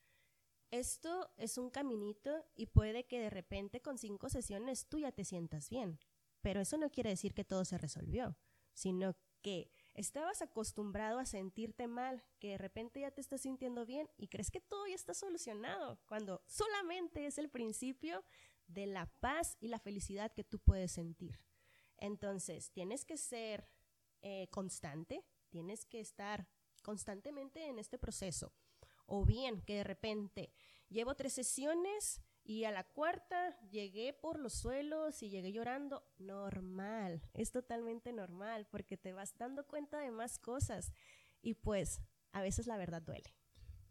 esto 0.69 1.31
es 1.37 1.57
un 1.57 1.71
caminito 1.71 2.45
y 2.55 2.67
puede 2.67 3.07
que 3.07 3.19
de 3.19 3.31
repente 3.31 3.81
con 3.81 3.97
cinco 3.97 4.29
sesiones 4.29 4.87
tú 4.87 4.99
ya 4.99 5.11
te 5.11 5.25
sientas 5.25 5.69
bien, 5.69 5.99
pero 6.41 6.61
eso 6.61 6.77
no 6.77 6.91
quiere 6.91 7.09
decir 7.09 7.33
que 7.33 7.43
todo 7.43 7.65
se 7.65 7.79
resolvió, 7.79 8.37
sino 8.73 9.15
que 9.41 9.71
estabas 9.93 10.41
acostumbrado 10.41 11.19
a 11.19 11.25
sentirte 11.25 11.87
mal, 11.87 12.23
que 12.39 12.49
de 12.49 12.57
repente 12.57 13.01
ya 13.01 13.11
te 13.11 13.21
estás 13.21 13.41
sintiendo 13.41 13.85
bien 13.85 14.09
y 14.17 14.27
crees 14.27 14.51
que 14.51 14.61
todo 14.61 14.87
ya 14.87 14.95
está 14.95 15.13
solucionado, 15.13 15.99
cuando 16.05 16.41
solamente 16.47 17.25
es 17.25 17.37
el 17.37 17.49
principio 17.49 18.23
de 18.67 18.87
la 18.87 19.05
paz 19.19 19.57
y 19.59 19.67
la 19.67 19.79
felicidad 19.79 20.31
que 20.33 20.43
tú 20.43 20.59
puedes 20.59 20.91
sentir. 20.91 21.39
Entonces, 21.97 22.71
tienes 22.71 23.05
que 23.05 23.17
ser 23.17 23.69
eh, 24.21 24.47
constante, 24.49 25.23
tienes 25.49 25.85
que 25.85 25.99
estar 25.99 26.47
constantemente 26.81 27.67
en 27.67 27.79
este 27.79 27.97
proceso. 27.97 28.51
O 29.05 29.25
bien 29.25 29.61
que 29.61 29.75
de 29.75 29.83
repente 29.83 30.53
llevo 30.89 31.15
tres 31.15 31.33
sesiones 31.33 32.21
y 32.43 32.65
a 32.65 32.71
la 32.71 32.83
cuarta 32.83 33.57
llegué 33.69 34.13
por 34.13 34.39
los 34.39 34.53
suelos 34.53 35.23
y 35.23 35.29
llegué 35.29 35.51
llorando. 35.51 36.03
Normal, 36.17 37.21
es 37.33 37.51
totalmente 37.51 38.11
normal 38.11 38.67
porque 38.69 38.97
te 38.97 39.13
vas 39.13 39.37
dando 39.37 39.65
cuenta 39.65 39.99
de 39.99 40.11
más 40.11 40.39
cosas 40.39 40.91
y 41.41 41.53
pues 41.55 42.01
a 42.31 42.41
veces 42.41 42.67
la 42.67 42.77
verdad 42.77 43.01
duele. 43.01 43.33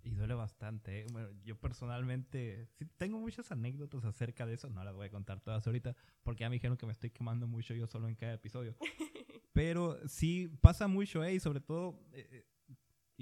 Y 0.04 0.14
duele 0.14 0.34
bastante. 0.34 1.02
¿eh? 1.02 1.06
Bueno, 1.12 1.30
yo 1.44 1.58
personalmente 1.58 2.66
sí 2.76 2.86
tengo 2.96 3.18
muchas 3.18 3.52
anécdotas 3.52 4.04
acerca 4.04 4.46
de 4.46 4.54
eso. 4.54 4.68
No 4.68 4.82
las 4.82 4.94
voy 4.94 5.06
a 5.06 5.10
contar 5.10 5.40
todas 5.40 5.64
ahorita 5.66 5.94
porque 6.24 6.40
ya 6.40 6.50
me 6.50 6.56
dijeron 6.56 6.76
que 6.76 6.86
me 6.86 6.92
estoy 6.92 7.10
quemando 7.10 7.46
mucho 7.46 7.72
yo 7.74 7.86
solo 7.86 8.08
en 8.08 8.16
cada 8.16 8.34
episodio. 8.34 8.74
Pero 9.52 9.98
sí 10.08 10.48
pasa 10.60 10.88
mucho, 10.88 11.22
¿eh? 11.22 11.34
Y 11.34 11.40
sobre 11.40 11.60
todo, 11.60 12.00
eh, 12.12 12.26
eh, 12.30 12.46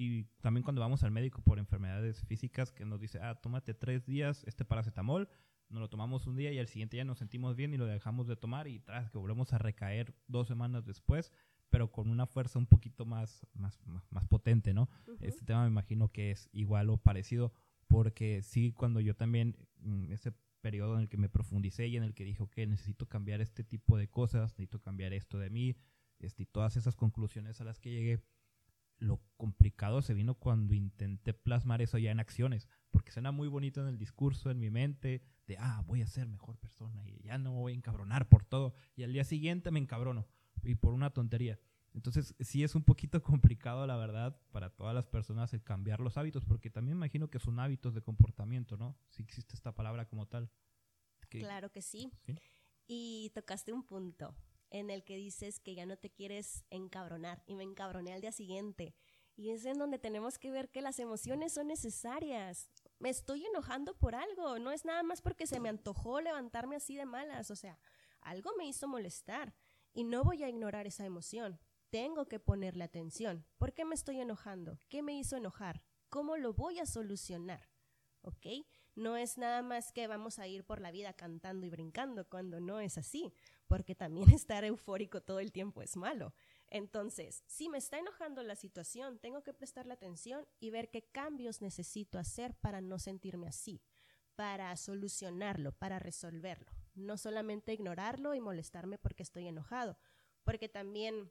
y 0.01 0.25
también 0.41 0.65
cuando 0.65 0.81
vamos 0.81 1.03
al 1.03 1.11
médico 1.11 1.43
por 1.43 1.59
enfermedades 1.59 2.25
físicas 2.25 2.73
que 2.73 2.87
nos 2.87 3.03
dice, 3.03 3.19
ah, 3.21 3.35
tómate 3.35 3.75
tres 3.75 4.07
días 4.07 4.45
este 4.47 4.65
paracetamol, 4.65 5.29
nos 5.69 5.79
lo 5.79 5.91
tomamos 5.91 6.27
un 6.27 6.37
día 6.37 6.51
y 6.53 6.59
al 6.59 6.69
siguiente 6.69 6.97
día 6.97 7.05
nos 7.05 7.19
sentimos 7.19 7.55
bien 7.55 7.75
y 7.75 7.77
lo 7.77 7.85
dejamos 7.85 8.27
de 8.27 8.35
tomar 8.35 8.67
y 8.67 8.81
tras 8.81 9.11
que 9.11 9.19
volvemos 9.19 9.53
a 9.53 9.59
recaer 9.59 10.15
dos 10.27 10.49
semanas 10.49 10.87
después, 10.87 11.35
pero 11.69 11.93
con 11.93 12.09
una 12.09 12.27
fuerza 12.27 12.59
un 12.59 12.65
poquito 12.65 13.05
más, 13.05 13.47
más, 13.53 13.79
más, 14.09 14.27
potente, 14.27 14.73
¿no? 14.73 14.89
Este 15.21 15.45
tema 15.45 15.65
me 15.65 15.69
imagino 15.69 16.09
que 16.09 16.31
es 16.31 16.49
igual 16.53 16.89
o 16.89 16.97
parecido, 16.97 17.53
porque 17.87 18.43
sí, 18.43 18.73
cuando 18.73 19.01
yo 19.01 19.15
también, 19.15 19.69
en 19.85 20.11
ese 20.13 20.33
periodo 20.63 20.95
en 20.95 21.03
el 21.03 21.09
que 21.11 21.19
me 21.19 21.29
profundicé 21.29 21.89
y 21.89 21.99
en 21.99 22.05
el 22.05 22.15
que 22.15 22.25
dije, 22.25 22.43
ok, 22.43 22.57
necesito 22.69 23.07
cambiar 23.07 23.43
este 23.43 23.65
tipo 23.65 23.99
de 23.99 24.09
cosas, 24.09 24.53
necesito 24.53 24.81
cambiar 24.81 25.13
esto 25.13 25.39
de 25.39 25.51
mí, 25.51 25.77
este, 26.21 26.45
y 26.45 26.47
todas 26.47 26.79
esas 26.79 26.97
conclusiones 26.97 27.61
a 27.61 27.65
las 27.65 27.79
que 27.79 27.91
llegué, 27.91 28.25
lo 29.01 29.21
complicado 29.37 30.03
se 30.03 30.15
vino 30.15 30.35
cuando 30.35 30.75
intenté 30.75 31.33
plasmar 31.35 31.83
eso 31.83 31.99
ya 31.99 32.11
en 32.11 32.21
acciones, 32.21 32.69
porque 32.91 33.11
suena 33.11 33.33
muy 33.33 33.49
bonito 33.49 33.81
en 33.81 33.89
el 33.89 33.99
discurso, 33.99 34.51
en 34.51 34.61
mi 34.61 34.71
mente, 34.71 35.23
de, 35.47 35.57
ah, 35.59 35.83
voy 35.87 36.03
a 36.03 36.07
ser 36.07 36.29
mejor 36.29 36.59
persona 36.59 37.03
y 37.09 37.23
ya 37.23 37.39
no 37.39 37.53
voy 37.53 37.73
a 37.73 37.77
encabronar 37.77 38.29
por 38.29 38.45
todo, 38.45 38.75
y 38.95 39.03
al 39.03 39.13
día 39.13 39.25
siguiente 39.25 39.71
me 39.71 39.81
encabrono 39.81 40.27
y 40.63 40.75
por 40.75 40.93
una 40.93 41.11
tontería. 41.11 41.59
Entonces, 41.93 42.37
sí 42.39 42.63
es 42.63 42.75
un 42.75 42.85
poquito 42.85 43.23
complicado, 43.23 43.87
la 43.87 43.97
verdad, 43.97 44.39
para 44.53 44.71
todas 44.71 44.95
las 44.95 45.07
personas 45.07 45.53
el 45.55 45.63
cambiar 45.63 46.01
los 46.01 46.19
hábitos, 46.19 46.45
porque 46.45 46.71
también 46.71 46.97
imagino 46.97 47.31
que 47.31 47.39
son 47.39 47.59
hábitos 47.59 47.95
de 47.95 48.03
comportamiento, 48.03 48.77
¿no? 48.77 48.97
Si 49.09 49.23
existe 49.23 49.57
esta 49.57 49.75
palabra 49.75 50.07
como 50.07 50.27
tal. 50.27 50.51
claro 51.29 51.73
que 51.73 51.83
sí. 51.83 52.13
sí. 52.21 52.37
Y 52.87 53.31
tocaste 53.35 53.73
un 53.73 53.83
punto 53.83 54.35
en 54.71 54.91
el 54.91 55.05
que 55.05 55.17
dices 55.17 55.61
que 55.61 55.75
ya 55.75 55.87
no 55.87 55.97
te 55.97 56.11
quieres 56.11 56.65
encabronar 56.71 57.43
y 57.47 57.55
me 57.55 57.65
encabroné 57.65 58.13
al 58.13 58.21
día 58.21 58.33
siguiente. 58.33 58.95
Y 59.37 59.51
es 59.51 59.65
en 59.65 59.79
donde 59.79 59.99
tenemos 59.99 60.39
que 60.39 60.51
ver 60.51 60.71
que 60.71 60.83
las 60.83 60.99
emociones 60.99 61.53
son 61.55 61.69
necesarias. 61.69 62.69
Me 62.99 63.09
estoy 63.09 63.47
enojando 63.47 63.97
por 63.97 64.15
algo, 64.15 64.59
no 64.59 64.71
es 64.71 64.85
nada 64.85 65.03
más 65.03 65.23
porque 65.23 65.47
se 65.47 65.61
me 65.61 65.69
antojó 65.69 66.21
levantarme 66.21 66.77
así 66.77 66.97
de 66.97 67.07
malas, 67.07 67.51
o 67.51 67.57
sea, 67.57 67.79
algo 68.21 68.51
me 68.59 68.67
hizo 68.67 68.87
molestar 68.87 69.55
y 69.93 70.05
no 70.05 70.25
voy 70.25 70.43
a 70.43 70.49
ignorar 70.49 70.87
esa 70.87 71.05
emoción. 71.05 71.59
Tengo 71.91 72.29
que 72.29 72.39
ponerle 72.39 72.85
atención. 72.85 73.45
¿Por 73.59 73.73
qué 73.73 73.85
me 73.85 73.95
estoy 73.95 74.21
enojando? 74.21 74.79
¿Qué 74.89 75.03
me 75.03 75.19
hizo 75.19 75.37
enojar? 75.37 75.83
¿Cómo 76.09 76.37
lo 76.37 76.53
voy 76.53 76.79
a 76.79 76.87
solucionar? 76.87 77.69
¿Ok? 78.23 78.47
No 78.95 79.17
es 79.17 79.39
nada 79.39 79.63
más 79.63 79.93
que 79.93 80.07
vamos 80.07 80.39
a 80.39 80.47
ir 80.47 80.65
por 80.65 80.81
la 80.81 80.91
vida 80.91 81.15
cantando 81.15 81.67
y 81.67 81.71
brincando 81.71 82.29
cuando 82.29 82.61
no 82.61 82.81
es 82.81 82.99
así, 82.99 83.33
porque 83.71 83.95
también 83.95 84.29
estar 84.35 84.65
eufórico 84.65 85.23
todo 85.23 85.39
el 85.39 85.53
tiempo 85.53 85.81
es 85.81 85.97
malo. 85.97 86.35
Entonces, 86.69 87.43
si 87.47 87.69
me 87.69 87.79
está 87.79 87.99
enojando 87.99 88.43
la 88.43 88.57
situación, 88.57 89.19
tengo 89.19 89.43
que 89.43 89.55
prestarle 89.55 89.95
atención 89.95 90.45
y 90.59 90.71
ver 90.71 90.91
qué 90.91 91.03
cambios 91.03 91.63
necesito 91.63 92.19
hacer 92.19 92.55
para 92.57 92.83
no 92.83 92.99
sentirme 92.99 93.47
así, 93.47 93.81
para 94.35 94.77
solucionarlo, 94.77 95.73
para 95.73 95.99
resolverlo 95.99 96.71
no 96.95 97.17
solamente 97.17 97.73
ignorarlo 97.73 98.35
y 98.35 98.41
molestarme 98.41 98.99
porque 98.99 99.23
estoy 99.23 99.49
enojado, 99.49 99.97
porque 100.45 100.69
también 100.69 101.31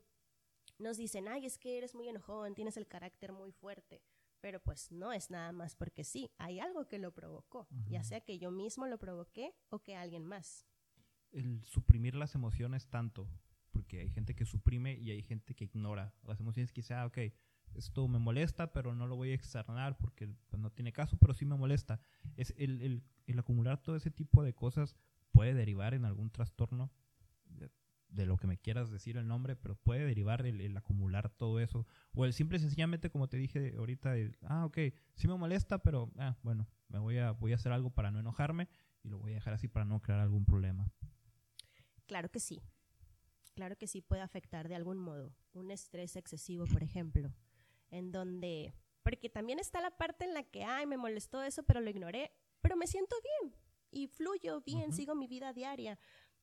nos 0.77 0.97
dicen, 0.97 1.27
ay, 1.27 1.45
es 1.45 1.57
que 1.57 1.77
eres 1.77 1.95
muy 1.95 2.07
enojón, 2.07 2.55
tienes 2.55 2.77
el 2.77 2.87
carácter 2.87 3.31
muy 3.31 3.51
fuerte, 3.51 4.01
pero 4.39 4.59
pues 4.61 4.91
no 4.91 5.11
es 5.11 5.29
nada 5.29 5.51
más 5.51 5.75
porque 5.75 6.03
sí, 6.03 6.31
hay 6.37 6.59
algo 6.59 6.87
que 6.87 6.99
lo 6.99 7.13
provocó, 7.13 7.67
ya 7.87 8.03
sea 8.03 8.21
que 8.21 8.39
yo 8.39 8.51
mismo 8.51 8.87
lo 8.87 8.97
provoqué 8.97 9.53
o 9.69 9.79
que 9.79 9.95
alguien 9.95 10.25
más. 10.25 10.65
El 11.31 11.63
suprimir 11.65 12.15
las 12.15 12.35
emociones 12.35 12.87
tanto, 12.89 13.27
porque 13.71 13.99
hay 13.99 14.09
gente 14.09 14.35
que 14.35 14.45
suprime 14.45 14.95
y 14.95 15.11
hay 15.11 15.21
gente 15.21 15.53
que 15.55 15.65
ignora 15.65 16.13
las 16.23 16.39
emociones, 16.39 16.71
quizá, 16.71 17.05
ok, 17.05 17.17
esto 17.75 18.07
me 18.07 18.19
molesta, 18.19 18.73
pero 18.73 18.95
no 18.95 19.07
lo 19.07 19.15
voy 19.15 19.31
a 19.31 19.35
externar 19.35 19.97
porque 19.97 20.27
pues, 20.49 20.61
no 20.61 20.71
tiene 20.71 20.91
caso, 20.91 21.17
pero 21.17 21.33
sí 21.33 21.45
me 21.45 21.55
molesta. 21.55 22.01
Es 22.35 22.53
el, 22.57 22.81
el, 22.81 23.03
el 23.27 23.39
acumular 23.39 23.81
todo 23.81 23.95
ese 23.95 24.11
tipo 24.11 24.43
de 24.43 24.53
cosas 24.53 24.95
puede 25.31 25.53
derivar 25.53 25.93
en 25.93 26.05
algún 26.05 26.31
trastorno 26.31 26.91
de, 28.09 28.25
lo 28.25 28.37
que 28.37 28.47
me 28.47 28.57
quieras 28.57 28.89
decir 28.89 29.17
el 29.17 29.27
nombre, 29.27 29.55
pero 29.55 29.75
puede 29.75 30.05
derivar 30.05 30.45
el, 30.45 30.75
acumular 30.75 31.29
todo 31.29 31.59
eso. 31.59 31.85
O 32.13 32.25
el 32.25 32.33
simple 32.33 32.59
sencillamente, 32.59 33.09
como 33.09 33.29
te 33.29 33.37
dije 33.37 33.75
ahorita, 33.77 34.15
ah, 34.43 34.65
ok, 34.65 34.77
sí 35.15 35.27
me 35.27 35.37
molesta, 35.37 35.77
pero 35.79 36.11
ah, 36.17 36.35
bueno, 36.43 36.67
me 36.87 36.99
voy 36.99 37.17
a, 37.17 37.31
voy 37.31 37.51
a 37.51 37.55
hacer 37.55 37.71
algo 37.71 37.91
para 37.91 38.11
no 38.11 38.19
enojarme 38.19 38.67
y 39.03 39.09
lo 39.09 39.19
voy 39.19 39.31
a 39.31 39.35
dejar 39.35 39.53
así 39.53 39.67
para 39.67 39.85
no 39.85 40.01
crear 40.01 40.19
algún 40.19 40.45
problema. 40.45 40.91
Claro 42.09 42.31
que 42.31 42.39
sí. 42.39 42.63
claro 43.53 43.77
que 43.77 43.85
sí 43.85 44.01
puede 44.01 44.23
afectar 44.23 44.67
de 44.67 44.73
algún 44.73 44.97
modo. 44.97 45.31
Un 45.53 45.69
estrés 45.69 46.15
excesivo, 46.15 46.65
por 46.65 46.81
ejemplo, 46.81 47.31
en 47.91 48.11
donde, 48.11 48.73
porque 49.03 49.29
también 49.29 49.59
está 49.59 49.79
la 49.79 49.95
parte 49.95 50.25
en 50.25 50.33
la 50.33 50.41
que, 50.41 50.63
ay, 50.63 50.87
me 50.87 50.97
molestó 50.97 51.43
eso, 51.43 51.61
pero 51.61 51.81
lo 51.81 51.89
ignoré, 51.91 52.31
pero 52.61 52.75
me 52.75 52.87
siento 52.87 53.15
bien 53.21 53.53
y 53.91 54.07
fluyo 54.07 54.61
bien, 54.61 54.91
sigo 54.91 55.13
mi 55.13 55.27
vida 55.27 55.53
diaria. 55.53 55.99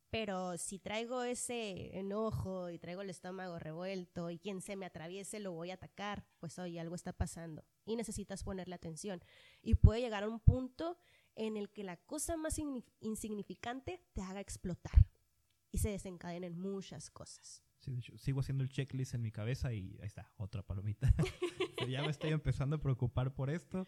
Pero 0.08 0.56
si 0.56 0.78
traigo 0.78 1.24
ese 1.24 1.98
enojo 1.98 2.70
y 2.70 2.78
traigo 2.78 3.02
el 3.02 3.10
estómago 3.10 3.58
revuelto 3.58 4.30
y 4.30 4.38
quien 4.38 4.60
se 4.60 4.76
me 4.76 4.86
atraviese 4.86 5.40
lo 5.40 5.50
voy 5.50 5.72
a 5.72 5.74
atacar, 5.74 6.24
pues 6.38 6.60
oye, 6.60 6.78
algo 6.78 6.94
está 6.94 7.12
pasando 7.12 7.64
y 7.84 7.96
necesitas 7.96 8.44
ponerle 8.44 8.76
atención. 8.76 9.20
Y 9.62 9.74
puede 9.74 10.00
llegar 10.00 10.22
a 10.22 10.28
un 10.28 10.38
punto 10.38 10.96
en 11.34 11.56
el 11.56 11.70
que 11.70 11.82
la 11.82 11.96
cosa 11.96 12.36
más 12.36 12.60
insignificante 13.00 14.00
te 14.12 14.22
haga 14.22 14.40
explotar 14.40 15.05
y 15.76 15.78
se 15.78 15.90
desencadenen 15.90 16.58
muchas 16.58 17.10
cosas. 17.10 17.62
Sí, 17.80 18.00
sigo 18.16 18.40
haciendo 18.40 18.64
el 18.64 18.70
checklist 18.70 19.12
en 19.12 19.20
mi 19.20 19.30
cabeza 19.30 19.74
y 19.74 19.98
ahí 20.00 20.06
está, 20.06 20.32
otra 20.38 20.62
palomita. 20.62 21.12
ya 21.86 22.00
me 22.00 22.08
estoy 22.08 22.30
empezando 22.30 22.76
a 22.76 22.80
preocupar 22.80 23.34
por 23.34 23.50
esto. 23.50 23.86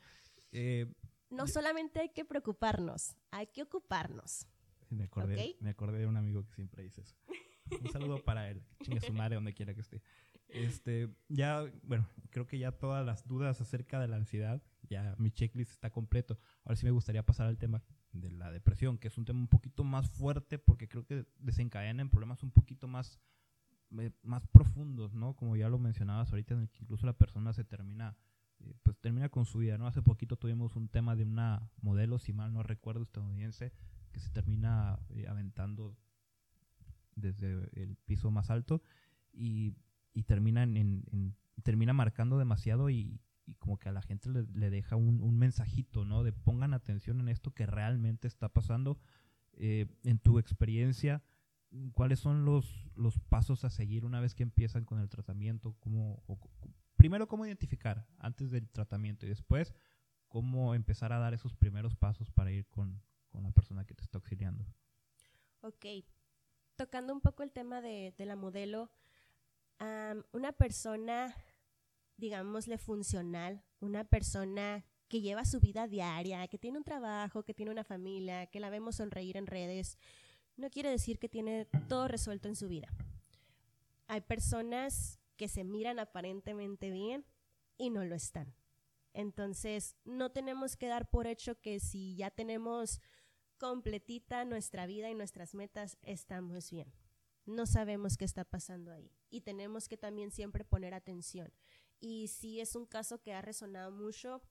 Eh, 0.52 0.92
no 1.30 1.46
solamente 1.46 2.00
hay 2.00 2.10
que 2.10 2.26
preocuparnos, 2.26 3.16
hay 3.30 3.46
que 3.46 3.62
ocuparnos. 3.62 4.46
Me 4.90 5.04
acordé, 5.04 5.56
me 5.60 5.70
acordé 5.70 6.00
de 6.00 6.06
un 6.06 6.18
amigo 6.18 6.44
que 6.44 6.52
siempre 6.52 6.82
dice 6.82 7.00
eso. 7.00 7.16
Un 7.82 7.90
saludo 7.90 8.22
para 8.24 8.50
él, 8.50 8.62
chingue 8.82 9.00
su 9.00 9.14
madre 9.14 9.36
donde 9.36 9.54
quiera 9.54 9.72
que 9.72 9.80
esté. 9.80 10.02
Este, 10.48 11.08
ya, 11.28 11.64
bueno, 11.84 12.06
creo 12.28 12.46
que 12.46 12.58
ya 12.58 12.72
todas 12.72 13.04
las 13.04 13.26
dudas 13.26 13.62
acerca 13.62 13.98
de 13.98 14.08
la 14.08 14.16
ansiedad, 14.16 14.62
ya 14.82 15.14
mi 15.16 15.30
checklist 15.30 15.70
está 15.70 15.88
completo. 15.88 16.38
Ahora 16.64 16.76
sí 16.76 16.84
me 16.84 16.92
gustaría 16.92 17.24
pasar 17.24 17.46
al 17.46 17.56
tema 17.56 17.82
de 18.12 18.30
la 18.30 18.50
depresión, 18.50 18.98
que 18.98 19.08
es 19.08 19.18
un 19.18 19.24
tema 19.24 19.40
un 19.40 19.48
poquito 19.48 19.84
más 19.84 20.08
fuerte 20.08 20.58
porque 20.58 20.88
creo 20.88 21.04
que 21.04 21.26
desencadena 21.38 22.02
en 22.02 22.10
problemas 22.10 22.42
un 22.42 22.50
poquito 22.50 22.88
más, 22.88 23.20
eh, 23.98 24.10
más 24.22 24.46
profundos, 24.48 25.14
¿no? 25.14 25.34
Como 25.36 25.56
ya 25.56 25.68
lo 25.68 25.78
mencionabas 25.78 26.30
ahorita, 26.30 26.54
en 26.54 26.60
el 26.60 26.70
que 26.70 26.82
incluso 26.82 27.06
la 27.06 27.12
persona 27.12 27.52
se 27.52 27.64
termina, 27.64 28.16
eh, 28.60 28.74
pues 28.82 28.98
termina 28.98 29.28
con 29.28 29.44
su 29.44 29.58
vida, 29.58 29.78
¿no? 29.78 29.86
Hace 29.86 30.02
poquito 30.02 30.36
tuvimos 30.36 30.76
un 30.76 30.88
tema 30.88 31.16
de 31.16 31.24
una 31.24 31.70
modelo, 31.80 32.18
si 32.18 32.32
mal 32.32 32.52
no 32.52 32.62
recuerdo, 32.62 33.02
estadounidense, 33.02 33.72
que 34.12 34.20
se 34.20 34.30
termina 34.30 34.98
eh, 35.10 35.26
aventando 35.28 35.96
desde 37.14 37.68
el 37.72 37.96
piso 37.96 38.30
más 38.30 38.48
alto 38.48 38.82
y, 39.32 39.74
y 40.14 40.22
termina, 40.22 40.62
en, 40.62 41.34
termina 41.62 41.92
marcando 41.92 42.38
demasiado 42.38 42.90
y, 42.90 43.20
como 43.58 43.78
que 43.78 43.88
a 43.88 43.92
la 43.92 44.02
gente 44.02 44.30
le, 44.30 44.70
deja 44.70 44.96
un, 44.96 45.38
mensajito, 45.38 46.04
¿no? 46.04 46.22
De 46.24 46.32
pongan 46.32 46.74
atención 46.74 47.20
en 47.20 47.28
esto 47.28 47.52
que 47.52 47.66
realmente 47.66 48.26
está 48.28 48.48
pasando. 48.48 48.98
Eh, 49.54 49.86
en 50.04 50.18
tu 50.18 50.38
experiencia, 50.38 51.22
¿cuáles 51.92 52.20
son 52.20 52.44
los, 52.44 52.88
los 52.94 53.18
pasos 53.18 53.64
a 53.64 53.70
seguir 53.70 54.04
una 54.04 54.20
vez 54.20 54.34
que 54.34 54.42
empiezan 54.42 54.84
con 54.84 55.00
el 55.00 55.08
tratamiento? 55.08 55.74
¿Cómo, 55.80 56.22
primero, 56.96 57.26
¿cómo 57.26 57.46
identificar 57.46 58.06
antes 58.18 58.50
del 58.50 58.68
tratamiento 58.68 59.26
y 59.26 59.30
después 59.30 59.74
cómo 60.28 60.74
empezar 60.74 61.12
a 61.12 61.18
dar 61.18 61.34
esos 61.34 61.54
primeros 61.54 61.96
pasos 61.96 62.30
para 62.30 62.50
ir 62.50 62.66
con, 62.66 63.02
con 63.28 63.42
la 63.42 63.50
persona 63.50 63.84
que 63.84 63.94
te 63.94 64.02
está 64.02 64.18
auxiliando. 64.18 64.64
Ok, 65.60 65.86
tocando 66.76 67.12
un 67.12 67.20
poco 67.20 67.42
el 67.42 67.52
tema 67.52 67.80
de, 67.80 68.12
la 68.18 68.36
modelo, 68.36 68.90
una 70.32 70.52
persona, 70.52 71.34
digámosle, 72.18 72.76
funcional, 72.76 73.62
una 73.80 74.04
persona 74.04 74.84
que 75.08 75.22
lleva 75.22 75.44
su 75.44 75.60
vida 75.60 75.88
diaria, 75.88 76.46
que 76.48 76.58
tiene 76.58 76.76
un 76.76 76.84
trabajo, 76.84 77.44
que 77.44 77.54
tiene 77.54 77.72
una 77.72 77.84
familia, 77.84 78.46
que 78.46 78.60
la 78.60 78.68
vemos 78.68 78.96
sonreír 78.96 79.38
en 79.38 79.46
redes, 79.46 79.96
no 80.56 80.68
quiere 80.68 80.90
decir 80.90 81.18
que 81.18 81.28
tiene 81.28 81.66
todo 81.88 82.08
resuelto 82.08 82.48
en 82.48 82.56
su 82.56 82.68
vida. 82.68 82.88
Hay 84.08 84.20
personas 84.20 85.18
que 85.36 85.48
se 85.48 85.64
miran 85.64 85.98
aparentemente 85.98 86.90
bien 86.90 87.24
y 87.78 87.90
no 87.90 88.04
lo 88.04 88.14
están. 88.14 88.54
Entonces, 89.14 89.96
no 90.04 90.30
tenemos 90.30 90.76
que 90.76 90.88
dar 90.88 91.08
por 91.08 91.26
hecho 91.26 91.60
que 91.60 91.80
si 91.80 92.16
ya 92.16 92.30
tenemos 92.30 93.00
completita 93.58 94.44
nuestra 94.44 94.86
vida 94.86 95.10
y 95.10 95.14
nuestras 95.14 95.54
metas, 95.54 95.96
estamos 96.02 96.70
bien. 96.70 96.92
No 97.46 97.64
sabemos 97.66 98.16
qué 98.16 98.24
está 98.24 98.44
pasando 98.44 98.92
ahí 98.92 99.10
y 99.30 99.40
tenemos 99.40 99.88
que 99.88 99.96
también 99.96 100.30
siempre 100.30 100.64
poner 100.64 100.92
atención. 100.92 101.52
Y 102.00 102.28
si 102.28 102.60
es 102.60 102.76
un 102.76 102.86
caso 102.86 103.20
que 103.20 103.32
ha 103.32 103.42
resonado 103.42 103.90
mucho 103.90 104.42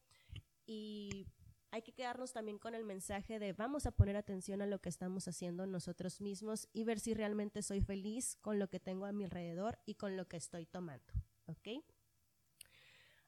y 0.65 1.27
hay 1.71 1.81
que 1.81 1.93
quedarnos 1.93 2.33
también 2.33 2.59
con 2.59 2.75
el 2.75 2.83
mensaje 2.83 3.39
de 3.39 3.53
vamos 3.53 3.85
a 3.85 3.91
poner 3.91 4.15
atención 4.15 4.61
a 4.61 4.65
lo 4.65 4.79
que 4.79 4.89
estamos 4.89 5.27
haciendo 5.27 5.65
nosotros 5.65 6.21
mismos 6.21 6.67
y 6.73 6.83
ver 6.83 6.99
si 6.99 7.13
realmente 7.13 7.61
soy 7.61 7.81
feliz 7.81 8.37
con 8.41 8.59
lo 8.59 8.69
que 8.69 8.79
tengo 8.79 9.05
a 9.05 9.11
mi 9.11 9.25
alrededor 9.25 9.79
y 9.85 9.95
con 9.95 10.17
lo 10.17 10.27
que 10.27 10.37
estoy 10.37 10.65
tomando. 10.65 11.13
¿Ok? 11.45 11.83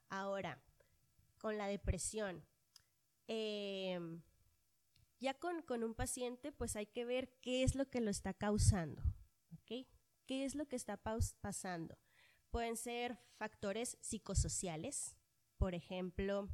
Ahora, 0.08 0.62
con 1.38 1.56
la 1.56 1.66
depresión. 1.66 2.44
Em, 3.26 4.22
ya 5.20 5.34
con, 5.34 5.84
un 5.84 5.94
paciente, 5.94 6.50
pues 6.50 6.76
hay 6.76 6.86
que 6.86 7.04
ver 7.04 7.38
qué 7.40 7.62
es 7.62 7.74
lo 7.74 7.88
que 7.88 8.00
lo 8.00 8.10
está 8.10 8.34
causando, 8.34 9.02
¿ok? 9.52 9.86
¿Qué 10.26 10.44
es 10.44 10.54
lo 10.54 10.66
que 10.66 10.76
está 10.76 10.96
pasando? 10.96 11.96
Pueden 12.50 12.76
ser 12.76 13.18
factores 13.36 13.96
psicosociales, 14.00 15.16
por 15.56 15.74
ejemplo, 15.74 16.48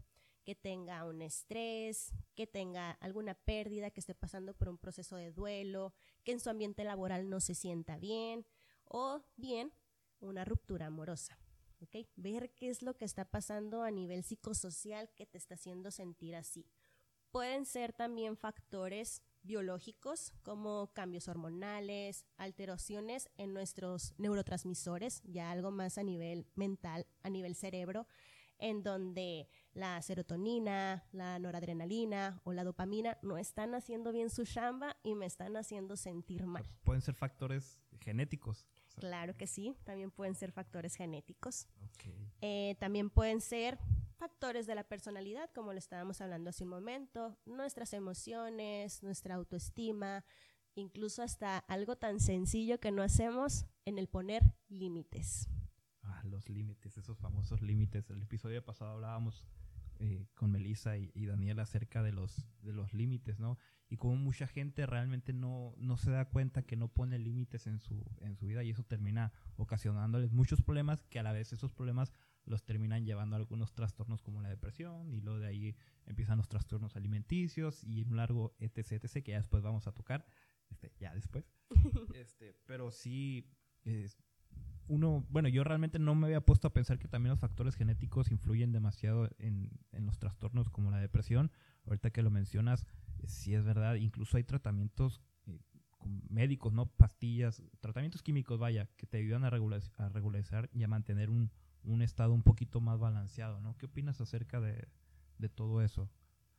que 0.45 0.55
tenga 0.55 1.05
un 1.05 1.23
estrés, 1.23 2.13
que 2.35 2.47
tenga 2.47 2.93
alguna 2.93 3.35
pérdida, 3.35 3.91
que 3.91 4.01
esté 4.01 4.15
pasando 4.15 4.55
por 4.55 4.69
un 4.69 4.79
proceso 4.79 5.17
de 5.17 5.33
duelo, 5.33 5.95
que 6.23 6.33
en 6.33 6.41
su 6.41 6.51
ambiente 6.51 6.85
laboral 6.85 7.29
no 7.29 7.41
se 7.41 7.55
sienta 7.55 7.99
bien, 7.99 8.47
o 8.85 9.23
bien 9.37 9.73
una 10.21 10.45
ruptura 10.45 10.87
amorosa. 10.87 11.39
Ver 12.17 12.53
qué 12.55 12.69
es 12.69 12.83
lo 12.83 12.97
que 12.97 13.05
está 13.05 13.25
pasando 13.25 13.83
a 13.83 13.91
nivel 13.91 14.23
psicosocial 14.23 15.11
que 15.15 15.27
te 15.27 15.39
está 15.39 15.55
haciendo 15.55 15.91
sentir 15.91 16.35
así. 16.35 16.67
Pueden 17.31 17.67
ser 17.67 17.93
también 17.93 18.37
factores 18.37 19.23
biológicos 19.47 20.33
como 20.43 20.93
cambios 20.93 21.29
hormonales, 21.29 22.27
alteraciones 22.37 23.31
en 23.37 23.55
nuestros 23.55 24.15
neurotransmisores, 24.19 25.23
ya 25.25 25.51
algo 25.51 25.71
más 25.71 25.99
a 25.99 26.03
nivel 26.03 26.47
mental, 26.55 27.07
a 27.23 27.31
nivel 27.31 27.55
cerebro, 27.55 28.07
en 28.59 28.83
donde 28.83 29.49
la 29.73 30.01
serotonina, 30.03 31.05
la 31.13 31.39
noradrenalina 31.39 32.41
o 32.45 32.53
la 32.53 32.65
dopamina 32.65 33.19
no 33.23 33.39
están 33.39 33.75
haciendo 33.75 34.13
bien 34.13 34.31
su 34.31 34.45
chamba 34.45 34.97
y 35.03 35.15
me 35.15 35.27
están 35.27 35.57
haciendo 35.57 35.97
sentir 35.97 36.47
mal. 36.47 36.67
Pueden 36.85 37.03
ser 37.03 37.15
factores 37.15 37.79
genéticos. 38.01 38.67
Claro 38.97 39.37
que 39.37 39.47
sí, 39.47 39.77
también 39.85 40.11
pueden 40.11 40.35
ser 40.35 40.53
factores 40.53 40.95
genéticos. 40.95 41.69
Eh, 42.41 42.77
también 42.79 43.11
pueden 43.11 43.41
ser 43.41 43.79
factores 44.17 44.67
de 44.67 44.75
la 44.75 44.85
personalidad, 44.85 45.51
como 45.55 45.73
lo 45.73 45.79
estábamos 45.79 46.21
hablando 46.21 46.51
hace 46.51 46.65
un 46.65 46.71
momento, 46.71 47.39
nuestras 47.45 47.93
emociones, 47.93 49.03
nuestra 49.03 49.35
autoestima, 49.35 50.25
incluso 50.75 51.23
hasta 51.23 51.59
algo 51.59 51.97
tan 51.97 52.21
sencillo 52.21 52.81
que 52.81 52.93
no 52.93 53.03
hacemos 53.03 53.67
en 53.85 53.99
el 53.99 54.09
poner 54.09 54.43
límites. 54.69 55.49
Ah, 56.03 56.23
los 56.25 56.49
límites, 56.49 56.97
esos 56.97 57.19
famosos 57.19 57.63
límites. 57.63 58.09
El 58.11 58.23
episodio 58.23 58.65
pasado 58.65 58.93
hablábamos 58.93 59.45
eh, 59.99 60.27
con 60.35 60.51
Melissa 60.51 60.99
y, 60.99 61.11
y, 61.15 61.25
Daniel 61.25 61.59
acerca 61.59 62.03
de 62.03 62.13
los, 62.13 62.47
de 62.61 62.75
los 62.75 62.93
límites, 62.93 63.39
¿no? 63.39 63.59
Y 63.89 63.97
como 63.97 64.17
mucha 64.17 64.47
gente 64.47 64.85
realmente 64.85 65.33
no, 65.33 65.75
no 65.79 65.97
se 65.97 66.11
da 66.11 66.29
cuenta 66.29 66.63
que 66.63 66.77
no 66.77 66.89
pone 66.89 67.19
límites 67.19 67.67
en 67.67 67.81
su, 67.81 68.05
en 68.21 68.37
su 68.37 68.47
vida 68.47 68.63
y 68.63 68.71
eso 68.71 68.83
termina 68.83 69.33
ocasionándoles 69.57 70.33
muchos 70.33 70.61
problemas 70.61 71.03
que 71.05 71.19
a 71.19 71.23
la 71.23 71.33
vez 71.33 71.53
esos 71.55 71.73
problemas 71.73 72.13
los 72.47 72.65
terminan 72.65 73.05
llevando 73.05 73.37
a 73.37 73.39
algunos 73.39 73.75
trastornos 73.75 74.23
como 74.23 74.41
la 74.41 74.49
depresión 74.49 75.13
y 75.13 75.21
luego 75.21 75.41
de 75.41 75.49
ahí 75.49 75.77
empiezan 76.07 76.39
los 76.39 76.49
trastornos 76.49 76.97
alimenticios 76.97 77.85
y 77.85 78.03
un 78.03 78.17
largo 78.17 78.55
etc, 78.59 78.93
etc 78.93 79.23
que 79.25 79.33
ya 79.33 79.39
después 79.39 79.63
vamos 79.63 79.87
a 79.87 79.93
tocar, 79.93 80.27
este, 80.71 80.93
ya 80.99 81.15
después. 81.15 81.45
este, 82.15 82.57
pero 82.67 82.91
sí, 82.91 83.51
es, 83.85 84.17
uno, 84.89 85.27
bueno, 85.31 85.49
yo 85.49 85.65
realmente 85.65 85.99
no 85.99 86.15
me 86.15 86.27
había 86.27 86.41
puesto 86.41 86.69
a 86.69 86.73
pensar 86.73 86.99
que 86.99 87.09
también 87.09 87.31
los 87.31 87.41
factores 87.41 87.75
genéticos 87.75 88.31
influyen 88.31 88.73
demasiado 88.73 89.29
en, 89.39 89.71
en 89.93 90.07
los 90.07 90.19
trastornos 90.19 90.71
como 90.71 90.91
la 90.91 90.99
depresión. 90.99 91.51
Ahorita 91.87 92.11
que 92.11 92.23
lo 92.23 92.31
mencionas, 92.31 92.87
eh, 93.19 93.27
sí 93.27 93.55
es 93.55 93.65
verdad, 93.65 93.97
incluso 93.97 94.37
hay 94.37 94.45
tratamientos 94.45 95.21
eh, 95.47 95.59
médicos, 96.29 96.73
¿no? 96.73 96.87
Pastillas, 96.87 97.63
tratamientos 97.81 98.23
químicos, 98.23 98.59
vaya, 98.61 98.89
que 98.97 99.07
te 99.07 99.19
ayudan 99.19 99.45
a, 99.45 99.49
a 99.49 100.09
regularizar 100.09 100.71
y 100.73 100.85
a 100.85 100.89
mantener 100.89 101.31
un, 101.31 101.51
un, 101.87 102.03
estado 102.03 102.33
un 102.33 102.43
poquito 102.43 102.81
más 102.81 102.99
balanceado, 102.99 103.61
¿no? 103.61 103.77
¿Qué 103.79 103.87
opinas 103.87 104.21
acerca 104.21 104.61
de, 104.61 104.89
de 105.39 105.49
todo 105.49 105.83
eso? 105.83 106.11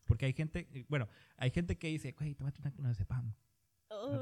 Porque 0.06 0.26
hay 0.26 0.34
gente, 0.34 0.68
eh, 0.72 0.86
bueno, 0.90 1.08
hay 1.36 1.52
gente 1.52 1.78
que 1.78 1.88
dice, 1.88 2.14
güey, 2.18 2.34
tómate 2.34 2.62
una 2.62 2.72
clonazepam 2.72 3.34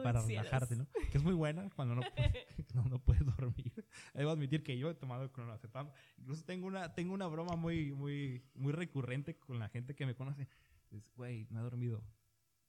para 0.03 0.21
relajarte, 0.21 0.75
¿no? 0.75 0.87
Que 1.11 1.17
es 1.17 1.23
muy 1.23 1.33
buena 1.33 1.69
cuando 1.75 1.95
no, 1.95 2.01
no, 2.89 2.99
puedes 2.99 3.25
dormir. 3.25 3.73
Debo 4.13 4.31
admitir 4.31 4.63
que 4.63 4.77
yo 4.77 4.89
he 4.89 4.95
tomado 4.95 5.31
clonazepam. 5.31 5.89
Incluso 6.17 6.43
tengo 6.43 6.67
una, 6.67 6.93
tengo 6.93 7.13
una 7.13 7.27
broma 7.27 7.55
muy, 7.55 7.93
muy, 7.93 8.43
muy 8.55 8.73
recurrente 8.73 9.37
con 9.37 9.59
la 9.59 9.69
gente 9.69 9.95
que 9.95 10.05
me 10.05 10.15
conoce. 10.15 10.47
Es, 10.91 11.11
güey, 11.15 11.47
no 11.49 11.59
he 11.59 11.63
dormido. 11.63 12.03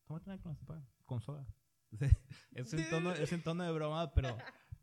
Tómate 0.07 0.31
una 0.31 0.39
clonazepam 0.39 0.85
con 1.05 1.21
soda. 1.21 1.47
es, 2.53 2.73
en 2.75 2.91
tono, 2.91 3.13
es 3.13 3.33
en 3.33 3.43
tono 3.43 3.65
de 3.65 3.73
broma, 3.73 4.13
pero, 4.13 4.37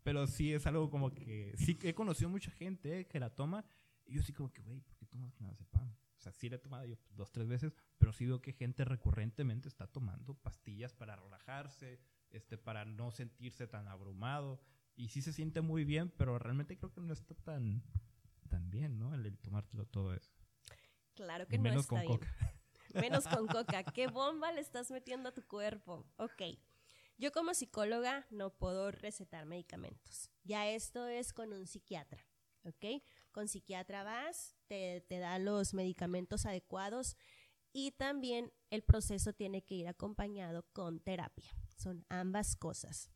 Pero 0.04 0.26
sí 0.26 0.52
es 0.52 0.66
algo 0.66 0.90
como 0.90 1.12
que. 1.12 1.54
Sí, 1.56 1.78
he 1.82 1.94
conocido 1.94 2.28
mucha 2.28 2.50
gente 2.50 3.08
que 3.08 3.18
la 3.18 3.30
toma. 3.30 3.64
Y 4.04 4.14
yo 4.14 4.22
sí, 4.22 4.34
como 4.34 4.52
que, 4.52 4.60
güey, 4.60 4.80
¿por 4.80 4.96
qué 4.98 5.06
tomas 5.06 5.32
clonazepam? 5.32 5.88
O 5.88 6.20
sea, 6.20 6.30
sí 6.32 6.48
la 6.50 6.56
he 6.56 6.58
tomado 6.58 6.84
yo 6.84 6.96
dos, 7.16 7.32
tres 7.32 7.48
veces. 7.48 7.74
Pero 7.96 8.12
sí 8.12 8.26
veo 8.26 8.42
que 8.42 8.52
gente 8.52 8.84
recurrentemente 8.84 9.66
está 9.66 9.86
tomando 9.86 10.34
pastillas 10.34 10.92
para 10.92 11.16
relajarse, 11.16 12.00
este, 12.30 12.58
para 12.58 12.84
no 12.84 13.10
sentirse 13.10 13.66
tan 13.66 13.88
abrumado. 13.88 14.60
Y 14.94 15.08
sí 15.08 15.22
se 15.22 15.32
siente 15.32 15.62
muy 15.62 15.84
bien, 15.84 16.10
pero 16.10 16.38
realmente 16.38 16.76
creo 16.76 16.92
que 16.92 17.00
no 17.00 17.14
está 17.14 17.34
tan, 17.34 17.82
tan 18.50 18.70
bien, 18.70 18.98
¿no? 18.98 19.14
El, 19.14 19.38
tomártelo 19.38 19.86
todo 19.86 20.12
eso. 20.12 20.30
Claro 21.14 21.48
que 21.48 21.56
no 21.56 21.70
está 21.70 21.88
con 21.88 22.00
bien. 22.00 22.12
Coca. 22.12 22.28
Menos 23.00 23.26
con 23.26 23.46
coca. 23.46 23.82
¿Qué 23.84 24.06
bomba 24.08 24.52
le 24.52 24.60
estás 24.60 24.90
metiendo 24.90 25.30
a 25.30 25.32
tu 25.32 25.42
cuerpo? 25.46 26.06
Ok. 26.18 26.42
Yo 27.16 27.32
como 27.32 27.54
psicóloga 27.54 28.26
no 28.30 28.50
puedo 28.50 28.90
recetar 28.90 29.46
medicamentos. 29.46 30.30
Ya 30.42 30.68
esto 30.68 31.06
es 31.06 31.32
con 31.32 31.52
un 31.52 31.66
psiquiatra, 31.66 32.26
¿ok? 32.64 33.02
Con 33.32 33.48
psiquiatra 33.48 34.02
vas, 34.02 34.56
te, 34.66 35.00
te 35.08 35.18
da 35.18 35.38
los 35.38 35.74
medicamentos 35.74 36.44
adecuados 36.46 37.16
y 37.72 37.92
también 37.92 38.52
el 38.70 38.82
proceso 38.82 39.32
tiene 39.32 39.64
que 39.64 39.74
ir 39.74 39.88
acompañado 39.88 40.64
con 40.72 41.00
terapia. 41.00 41.50
Son 41.76 42.04
ambas 42.08 42.56
cosas. 42.56 43.10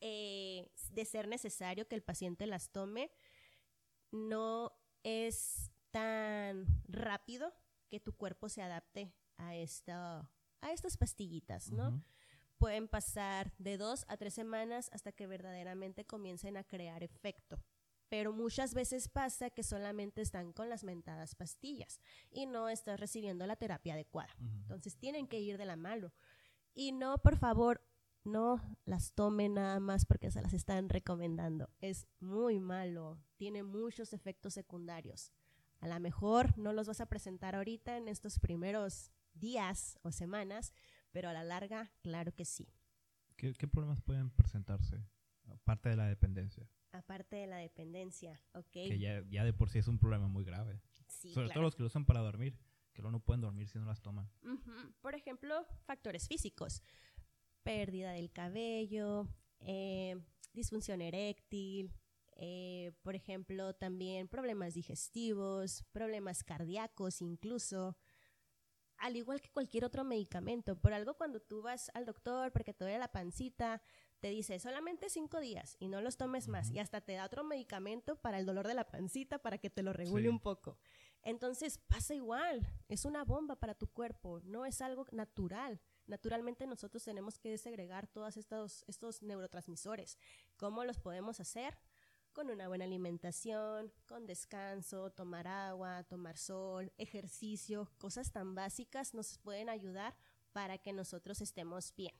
Eh, 0.00 0.70
de 0.92 1.04
ser 1.04 1.28
necesario 1.28 1.86
que 1.86 1.94
el 1.94 2.02
paciente 2.02 2.46
las 2.46 2.70
tome, 2.70 3.10
no 4.10 4.72
es 5.02 5.70
tan 5.90 6.66
rápido 6.88 7.52
que 7.90 8.00
tu 8.00 8.16
cuerpo 8.16 8.48
se 8.48 8.62
adapte 8.62 9.12
a, 9.36 9.56
esta, 9.56 10.30
a 10.62 10.72
estas 10.72 10.96
pastillitas, 10.96 11.70
¿no? 11.70 12.02
Pueden 12.60 12.88
pasar 12.88 13.52
de 13.58 13.78
dos 13.78 14.04
a 14.06 14.18
tres 14.18 14.34
semanas 14.34 14.90
hasta 14.92 15.12
que 15.12 15.26
verdaderamente 15.26 16.04
comiencen 16.04 16.58
a 16.58 16.62
crear 16.62 17.02
efecto. 17.02 17.58
Pero 18.10 18.34
muchas 18.34 18.74
veces 18.74 19.08
pasa 19.08 19.48
que 19.48 19.62
solamente 19.62 20.20
están 20.20 20.52
con 20.52 20.68
las 20.68 20.84
mentadas 20.84 21.34
pastillas 21.34 22.00
y 22.30 22.44
no 22.46 22.68
estás 22.68 23.00
recibiendo 23.00 23.46
la 23.46 23.56
terapia 23.56 23.94
adecuada. 23.94 24.34
Entonces 24.38 24.96
tienen 24.96 25.26
que 25.26 25.40
ir 25.40 25.56
de 25.56 25.64
la 25.64 25.76
mano. 25.76 26.12
Y 26.74 26.92
no, 26.92 27.16
por 27.18 27.38
favor, 27.38 27.80
no 28.24 28.60
las 28.84 29.12
tomen 29.14 29.54
nada 29.54 29.80
más 29.80 30.04
porque 30.04 30.30
se 30.30 30.42
las 30.42 30.52
están 30.52 30.90
recomendando. 30.90 31.70
Es 31.80 32.06
muy 32.18 32.60
malo, 32.60 33.18
tiene 33.36 33.62
muchos 33.62 34.12
efectos 34.12 34.52
secundarios. 34.52 35.32
A 35.78 35.88
lo 35.88 35.98
mejor 35.98 36.58
no 36.58 36.74
los 36.74 36.88
vas 36.88 37.00
a 37.00 37.06
presentar 37.06 37.54
ahorita 37.56 37.96
en 37.96 38.08
estos 38.08 38.38
primeros 38.38 39.12
días 39.32 39.98
o 40.02 40.12
semanas, 40.12 40.74
pero 41.12 41.28
a 41.28 41.32
la 41.32 41.44
larga, 41.44 41.90
claro 42.02 42.34
que 42.34 42.44
sí. 42.44 42.68
¿Qué, 43.36 43.54
problemas 43.68 44.00
pueden 44.02 44.30
presentarse 44.30 45.02
aparte 45.48 45.88
de 45.88 45.96
la 45.96 46.06
dependencia? 46.06 46.68
Aparte 46.92 47.36
de 47.36 47.46
la 47.46 47.56
dependencia, 47.56 48.40
ok. 48.52 48.70
Que 48.70 48.98
ya, 48.98 49.22
ya 49.30 49.44
de 49.44 49.52
por 49.52 49.70
sí 49.70 49.78
es 49.78 49.88
un 49.88 49.98
problema 49.98 50.28
muy 50.28 50.44
grave. 50.44 50.80
Sí, 51.08 51.32
Sobre 51.32 51.48
todo 51.48 51.62
los 51.62 51.74
que 51.74 51.82
lo 51.82 51.86
usan 51.86 52.04
para 52.04 52.20
dormir, 52.20 52.58
que 52.92 53.02
no 53.02 53.20
pueden 53.20 53.40
dormir 53.40 53.68
si 53.68 53.78
no 53.78 53.86
las 53.86 54.02
toman. 54.02 54.30
Por 55.00 55.14
ejemplo, 55.14 55.66
factores 55.84 56.28
físicos. 56.28 56.82
Pérdida 57.62 58.12
del 58.12 58.30
cabello, 58.30 59.28
eh, 59.60 60.20
disfunción 60.52 61.00
eréctil, 61.00 61.94
eh, 62.36 62.92
por 63.02 63.14
ejemplo, 63.14 63.74
también 63.74 64.28
problemas 64.28 64.74
digestivos, 64.74 65.84
problemas 65.92 66.42
cardíacos 66.42 67.20
incluso, 67.20 67.96
al 69.00 69.16
igual 69.16 69.40
que 69.40 69.50
cualquier 69.50 69.84
otro 69.84 70.04
medicamento. 70.04 70.76
Por 70.76 70.92
algo 70.92 71.14
cuando 71.14 71.40
tú 71.40 71.62
vas 71.62 71.90
al 71.94 72.06
doctor 72.06 72.52
porque 72.52 72.72
te 72.72 72.84
duele 72.84 72.98
la 72.98 73.10
pancita, 73.12 73.82
te 74.20 74.28
dice 74.28 74.58
solamente 74.58 75.08
cinco 75.08 75.40
días 75.40 75.76
y 75.80 75.88
no 75.88 76.00
los 76.00 76.16
tomes 76.16 76.48
más. 76.48 76.70
Y 76.70 76.78
hasta 76.78 77.00
te 77.00 77.14
da 77.14 77.24
otro 77.24 77.42
medicamento 77.42 78.16
para 78.16 78.38
el 78.38 78.46
dolor 78.46 78.68
de 78.68 78.74
la 78.74 78.88
pancita 78.88 79.38
para 79.38 79.58
que 79.58 79.70
te 79.70 79.82
lo 79.82 79.92
regule 79.92 80.28
un 80.28 80.38
poco. 80.38 80.78
Entonces 81.22 81.78
pasa 81.78 82.14
igual, 82.14 82.66
es 82.88 83.04
una 83.04 83.24
bomba 83.24 83.56
para 83.56 83.74
tu 83.74 83.88
cuerpo, 83.88 84.40
no 84.44 84.64
es 84.64 84.80
algo 84.80 85.06
natural. 85.12 85.80
Naturalmente 86.06 86.66
nosotros 86.66 87.04
tenemos 87.04 87.38
que 87.38 87.50
desegregar 87.50 88.06
todos 88.06 88.36
estos, 88.36 88.84
estos 88.86 89.22
neurotransmisores. 89.22 90.18
¿Cómo 90.56 90.84
los 90.84 90.98
podemos 90.98 91.40
hacer? 91.40 91.78
Con 92.32 92.50
una 92.50 92.68
buena 92.68 92.84
alimentación, 92.84 93.92
con 94.06 94.26
descanso, 94.26 95.10
tomar 95.10 95.46
agua, 95.46 96.04
tomar 96.04 96.36
sol, 96.36 96.92
ejercicio, 96.98 97.90
cosas 97.98 98.32
tan 98.32 98.54
básicas 98.54 99.14
nos 99.14 99.38
pueden 99.38 99.68
ayudar 99.68 100.14
para 100.52 100.78
que 100.78 100.92
nosotros 100.92 101.40
estemos 101.40 101.94
bien 101.96 102.14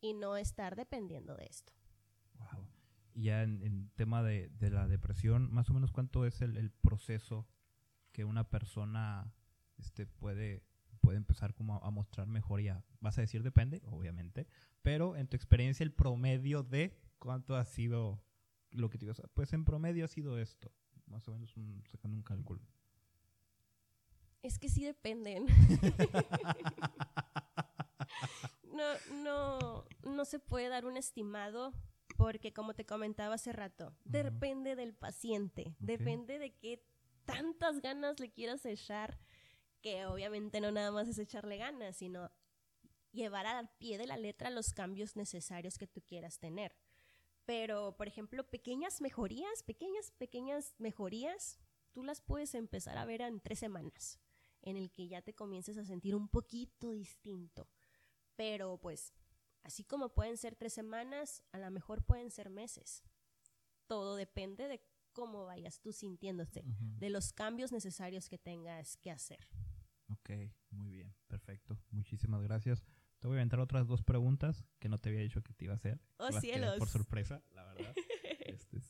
y 0.00 0.14
no 0.14 0.36
estar 0.36 0.76
dependiendo 0.76 1.34
de 1.36 1.46
esto. 1.46 1.72
Y 3.14 3.24
ya 3.24 3.42
en, 3.42 3.90
tema 3.94 4.22
de, 4.22 4.50
la 4.60 4.88
depresión, 4.88 5.52
más 5.52 5.70
o 5.70 5.74
menos 5.74 5.92
cuánto 5.92 6.26
es 6.26 6.42
el, 6.42 6.70
proceso 6.70 7.46
que 8.12 8.24
una 8.24 8.50
persona 8.50 9.32
este, 9.78 10.06
puede, 10.06 10.64
puede 11.00 11.16
empezar 11.16 11.54
como 11.54 11.76
a, 11.76 11.86
a, 11.86 11.90
mostrar 11.90 12.26
mejoría. 12.26 12.84
Vas 13.00 13.18
a 13.18 13.20
decir 13.20 13.42
depende, 13.42 13.82
obviamente, 13.86 14.48
pero 14.82 15.16
en 15.16 15.28
tu 15.28 15.36
experiencia 15.36 15.84
el 15.84 15.92
promedio 15.92 16.64
de 16.64 16.98
cuánto 17.18 17.56
ha 17.56 17.64
sido 17.64 18.20
lo 18.74 18.90
que 18.90 18.98
te 18.98 19.06
digo, 19.06 19.16
pues 19.34 19.52
en 19.52 19.64
promedio 19.64 20.04
ha 20.04 20.08
sido 20.08 20.38
esto, 20.38 20.70
más 21.06 21.26
o 21.28 21.32
menos 21.32 21.54
sacando 21.90 22.16
un 22.16 22.22
cálculo. 22.22 22.60
Es 24.42 24.58
que 24.58 24.68
sí 24.68 24.84
dependen. 24.84 25.46
no, 28.72 28.84
no, 29.22 29.84
no 30.02 30.24
se 30.26 30.38
puede 30.38 30.68
dar 30.68 30.84
un 30.84 30.96
estimado 30.96 31.72
porque 32.16 32.52
como 32.52 32.74
te 32.74 32.84
comentaba 32.84 33.36
hace 33.36 33.52
rato, 33.52 33.96
depende 34.04 34.76
del 34.76 34.94
paciente, 34.94 35.74
depende 35.78 36.38
de 36.38 36.54
qué 36.54 36.84
tantas 37.24 37.80
ganas 37.80 38.20
le 38.20 38.30
quieras 38.30 38.64
echar, 38.66 39.18
que 39.80 40.06
obviamente 40.06 40.60
no 40.60 40.70
nada 40.70 40.92
más 40.92 41.08
es 41.08 41.18
echarle 41.18 41.56
ganas, 41.56 41.96
sino 41.96 42.30
llevar 43.12 43.46
al 43.46 43.70
pie 43.78 43.98
de 43.98 44.06
la 44.06 44.16
letra 44.16 44.50
los 44.50 44.72
cambios 44.72 45.16
necesarios 45.16 45.78
que 45.78 45.86
tú 45.86 46.02
quieras 46.02 46.38
tener. 46.38 46.76
Pero, 47.46 47.96
por 47.96 48.08
ejemplo, 48.08 48.48
pequeñas 48.48 49.00
mejorías, 49.00 49.62
pequeñas, 49.62 50.12
pequeñas 50.12 50.74
mejorías, 50.78 51.58
tú 51.92 52.02
las 52.02 52.20
puedes 52.20 52.54
empezar 52.54 52.96
a 52.96 53.04
ver 53.04 53.20
en 53.20 53.40
tres 53.40 53.58
semanas, 53.58 54.18
en 54.62 54.76
el 54.76 54.90
que 54.90 55.08
ya 55.08 55.20
te 55.22 55.34
comiences 55.34 55.76
a 55.76 55.84
sentir 55.84 56.14
un 56.14 56.28
poquito 56.28 56.90
distinto. 56.90 57.68
Pero, 58.36 58.78
pues, 58.78 59.12
así 59.62 59.84
como 59.84 60.14
pueden 60.14 60.36
ser 60.36 60.56
tres 60.56 60.72
semanas, 60.72 61.42
a 61.52 61.58
lo 61.58 61.70
mejor 61.70 62.04
pueden 62.04 62.30
ser 62.30 62.50
meses. 62.50 63.02
Todo 63.86 64.16
depende 64.16 64.66
de 64.66 64.82
cómo 65.12 65.44
vayas 65.44 65.80
tú 65.80 65.92
sintiéndote, 65.92 66.64
de 66.66 67.10
los 67.10 67.32
cambios 67.32 67.72
necesarios 67.72 68.28
que 68.28 68.38
tengas 68.38 68.96
que 68.96 69.10
hacer. 69.10 69.46
Ok, 70.08 70.30
muy 70.70 70.90
bien, 70.90 71.14
perfecto. 71.28 71.78
Muchísimas 71.90 72.42
gracias. 72.42 72.82
Te 73.24 73.28
voy 73.28 73.38
a 73.38 73.40
inventar 73.40 73.60
otras 73.60 73.86
dos 73.86 74.02
preguntas 74.02 74.66
que 74.78 74.90
no 74.90 74.98
te 74.98 75.08
había 75.08 75.22
dicho 75.22 75.42
que 75.42 75.54
te 75.54 75.64
iba 75.64 75.72
a 75.72 75.76
hacer. 75.76 75.98
Oh, 76.18 76.30
cielos. 76.30 76.76
Por 76.76 76.88
sorpresa, 76.88 77.42
la 77.54 77.64
verdad. 77.64 77.94
Este 78.44 78.82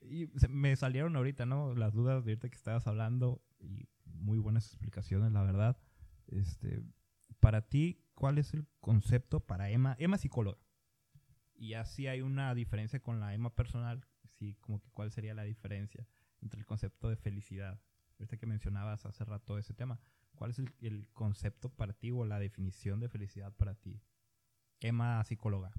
y 0.00 0.30
me 0.48 0.74
salieron 0.76 1.14
ahorita, 1.14 1.44
¿no? 1.44 1.74
Las 1.74 1.92
dudas 1.92 2.24
de 2.24 2.32
ahorita 2.32 2.48
que 2.48 2.56
estabas 2.56 2.86
hablando 2.86 3.44
y 3.58 3.86
muy 4.06 4.38
buenas 4.38 4.64
explicaciones, 4.64 5.30
la 5.32 5.42
verdad. 5.42 5.76
Este, 6.28 6.82
para 7.38 7.68
ti, 7.68 8.02
¿cuál 8.14 8.38
es 8.38 8.54
el 8.54 8.66
concepto 8.80 9.40
para 9.40 9.68
Emma? 9.68 9.94
Emma 9.98 10.16
psicóloga. 10.16 10.56
Y 11.54 11.74
así 11.74 12.06
hay 12.06 12.22
una 12.22 12.54
diferencia 12.54 13.00
con 13.00 13.20
la 13.20 13.34
Emma 13.34 13.54
personal. 13.54 14.06
Sí, 14.38 14.56
como 14.62 14.80
que 14.80 14.88
cuál 14.88 15.10
sería 15.10 15.34
la 15.34 15.44
diferencia 15.44 16.06
entre 16.40 16.60
el 16.60 16.64
concepto 16.64 17.10
de 17.10 17.16
felicidad. 17.16 17.78
Ahorita 18.12 18.38
que 18.38 18.46
mencionabas 18.46 19.04
hace 19.04 19.22
rato 19.26 19.58
ese 19.58 19.74
tema. 19.74 20.00
¿Cuál 20.40 20.52
es 20.52 20.58
el, 20.80 21.06
concepto 21.12 21.68
para 21.68 21.92
ti 21.92 22.10
o 22.12 22.24
la 22.24 22.38
definición 22.38 22.98
de 22.98 23.10
felicidad 23.10 23.54
para 23.54 23.74
ti? 23.74 24.00
Emma, 24.80 25.22
psicóloga. 25.22 25.70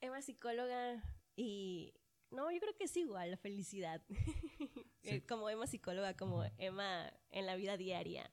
Emma, 0.00 0.22
psicóloga 0.22 1.02
y... 1.34 1.92
No, 2.30 2.48
yo 2.52 2.60
creo 2.60 2.76
que 2.76 2.84
es 2.84 2.96
igual 2.96 3.32
la 3.32 3.36
felicidad. 3.36 4.00
Eh, 5.02 5.24
como 5.26 5.48
Emma, 5.48 5.66
psicóloga, 5.66 6.14
como 6.16 6.44
Emma 6.58 7.10
en 7.30 7.46
la 7.46 7.56
vida 7.56 7.78
diaria. 7.78 8.30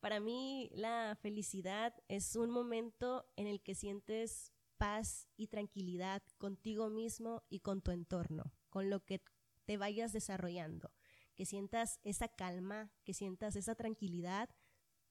Para 0.00 0.18
mí 0.18 0.70
la 0.72 1.16
felicidad 1.20 1.94
es 2.08 2.34
un 2.34 2.50
momento 2.50 3.30
en 3.36 3.46
el 3.46 3.62
que 3.62 3.76
sientes 3.76 4.52
paz 4.76 5.28
y 5.36 5.46
tranquilidad 5.46 6.22
contigo 6.38 6.88
mismo 6.88 7.44
y 7.48 7.60
con 7.60 7.80
tu 7.80 7.92
entorno, 7.92 8.52
con 8.70 8.90
lo 8.90 9.04
que 9.04 9.22
te 9.66 9.76
vayas 9.76 10.12
desarrollando, 10.12 10.90
que 11.36 11.46
sientas 11.46 12.00
esa 12.02 12.28
calma, 12.28 12.90
que 13.04 13.14
sientas 13.14 13.54
esa 13.54 13.76
tranquilidad 13.76 14.50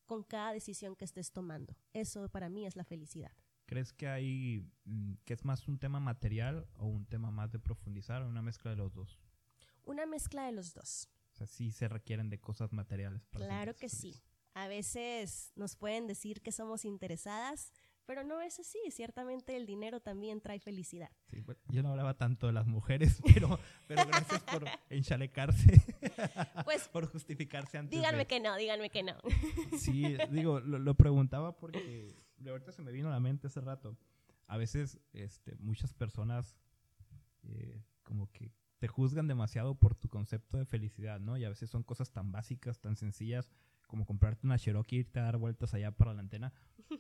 con 0.05 0.23
cada 0.23 0.53
decisión 0.53 0.95
que 0.95 1.05
estés 1.05 1.31
tomando. 1.31 1.75
Eso 1.93 2.29
para 2.29 2.49
mí 2.49 2.65
es 2.65 2.75
la 2.75 2.83
felicidad. 2.83 3.31
¿Crees 3.65 3.93
que 3.93 4.07
hay 4.07 4.63
mm, 4.83 5.13
que 5.25 5.33
es 5.33 5.43
más 5.43 5.67
un 5.67 5.79
tema 5.79 5.99
material 5.99 6.67
o 6.75 6.85
un 6.85 7.05
tema 7.05 7.31
más 7.31 7.51
de 7.51 7.59
profundizar 7.59 8.21
o 8.21 8.29
una 8.29 8.41
mezcla 8.41 8.71
de 8.71 8.77
los 8.77 8.93
dos? 8.93 9.19
Una 9.83 10.05
mezcla 10.05 10.45
de 10.45 10.51
los 10.51 10.73
dos. 10.73 11.09
O 11.33 11.37
sea, 11.37 11.47
sí 11.47 11.71
se 11.71 11.87
requieren 11.87 12.29
de 12.29 12.39
cosas 12.39 12.71
materiales. 12.71 13.27
claro 13.31 13.75
que 13.75 13.89
sí. 13.89 14.21
A 14.53 14.69
veces 14.69 15.51
nos 15.55 15.75
pueden 15.75 16.07
decir 16.07 16.41
que 16.41 16.53
somos 16.53 16.85
interesadas, 16.85 17.73
Pero 18.05 18.23
no 18.23 18.41
es 18.41 18.59
así, 18.59 18.79
ciertamente 18.91 19.55
el 19.55 19.65
dinero 19.65 19.99
también 19.99 20.39
trae 20.41 20.59
felicidad. 20.59 21.09
Sí, 21.29 21.41
bueno, 21.41 21.59
yo 21.69 21.81
no 21.81 21.89
hablaba 21.89 22.13
tanto 22.15 22.47
de 22.47 22.53
las 22.53 22.67
mujeres, 22.67 23.21
pero, 23.33 23.59
pero 23.87 24.05
gracias 24.05 24.43
por 24.43 24.65
enchalecarse, 24.89 25.81
Pues 26.65 26.87
por 26.87 27.07
justificarse 27.07 27.77
antes 27.77 27.97
díganme 27.97 28.19
de... 28.19 28.27
que 28.27 28.39
no, 28.39 28.55
díganme 28.55 28.89
que 28.89 29.03
no. 29.03 29.15
Sí, 29.77 30.17
digo, 30.29 30.59
lo, 30.59 30.79
lo 30.79 30.93
preguntaba 30.95 31.57
porque 31.57 32.15
de 32.37 32.49
ahorita 32.49 32.71
se 32.71 32.81
me 32.81 32.91
vino 32.91 33.07
a 33.07 33.11
la 33.11 33.19
mente 33.19 33.47
hace 33.47 33.61
rato. 33.61 33.97
A 34.47 34.57
veces 34.57 34.99
este, 35.13 35.55
muchas 35.55 35.93
personas 35.93 36.55
eh, 37.43 37.81
como 38.03 38.31
que 38.31 38.51
te 38.77 38.87
juzgan 38.87 39.27
demasiado 39.27 39.75
por 39.75 39.95
tu 39.95 40.09
concepto 40.09 40.57
de 40.57 40.65
felicidad, 40.65 41.19
¿no? 41.19 41.37
Y 41.37 41.45
a 41.45 41.49
veces 41.49 41.69
son 41.69 41.83
cosas 41.83 42.11
tan 42.11 42.31
básicas, 42.31 42.79
tan 42.79 42.95
sencillas 42.95 43.49
como 43.95 44.05
comprarte 44.05 44.45
una 44.45 44.57
Cherokee 44.57 44.97
y 44.97 44.99
irte 44.99 45.19
a 45.21 45.23
dar 45.23 45.37
vueltas 45.37 45.73
allá 45.73 45.89
para 45.91 46.13
la 46.13 46.19
antena, 46.19 46.51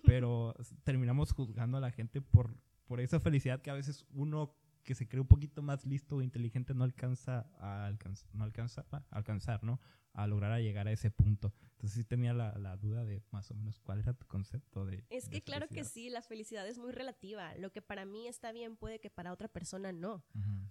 pero 0.05 0.55
terminamos 0.85 1.33
juzgando 1.33 1.77
a 1.77 1.81
la 1.81 1.91
gente 1.91 2.21
por, 2.21 2.55
por 2.85 3.01
esa 3.01 3.19
felicidad 3.19 3.61
que 3.61 3.69
a 3.69 3.73
veces 3.73 4.05
uno 4.13 4.55
que 4.83 4.95
se 4.95 5.05
cree 5.05 5.19
un 5.19 5.27
poquito 5.27 5.61
más 5.61 5.85
listo 5.85 6.15
o 6.15 6.21
inteligente 6.21 6.73
no 6.73 6.85
alcanza 6.85 7.49
a 7.59 7.89
alcanz- 7.91 8.25
no 8.31 8.45
alcanza 8.45 8.85
a 8.91 9.03
alcanzar, 9.09 9.61
¿no? 9.65 9.81
A 10.13 10.25
lograr 10.25 10.53
a 10.53 10.61
llegar 10.61 10.87
a 10.87 10.91
ese 10.93 11.11
punto. 11.11 11.51
Entonces 11.71 11.97
sí 11.97 12.03
tenía 12.05 12.33
la, 12.33 12.57
la 12.57 12.77
duda 12.77 13.03
de 13.03 13.21
más 13.31 13.51
o 13.51 13.55
menos 13.55 13.77
cuál 13.79 13.99
era 13.99 14.13
tu 14.13 14.25
concepto 14.27 14.85
de 14.85 15.03
Es 15.09 15.25
de 15.29 15.31
que 15.31 15.41
claro 15.41 15.67
que 15.67 15.83
sí, 15.83 16.09
la 16.09 16.21
felicidad 16.21 16.65
es 16.65 16.77
muy 16.77 16.93
relativa. 16.93 17.53
Lo 17.57 17.73
que 17.73 17.81
para 17.81 18.05
mí 18.05 18.27
está 18.27 18.53
bien 18.53 18.77
puede 18.77 18.99
que 19.01 19.09
para 19.09 19.33
otra 19.33 19.49
persona 19.49 19.91
no. 19.91 20.23
Ujú. 20.33 20.69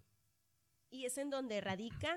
Y 0.88 1.04
es 1.04 1.18
en 1.18 1.28
donde 1.28 1.60
radica 1.60 2.16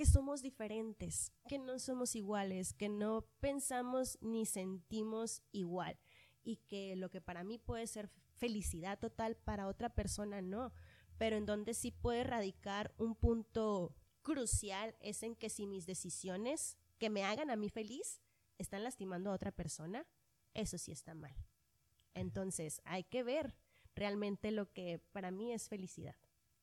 que 0.00 0.06
somos 0.06 0.40
diferentes, 0.40 1.30
que 1.46 1.58
no 1.58 1.78
somos 1.78 2.16
iguales, 2.16 2.72
que 2.72 2.88
no 2.88 3.26
pensamos 3.38 4.16
ni 4.22 4.46
sentimos 4.46 5.42
igual 5.52 5.98
y 6.42 6.56
que 6.56 6.96
lo 6.96 7.10
que 7.10 7.20
para 7.20 7.44
mí 7.44 7.58
puede 7.58 7.86
ser 7.86 8.08
felicidad 8.38 8.98
total 8.98 9.36
para 9.36 9.68
otra 9.68 9.90
persona 9.90 10.40
no, 10.40 10.72
pero 11.18 11.36
en 11.36 11.44
donde 11.44 11.74
sí 11.74 11.90
puede 11.90 12.24
radicar 12.24 12.94
un 12.96 13.14
punto 13.14 13.94
crucial 14.22 14.96
es 15.00 15.22
en 15.22 15.36
que 15.36 15.50
si 15.50 15.66
mis 15.66 15.84
decisiones 15.84 16.78
que 16.96 17.10
me 17.10 17.24
hagan 17.24 17.50
a 17.50 17.56
mí 17.56 17.68
feliz 17.68 18.22
están 18.56 18.84
lastimando 18.84 19.30
a 19.30 19.34
otra 19.34 19.52
persona, 19.52 20.06
eso 20.54 20.78
sí 20.78 20.92
está 20.92 21.12
mal. 21.12 21.36
Entonces 22.14 22.80
hay 22.86 23.04
que 23.04 23.22
ver 23.22 23.54
realmente 23.94 24.50
lo 24.50 24.72
que 24.72 24.98
para 25.12 25.30
mí 25.30 25.52
es 25.52 25.68
felicidad 25.68 26.16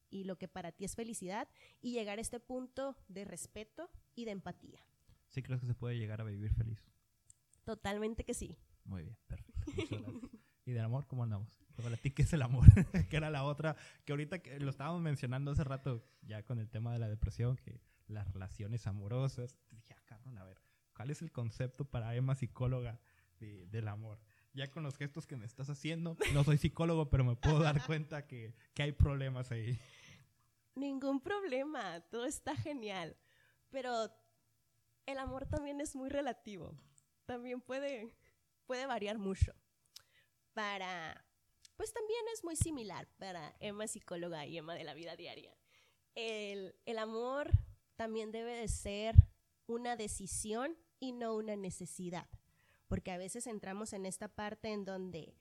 y 0.09 0.23
lo 0.23 0.37
que 0.37 0.47
para 0.47 0.71
ti 0.71 0.85
es 0.85 0.95
felicidad 0.95 1.47
y 1.81 1.91
llegar 1.93 2.17
a 2.17 2.21
este 2.21 2.39
punto 2.39 2.95
de 3.07 3.25
respeto 3.25 3.89
y 4.15 4.25
de 4.25 4.31
empatía. 4.31 4.79
¿Sí 5.29 5.41
crees 5.43 5.61
que 5.61 5.67
se 5.67 5.73
puede 5.75 5.97
llegar 5.97 6.21
a 6.21 6.23
vivir 6.23 6.53
feliz? 6.53 6.79
Totalmente 7.63 8.23
que 8.23 8.33
sí. 8.33 8.57
Muy 8.85 9.03
bien, 9.03 9.17
perfecto. 9.27 10.21
¿Y 10.65 10.71
del 10.71 10.83
amor 10.83 11.05
cómo 11.07 11.23
andamos? 11.23 11.49
Para 11.75 11.95
ti, 11.97 12.11
¿qué 12.11 12.23
es 12.23 12.33
el 12.33 12.41
amor? 12.41 12.65
que 13.09 13.17
era 13.17 13.29
la 13.29 13.43
otra, 13.43 13.75
que 14.05 14.13
ahorita 14.13 14.39
que 14.39 14.59
lo 14.59 14.69
estábamos 14.69 15.01
mencionando 15.01 15.51
hace 15.51 15.63
rato, 15.63 16.03
ya 16.21 16.43
con 16.43 16.59
el 16.59 16.69
tema 16.69 16.91
de 16.93 16.99
la 16.99 17.07
depresión, 17.07 17.57
que 17.57 17.79
las 18.07 18.31
relaciones 18.33 18.87
amorosas. 18.87 19.55
Dije, 19.69 19.93
ah, 19.93 20.01
cabrón, 20.05 20.37
a 20.37 20.43
ver, 20.45 20.59
¿cuál 20.95 21.11
es 21.11 21.21
el 21.21 21.31
concepto 21.31 21.85
para 21.85 22.15
Emma 22.15 22.35
psicóloga 22.35 22.99
de- 23.39 23.67
del 23.67 23.87
amor? 23.89 24.19
Ya 24.53 24.71
con 24.71 24.81
los 24.81 24.97
gestos 24.97 25.27
que 25.27 25.35
me 25.37 25.45
estás 25.45 25.69
haciendo, 25.69 26.17
no 26.33 26.43
soy 26.43 26.57
psicólogo, 26.57 27.09
pero 27.11 27.23
me 27.23 27.35
puedo 27.35 27.59
dar 27.59 27.85
cuenta 27.85 28.25
que, 28.25 28.55
que 28.73 28.81
hay 28.83 28.91
problemas 28.93 29.51
ahí. 29.51 29.77
Ningún 30.77 31.19
problema, 31.19 32.01
todo 32.01 32.25
está 32.25 32.55
genial. 32.55 33.17
Pero 33.71 34.11
el 35.07 35.17
amor 35.17 35.47
también 35.47 35.81
es 35.81 35.95
muy 35.95 36.07
relativo. 36.07 36.77
También 37.25 37.61
puede, 37.61 38.13
puede 38.67 38.85
variar 38.85 39.17
mucho. 39.17 39.53
Para, 40.53 41.25
pues 41.75 41.91
también 41.91 42.23
es 42.31 42.43
muy 42.43 42.55
similar 42.55 43.07
para 43.17 43.55
Emma 43.59 43.87
psicóloga 43.87 44.45
y 44.45 44.59
Emma 44.59 44.75
de 44.75 44.83
la 44.83 44.93
vida 44.93 45.15
diaria. 45.15 45.57
El, 46.13 46.75
el 46.85 46.99
amor 46.99 47.49
también 47.95 48.31
debe 48.31 48.53
de 48.53 48.67
ser 48.67 49.15
una 49.65 49.95
decisión 49.95 50.77
y 50.99 51.11
no 51.11 51.35
una 51.35 51.55
necesidad. 51.55 52.29
Porque 52.87 53.11
a 53.11 53.17
veces 53.17 53.47
entramos 53.47 53.93
en 53.93 54.05
esta 54.05 54.27
parte 54.27 54.71
en 54.71 54.85
donde 54.85 55.33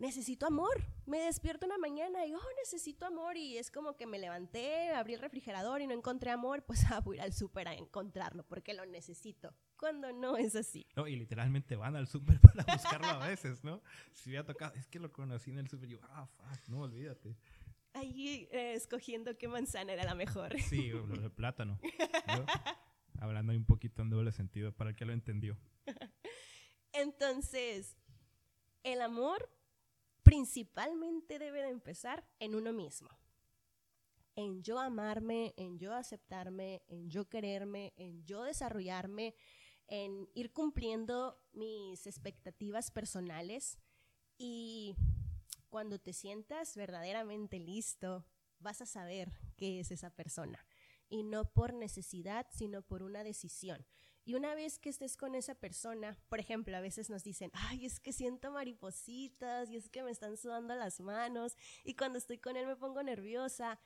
necesito 0.00 0.46
amor. 0.46 0.82
Me 1.06 1.18
despierto 1.18 1.66
una 1.66 1.78
mañana 1.78 2.26
y, 2.26 2.34
oh, 2.34 2.40
necesito 2.58 3.06
amor. 3.06 3.36
Y 3.36 3.58
es 3.58 3.70
como 3.70 3.96
que 3.96 4.06
me 4.06 4.18
levanté, 4.18 4.90
abrí 4.90 5.14
el 5.14 5.20
refrigerador 5.20 5.80
y 5.82 5.86
no 5.86 5.94
encontré 5.94 6.30
amor. 6.30 6.64
Pues 6.70 6.84
ah, 6.90 7.00
voy 7.00 7.16
a 7.16 7.18
ir 7.18 7.22
al 7.24 7.32
súper 7.32 7.66
a 7.66 7.74
encontrarlo 7.74 8.44
porque 8.44 8.74
lo 8.74 8.86
necesito. 8.86 9.52
Cuando 9.76 10.12
no 10.12 10.36
es 10.36 10.54
así. 10.54 10.86
No, 10.94 11.08
y 11.08 11.16
literalmente 11.16 11.74
van 11.74 11.96
al 11.96 12.06
súper 12.06 12.40
para 12.40 12.64
buscarlo 12.72 13.08
a 13.08 13.26
veces, 13.26 13.64
¿no? 13.64 13.82
Si 14.12 14.30
hubiera 14.30 14.44
tocado, 14.44 14.72
es 14.74 14.86
que 14.86 15.00
lo 15.00 15.12
conocí 15.12 15.50
en 15.50 15.58
el 15.58 15.68
súper, 15.68 15.88
yo, 15.88 15.98
ah, 16.02 16.26
fuck, 16.26 16.68
no, 16.68 16.82
olvídate. 16.82 17.36
Ahí 17.92 18.48
eh, 18.52 18.74
escogiendo 18.74 19.36
qué 19.36 19.48
manzana 19.48 19.92
era 19.92 20.04
la 20.04 20.14
mejor. 20.14 20.58
Sí, 20.60 20.90
del 20.90 21.30
plátano. 21.32 21.80
¿no? 22.28 22.46
Hablando 23.20 23.52
un 23.52 23.64
poquito 23.64 24.02
en 24.02 24.10
doble 24.10 24.30
sentido 24.30 24.72
para 24.72 24.90
el 24.90 24.96
que 24.96 25.04
lo 25.04 25.12
entendió. 25.12 25.58
Entonces, 26.92 27.96
el 28.84 29.02
amor 29.02 29.50
principalmente 30.30 31.40
debe 31.40 31.60
de 31.60 31.70
empezar 31.70 32.24
en 32.38 32.54
uno 32.54 32.72
mismo. 32.72 33.08
En 34.36 34.62
yo 34.62 34.78
amarme, 34.78 35.54
en 35.56 35.76
yo 35.76 35.92
aceptarme, 35.92 36.84
en 36.86 37.10
yo 37.10 37.28
quererme, 37.28 37.92
en 37.96 38.24
yo 38.24 38.44
desarrollarme, 38.44 39.34
en 39.88 40.28
ir 40.34 40.52
cumpliendo 40.52 41.42
mis 41.52 42.06
expectativas 42.06 42.92
personales 42.92 43.76
y 44.38 44.94
cuando 45.68 45.98
te 45.98 46.12
sientas 46.12 46.76
verdaderamente 46.76 47.58
listo, 47.58 48.24
vas 48.60 48.82
a 48.82 48.86
saber 48.86 49.32
qué 49.56 49.80
es 49.80 49.90
esa 49.90 50.10
persona. 50.10 50.64
Y 51.08 51.24
no 51.24 51.52
por 51.52 51.74
necesidad, 51.74 52.46
sino 52.52 52.82
por 52.82 53.02
una 53.02 53.24
decisión. 53.24 53.84
Y 54.24 54.34
una 54.34 54.54
vez 54.54 54.78
que 54.78 54.90
estés 54.90 55.16
con 55.16 55.34
esa 55.34 55.54
persona, 55.54 56.18
por 56.28 56.40
ejemplo, 56.40 56.76
a 56.76 56.80
veces 56.80 57.08
nos 57.10 57.24
dicen, 57.24 57.50
ay, 57.54 57.86
es 57.86 57.98
que 58.00 58.12
siento 58.12 58.50
maripositas 58.52 59.70
y 59.70 59.76
es 59.76 59.88
que 59.88 60.02
me 60.02 60.10
están 60.10 60.36
sudando 60.36 60.74
las 60.74 61.00
manos 61.00 61.56
y 61.84 61.94
cuando 61.94 62.18
estoy 62.18 62.38
con 62.38 62.56
él 62.56 62.66
me 62.66 62.76
pongo 62.76 63.02
nerviosa. 63.02 63.80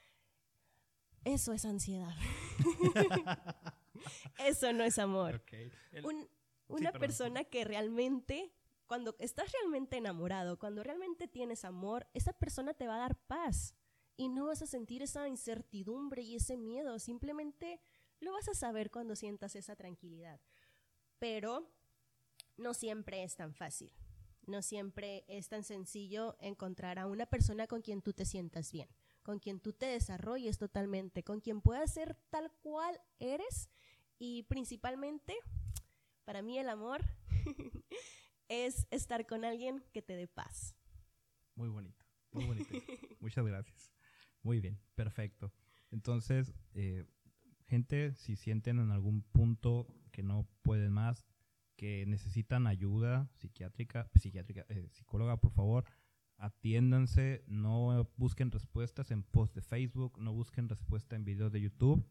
Eso 1.25 1.53
es 1.53 1.65
ansiedad. 1.65 2.15
Eso 4.39 4.73
no 4.73 4.85
es 4.85 4.99
amor. 4.99 5.37
Ok. 5.37 5.53
El- 5.93 6.05
Un- 6.07 6.29
una 6.69 6.93
persona 6.93 7.45
que 7.45 7.65
realmente, 7.65 8.53
cuando 8.87 9.15
estás 9.19 9.53
realmente 9.53 9.97
enamorado, 9.97 10.59
cuando 10.59 10.83
realmente 10.83 11.29
tienes 11.29 11.65
amor, 11.65 12.07
esa 12.15 12.33
persona 12.33 12.75
te 12.75 12.87
va 12.87 12.97
a 12.97 12.99
dar 13.01 13.17
paz 13.27 13.75
y 14.17 14.29
no 14.29 14.47
vas 14.47 14.63
a 14.63 14.67
sentir 14.67 15.03
esa 15.03 15.29
incertidumbre 15.29 16.23
y 16.23 16.37
ese 16.37 16.57
miedo. 16.57 16.99
Simplemente 16.99 17.81
lo 18.21 18.33
vas 18.33 18.49
a 18.49 18.55
saber 18.55 18.91
cuando 18.91 19.17
sientas 19.17 19.57
esa 19.57 19.77
tranquilidad. 19.77 20.41
Pero 21.19 21.71
no 22.57 22.75
siempre 22.75 23.23
es 23.23 23.37
tan 23.37 23.55
fácil. 23.55 23.93
No 24.47 24.63
siempre 24.63 25.25
es 25.27 25.49
tan 25.49 25.65
sencillo 25.65 26.37
encontrar 26.39 26.99
a 26.99 27.07
una 27.07 27.27
persona 27.27 27.67
con 27.67 27.81
quien 27.81 28.03
tú 28.03 28.13
te 28.13 28.27
sientas 28.27 28.73
bien, 28.73 28.89
con 29.23 29.39
quien 29.39 29.59
tú 29.59 29.73
te 29.73 29.87
desarrolles 29.87 30.59
totalmente, 30.59 31.23
con 31.23 31.41
quien 31.41 31.63
puedas 31.63 31.93
ser 31.93 32.15
tal 32.31 32.53
cual 32.61 33.01
eres 33.19 33.71
y 34.19 34.43
principalmente, 34.45 35.35
para 36.25 36.43
mí 36.43 36.59
el 36.59 36.69
amor 36.69 37.03
es 38.49 38.87
estar 38.91 39.27
con 39.27 39.45
alguien 39.45 39.83
que 39.93 40.03
te 40.03 40.15
dé 40.15 40.29
paz. 40.29 40.77
Muy 41.55 41.69
bonito, 41.69 42.05
muy 42.33 42.45
bonito. 42.45 42.75
Muchas 43.21 43.47
gracias. 43.47 43.93
Muy 44.43 44.61
bien, 44.61 44.79
perfecto. 44.95 45.53
Entonces, 45.91 46.53
eh, 46.75 47.07
gente, 47.75 48.15
si 48.15 48.37
sienten 48.37 48.79
en 48.79 48.93
algún 48.93 49.23
punto 49.23 49.89
que 50.13 50.23
no 50.23 50.47
pueden 50.63 50.93
más, 50.93 51.27
que 51.75 52.07
necesitan 52.07 52.69
ayuda 52.69 53.29
psiquiátrica, 53.35 54.09
psiquiátrica, 54.15 54.65
eh, 54.69 54.87
psicóloga, 54.93 55.39
por 55.39 55.51
favor, 55.51 55.85
atiéndanse, 56.37 57.43
no 57.49 58.09
busquen 58.17 58.53
respuestas 58.53 59.11
en 59.11 59.25
posts 59.25 59.57
de 59.57 59.63
Facebook, 59.63 60.21
no 60.21 60.33
busquen 60.33 60.69
respuesta 60.69 61.17
en 61.17 61.25
videos 61.25 61.51
de 61.51 61.63
YouTube. 61.63 62.07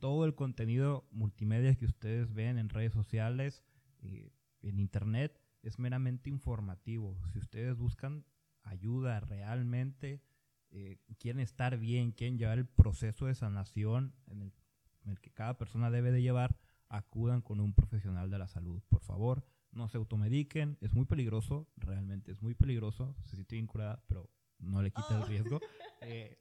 Todo 0.00 0.26
el 0.26 0.34
contenido 0.34 1.08
multimedia 1.10 1.74
que 1.76 1.86
ustedes 1.86 2.34
ven 2.34 2.58
en 2.58 2.68
redes 2.68 2.92
sociales, 2.92 3.64
eh, 4.02 4.34
en 4.60 4.80
internet, 4.80 5.40
es 5.62 5.78
meramente 5.78 6.28
informativo. 6.28 7.18
Si 7.32 7.38
ustedes 7.38 7.74
buscan 7.78 8.26
ayuda 8.64 9.20
realmente, 9.20 10.20
eh, 10.72 10.98
quieren 11.18 11.40
estar 11.40 11.78
bien, 11.78 12.12
quieren 12.12 12.36
llevar 12.36 12.58
el 12.58 12.66
proceso 12.66 13.24
de 13.26 13.34
sanación 13.34 14.14
en 14.26 14.42
el, 14.42 14.52
que 15.20 15.30
cada 15.30 15.56
persona 15.58 15.90
debe 15.90 16.12
de 16.12 16.22
llevar, 16.22 16.56
acudan 16.88 17.40
con 17.42 17.60
un 17.60 17.72
profesional 17.72 18.30
de 18.30 18.38
la 18.38 18.48
salud. 18.48 18.82
Por 18.88 19.02
favor, 19.02 19.44
no 19.72 19.88
se 19.88 19.96
automediquen, 19.98 20.76
es 20.80 20.92
muy 20.92 21.04
peligroso, 21.04 21.68
realmente 21.76 22.32
es 22.32 22.42
muy 22.42 22.54
peligroso, 22.54 23.14
se 23.24 23.36
siente 23.36 23.56
bien 23.56 23.66
curada, 23.66 24.02
pero 24.08 24.28
no 24.58 24.82
le 24.82 24.90
quita 24.90 25.16
el 25.16 25.22
Oh. 25.22 25.26
riesgo. 25.26 25.60
Eh, 26.02 26.38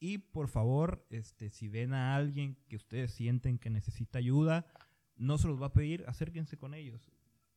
y 0.00 0.18
por 0.18 0.48
favor, 0.48 1.06
este, 1.10 1.50
si 1.50 1.68
ven 1.68 1.92
a 1.92 2.16
alguien 2.16 2.56
que 2.68 2.76
ustedes 2.76 3.10
sienten 3.12 3.58
que 3.58 3.68
necesita 3.70 4.18
ayuda, 4.18 4.66
no 5.16 5.36
se 5.38 5.48
los 5.48 5.60
va 5.60 5.66
a 5.66 5.72
pedir, 5.72 6.04
acérquense 6.06 6.56
con 6.56 6.72
ellos. 6.74 7.10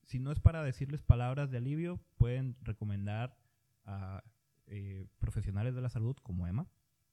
si 0.04 0.20
no 0.20 0.32
es 0.32 0.40
para 0.40 0.64
decirles 0.64 1.02
palabras 1.02 1.50
de 1.52 1.58
alivio, 1.58 1.98
pueden 2.18 2.58
recomendar 2.62 3.38
a 3.86 4.24
eh, 4.68 5.06
profesionales 5.20 5.76
de 5.76 5.82
la 5.82 5.90
salud 5.90 6.16
como 6.24 6.46
Emma 6.48 6.68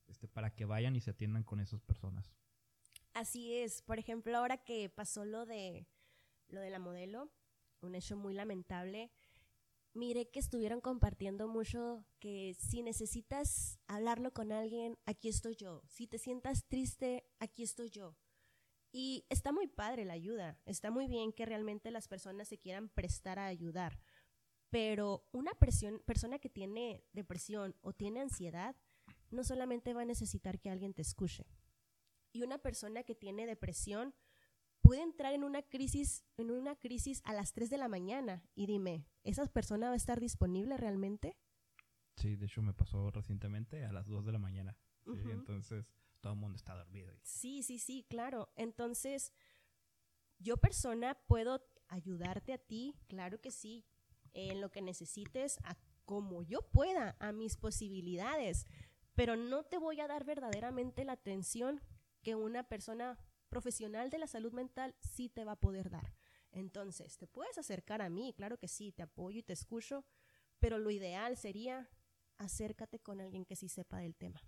este, 0.08 0.26
para 0.28 0.54
que 0.54 0.64
vayan 0.64 0.96
y 0.96 1.00
se 1.00 1.10
atiendan 1.10 1.42
con 1.44 1.60
esas 1.60 1.80
personas. 1.82 2.32
Así 3.16 3.54
es. 3.54 3.80
Por 3.80 3.98
ejemplo, 3.98 4.36
ahora 4.36 4.58
que 4.58 4.90
pasó 4.90 5.24
lo 5.24 5.46
de, 5.46 5.86
lo 6.48 6.60
de 6.60 6.68
la 6.68 6.78
modelo, 6.78 7.30
un 7.80 7.94
hecho 7.94 8.14
muy 8.14 8.34
lamentable, 8.34 9.10
mire 9.94 10.28
que 10.28 10.38
estuvieron 10.38 10.82
compartiendo 10.82 11.48
mucho 11.48 12.04
que 12.18 12.52
si 12.58 12.82
necesitas 12.82 13.78
hablarlo 13.86 14.34
con 14.34 14.52
alguien, 14.52 14.98
aquí 15.06 15.28
estoy 15.28 15.56
yo. 15.56 15.80
Si 15.86 16.06
te 16.06 16.18
sientas 16.18 16.66
triste, 16.68 17.24
aquí 17.38 17.62
estoy 17.62 17.88
yo. 17.88 18.18
Y 18.92 19.24
está 19.30 19.50
muy 19.50 19.66
padre 19.66 20.04
la 20.04 20.12
ayuda, 20.12 20.60
está 20.66 20.90
muy 20.90 21.06
bien 21.06 21.32
que 21.32 21.46
realmente 21.46 21.90
las 21.90 22.08
personas 22.08 22.48
se 22.48 22.58
quieran 22.58 22.90
prestar 22.90 23.38
a 23.38 23.46
ayudar, 23.46 23.98
pero 24.68 25.26
una 25.32 25.52
persona 25.54 26.38
que 26.38 26.50
tiene 26.50 27.02
depresión 27.14 27.76
o 27.80 27.94
tiene 27.94 28.20
ansiedad 28.20 28.76
no 29.30 29.42
solamente 29.42 29.94
va 29.94 30.02
a 30.02 30.04
necesitar 30.04 30.60
que 30.60 30.68
alguien 30.68 30.92
te 30.92 31.00
escuche. 31.00 31.46
Y 32.36 32.42
una 32.42 32.58
persona 32.58 33.02
que 33.02 33.14
tiene 33.14 33.46
depresión 33.46 34.14
puede 34.82 35.00
entrar 35.00 35.32
en 35.32 35.42
una 35.42 35.62
crisis, 35.62 36.22
en 36.36 36.50
una 36.50 36.76
crisis 36.76 37.22
a 37.24 37.32
las 37.32 37.54
3 37.54 37.70
de 37.70 37.78
la 37.78 37.88
mañana 37.88 38.44
y 38.54 38.66
dime, 38.66 39.06
¿esa 39.22 39.46
persona 39.46 39.86
va 39.86 39.94
a 39.94 39.96
estar 39.96 40.20
disponible 40.20 40.76
realmente? 40.76 41.38
Sí, 42.16 42.36
de 42.36 42.44
hecho 42.44 42.60
me 42.60 42.74
pasó 42.74 43.10
recientemente 43.10 43.86
a 43.86 43.92
las 43.92 44.06
2 44.06 44.26
de 44.26 44.32
la 44.32 44.38
mañana. 44.38 44.76
Entonces 45.06 45.86
todo 46.20 46.34
el 46.34 46.38
mundo 46.38 46.56
está 46.56 46.74
dormido. 46.74 47.10
Sí, 47.22 47.62
sí, 47.62 47.78
sí, 47.78 48.04
claro. 48.06 48.52
Entonces, 48.54 49.32
yo 50.38 50.58
persona 50.58 51.14
puedo 51.26 51.66
ayudarte 51.88 52.52
a 52.52 52.58
ti, 52.58 52.98
claro 53.08 53.40
que 53.40 53.50
sí, 53.50 53.86
en 54.34 54.60
lo 54.60 54.70
que 54.70 54.82
necesites, 54.82 55.58
a 55.64 55.78
como 56.04 56.42
yo 56.42 56.60
pueda, 56.60 57.16
a 57.18 57.32
mis 57.32 57.56
posibilidades, 57.56 58.66
pero 59.14 59.36
no 59.36 59.64
te 59.64 59.78
voy 59.78 60.02
a 60.02 60.06
dar 60.06 60.24
verdaderamente 60.24 61.02
la 61.06 61.12
atención 61.12 61.80
que 62.26 62.34
una 62.34 62.64
persona 62.64 63.16
profesional 63.48 64.10
de 64.10 64.18
la 64.18 64.26
salud 64.26 64.52
mental 64.52 64.96
sí 64.98 65.28
te 65.28 65.44
va 65.44 65.52
a 65.52 65.60
poder 65.60 65.90
dar. 65.90 66.12
Entonces, 66.50 67.18
te 67.18 67.28
puedes 67.28 67.56
acercar 67.56 68.02
a 68.02 68.10
mí, 68.10 68.34
claro 68.36 68.58
que 68.58 68.66
sí, 68.66 68.90
te 68.90 69.04
apoyo 69.04 69.38
y 69.38 69.42
te 69.44 69.52
escucho, 69.52 70.04
pero 70.58 70.76
lo 70.78 70.90
ideal 70.90 71.36
sería 71.36 71.88
acércate 72.38 72.98
con 72.98 73.20
alguien 73.20 73.44
que 73.44 73.54
sí 73.54 73.68
sepa 73.68 73.98
del 73.98 74.16
tema. 74.16 74.40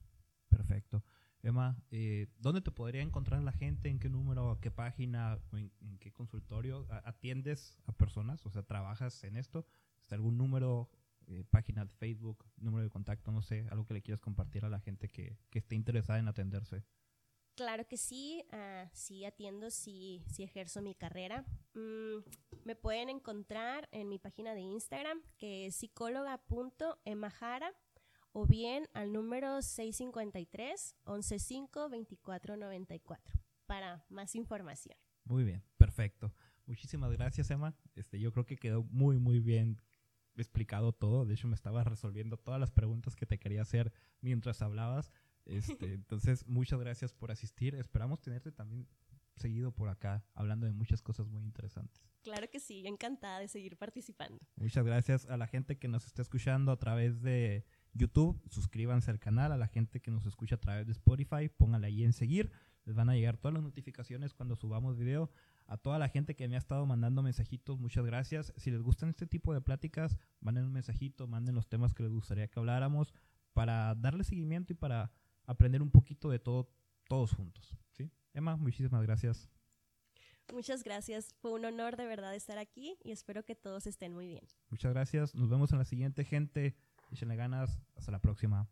Perfecto. 0.48 1.04
Emma, 1.40 1.80
eh, 1.92 2.26
¿dónde 2.40 2.62
te 2.62 2.72
podría 2.72 3.00
encontrar 3.00 3.44
la 3.44 3.52
gente? 3.52 3.90
¿En 3.90 4.00
qué 4.00 4.08
número? 4.08 4.50
¿A 4.50 4.60
qué 4.60 4.72
página? 4.72 5.38
¿En, 5.52 5.70
en 5.80 5.98
qué 5.98 6.10
consultorio? 6.10 6.84
¿Atiendes 7.04 7.78
a 7.86 7.92
personas? 7.92 8.44
O 8.44 8.50
sea, 8.50 8.64
¿trabajas 8.64 9.22
en 9.22 9.36
esto? 9.36 9.68
¿Está 10.00 10.16
algún 10.16 10.36
número, 10.36 10.90
eh, 11.28 11.44
página 11.48 11.84
de 11.84 11.94
Facebook, 11.94 12.44
número 12.56 12.82
de 12.82 12.90
contacto? 12.90 13.30
No 13.30 13.40
sé, 13.40 13.68
algo 13.70 13.86
que 13.86 13.94
le 13.94 14.02
quieras 14.02 14.20
compartir 14.20 14.64
a 14.64 14.68
la 14.68 14.80
gente 14.80 15.08
que, 15.08 15.38
que 15.48 15.60
esté 15.60 15.76
interesada 15.76 16.18
en 16.18 16.26
atenderse. 16.26 16.82
Claro 17.58 17.88
que 17.88 17.96
sí, 17.96 18.44
uh, 18.52 18.86
sí 18.92 19.24
atiendo, 19.24 19.72
sí, 19.72 20.22
ejerzo 20.38 20.80
mi 20.80 20.94
carrera. 20.94 21.44
Mm, 21.74 22.18
me 22.64 22.76
pueden 22.76 23.08
encontrar 23.08 23.88
en 23.90 24.08
mi 24.08 24.20
página 24.20 24.54
de 24.54 24.60
Instagram, 24.60 25.20
que 25.38 25.66
es 25.66 25.74
psicóloga.emajara, 25.74 27.74
o 28.30 28.46
bien 28.46 28.88
al 28.94 29.12
número 29.12 29.60
653 29.60 30.94
115 31.04 31.68
2494 31.72 33.40
para 33.66 34.04
más 34.08 34.36
información. 34.36 34.96
Muy 35.24 35.42
bien, 35.42 35.64
perfecto. 35.78 36.32
Muchísimas 36.64 37.10
gracias, 37.10 37.50
Emma. 37.50 37.74
Este, 37.96 38.20
yo 38.20 38.30
creo 38.30 38.46
que 38.46 38.56
quedó 38.56 38.84
muy, 38.84 39.18
muy 39.18 39.40
bien 39.40 39.82
explicado 40.36 40.92
todo. 40.92 41.26
De 41.26 41.34
hecho, 41.34 41.48
me 41.48 41.56
estaba 41.56 41.82
resolviendo 41.82 42.36
todas 42.36 42.60
las 42.60 42.70
preguntas 42.70 43.16
que 43.16 43.26
te 43.26 43.40
quería 43.40 43.62
hacer 43.62 43.92
mientras 44.20 44.62
hablabas. 44.62 45.10
Este, 45.48 45.94
entonces, 45.94 46.46
muchas 46.46 46.78
gracias 46.78 47.12
por 47.14 47.30
asistir. 47.30 47.74
Esperamos 47.74 48.20
tenerte 48.20 48.52
también 48.52 48.86
seguido 49.36 49.72
por 49.72 49.88
acá, 49.88 50.24
hablando 50.34 50.66
de 50.66 50.72
muchas 50.72 51.00
cosas 51.00 51.26
muy 51.28 51.44
interesantes. 51.44 52.02
Claro 52.22 52.48
que 52.50 52.60
sí, 52.60 52.86
encantada 52.86 53.38
de 53.40 53.48
seguir 53.48 53.76
participando. 53.76 54.38
Muchas 54.56 54.84
gracias 54.84 55.26
a 55.26 55.36
la 55.36 55.46
gente 55.46 55.78
que 55.78 55.88
nos 55.88 56.06
está 56.06 56.22
escuchando 56.22 56.72
a 56.72 56.78
través 56.78 57.22
de 57.22 57.64
YouTube. 57.94 58.40
Suscríbanse 58.50 59.10
al 59.10 59.18
canal, 59.18 59.52
a 59.52 59.56
la 59.56 59.68
gente 59.68 60.00
que 60.00 60.10
nos 60.10 60.26
escucha 60.26 60.56
a 60.56 60.60
través 60.60 60.86
de 60.86 60.92
Spotify, 60.92 61.48
pónganle 61.48 61.86
ahí 61.86 62.04
en 62.04 62.12
seguir. 62.12 62.50
Les 62.84 62.94
van 62.94 63.08
a 63.08 63.14
llegar 63.14 63.36
todas 63.36 63.54
las 63.54 63.62
notificaciones 63.62 64.34
cuando 64.34 64.56
subamos 64.56 64.96
video. 64.96 65.30
A 65.66 65.76
toda 65.76 65.98
la 65.98 66.08
gente 66.08 66.34
que 66.34 66.48
me 66.48 66.54
ha 66.54 66.58
estado 66.58 66.86
mandando 66.86 67.22
mensajitos, 67.22 67.78
muchas 67.78 68.04
gracias. 68.04 68.52
Si 68.56 68.70
les 68.70 68.82
gustan 68.82 69.10
este 69.10 69.26
tipo 69.26 69.52
de 69.52 69.60
pláticas, 69.60 70.18
manden 70.40 70.64
un 70.64 70.72
mensajito, 70.72 71.26
manden 71.26 71.54
los 71.54 71.68
temas 71.68 71.94
que 71.94 72.02
les 72.02 72.12
gustaría 72.12 72.48
que 72.48 72.58
habláramos 72.58 73.12
para 73.52 73.94
darle 73.94 74.24
seguimiento 74.24 74.72
y 74.72 74.76
para 74.76 75.12
aprender 75.48 75.82
un 75.82 75.90
poquito 75.90 76.30
de 76.30 76.38
todo, 76.38 76.70
todos 77.08 77.32
juntos. 77.32 77.74
¿sí? 77.92 78.10
Emma, 78.34 78.56
muchísimas 78.56 79.02
gracias. 79.02 79.48
Muchas 80.52 80.82
gracias. 80.82 81.34
Fue 81.40 81.52
un 81.52 81.64
honor 81.64 81.96
de 81.96 82.06
verdad 82.06 82.34
estar 82.34 82.58
aquí 82.58 82.96
y 83.02 83.10
espero 83.10 83.44
que 83.44 83.54
todos 83.54 83.86
estén 83.86 84.14
muy 84.14 84.28
bien. 84.28 84.44
Muchas 84.70 84.92
gracias. 84.92 85.34
Nos 85.34 85.48
vemos 85.48 85.72
en 85.72 85.78
la 85.78 85.84
siguiente, 85.84 86.24
gente. 86.24 86.76
Échenle 87.10 87.36
ganas. 87.36 87.82
Hasta 87.96 88.12
la 88.12 88.20
próxima. 88.20 88.68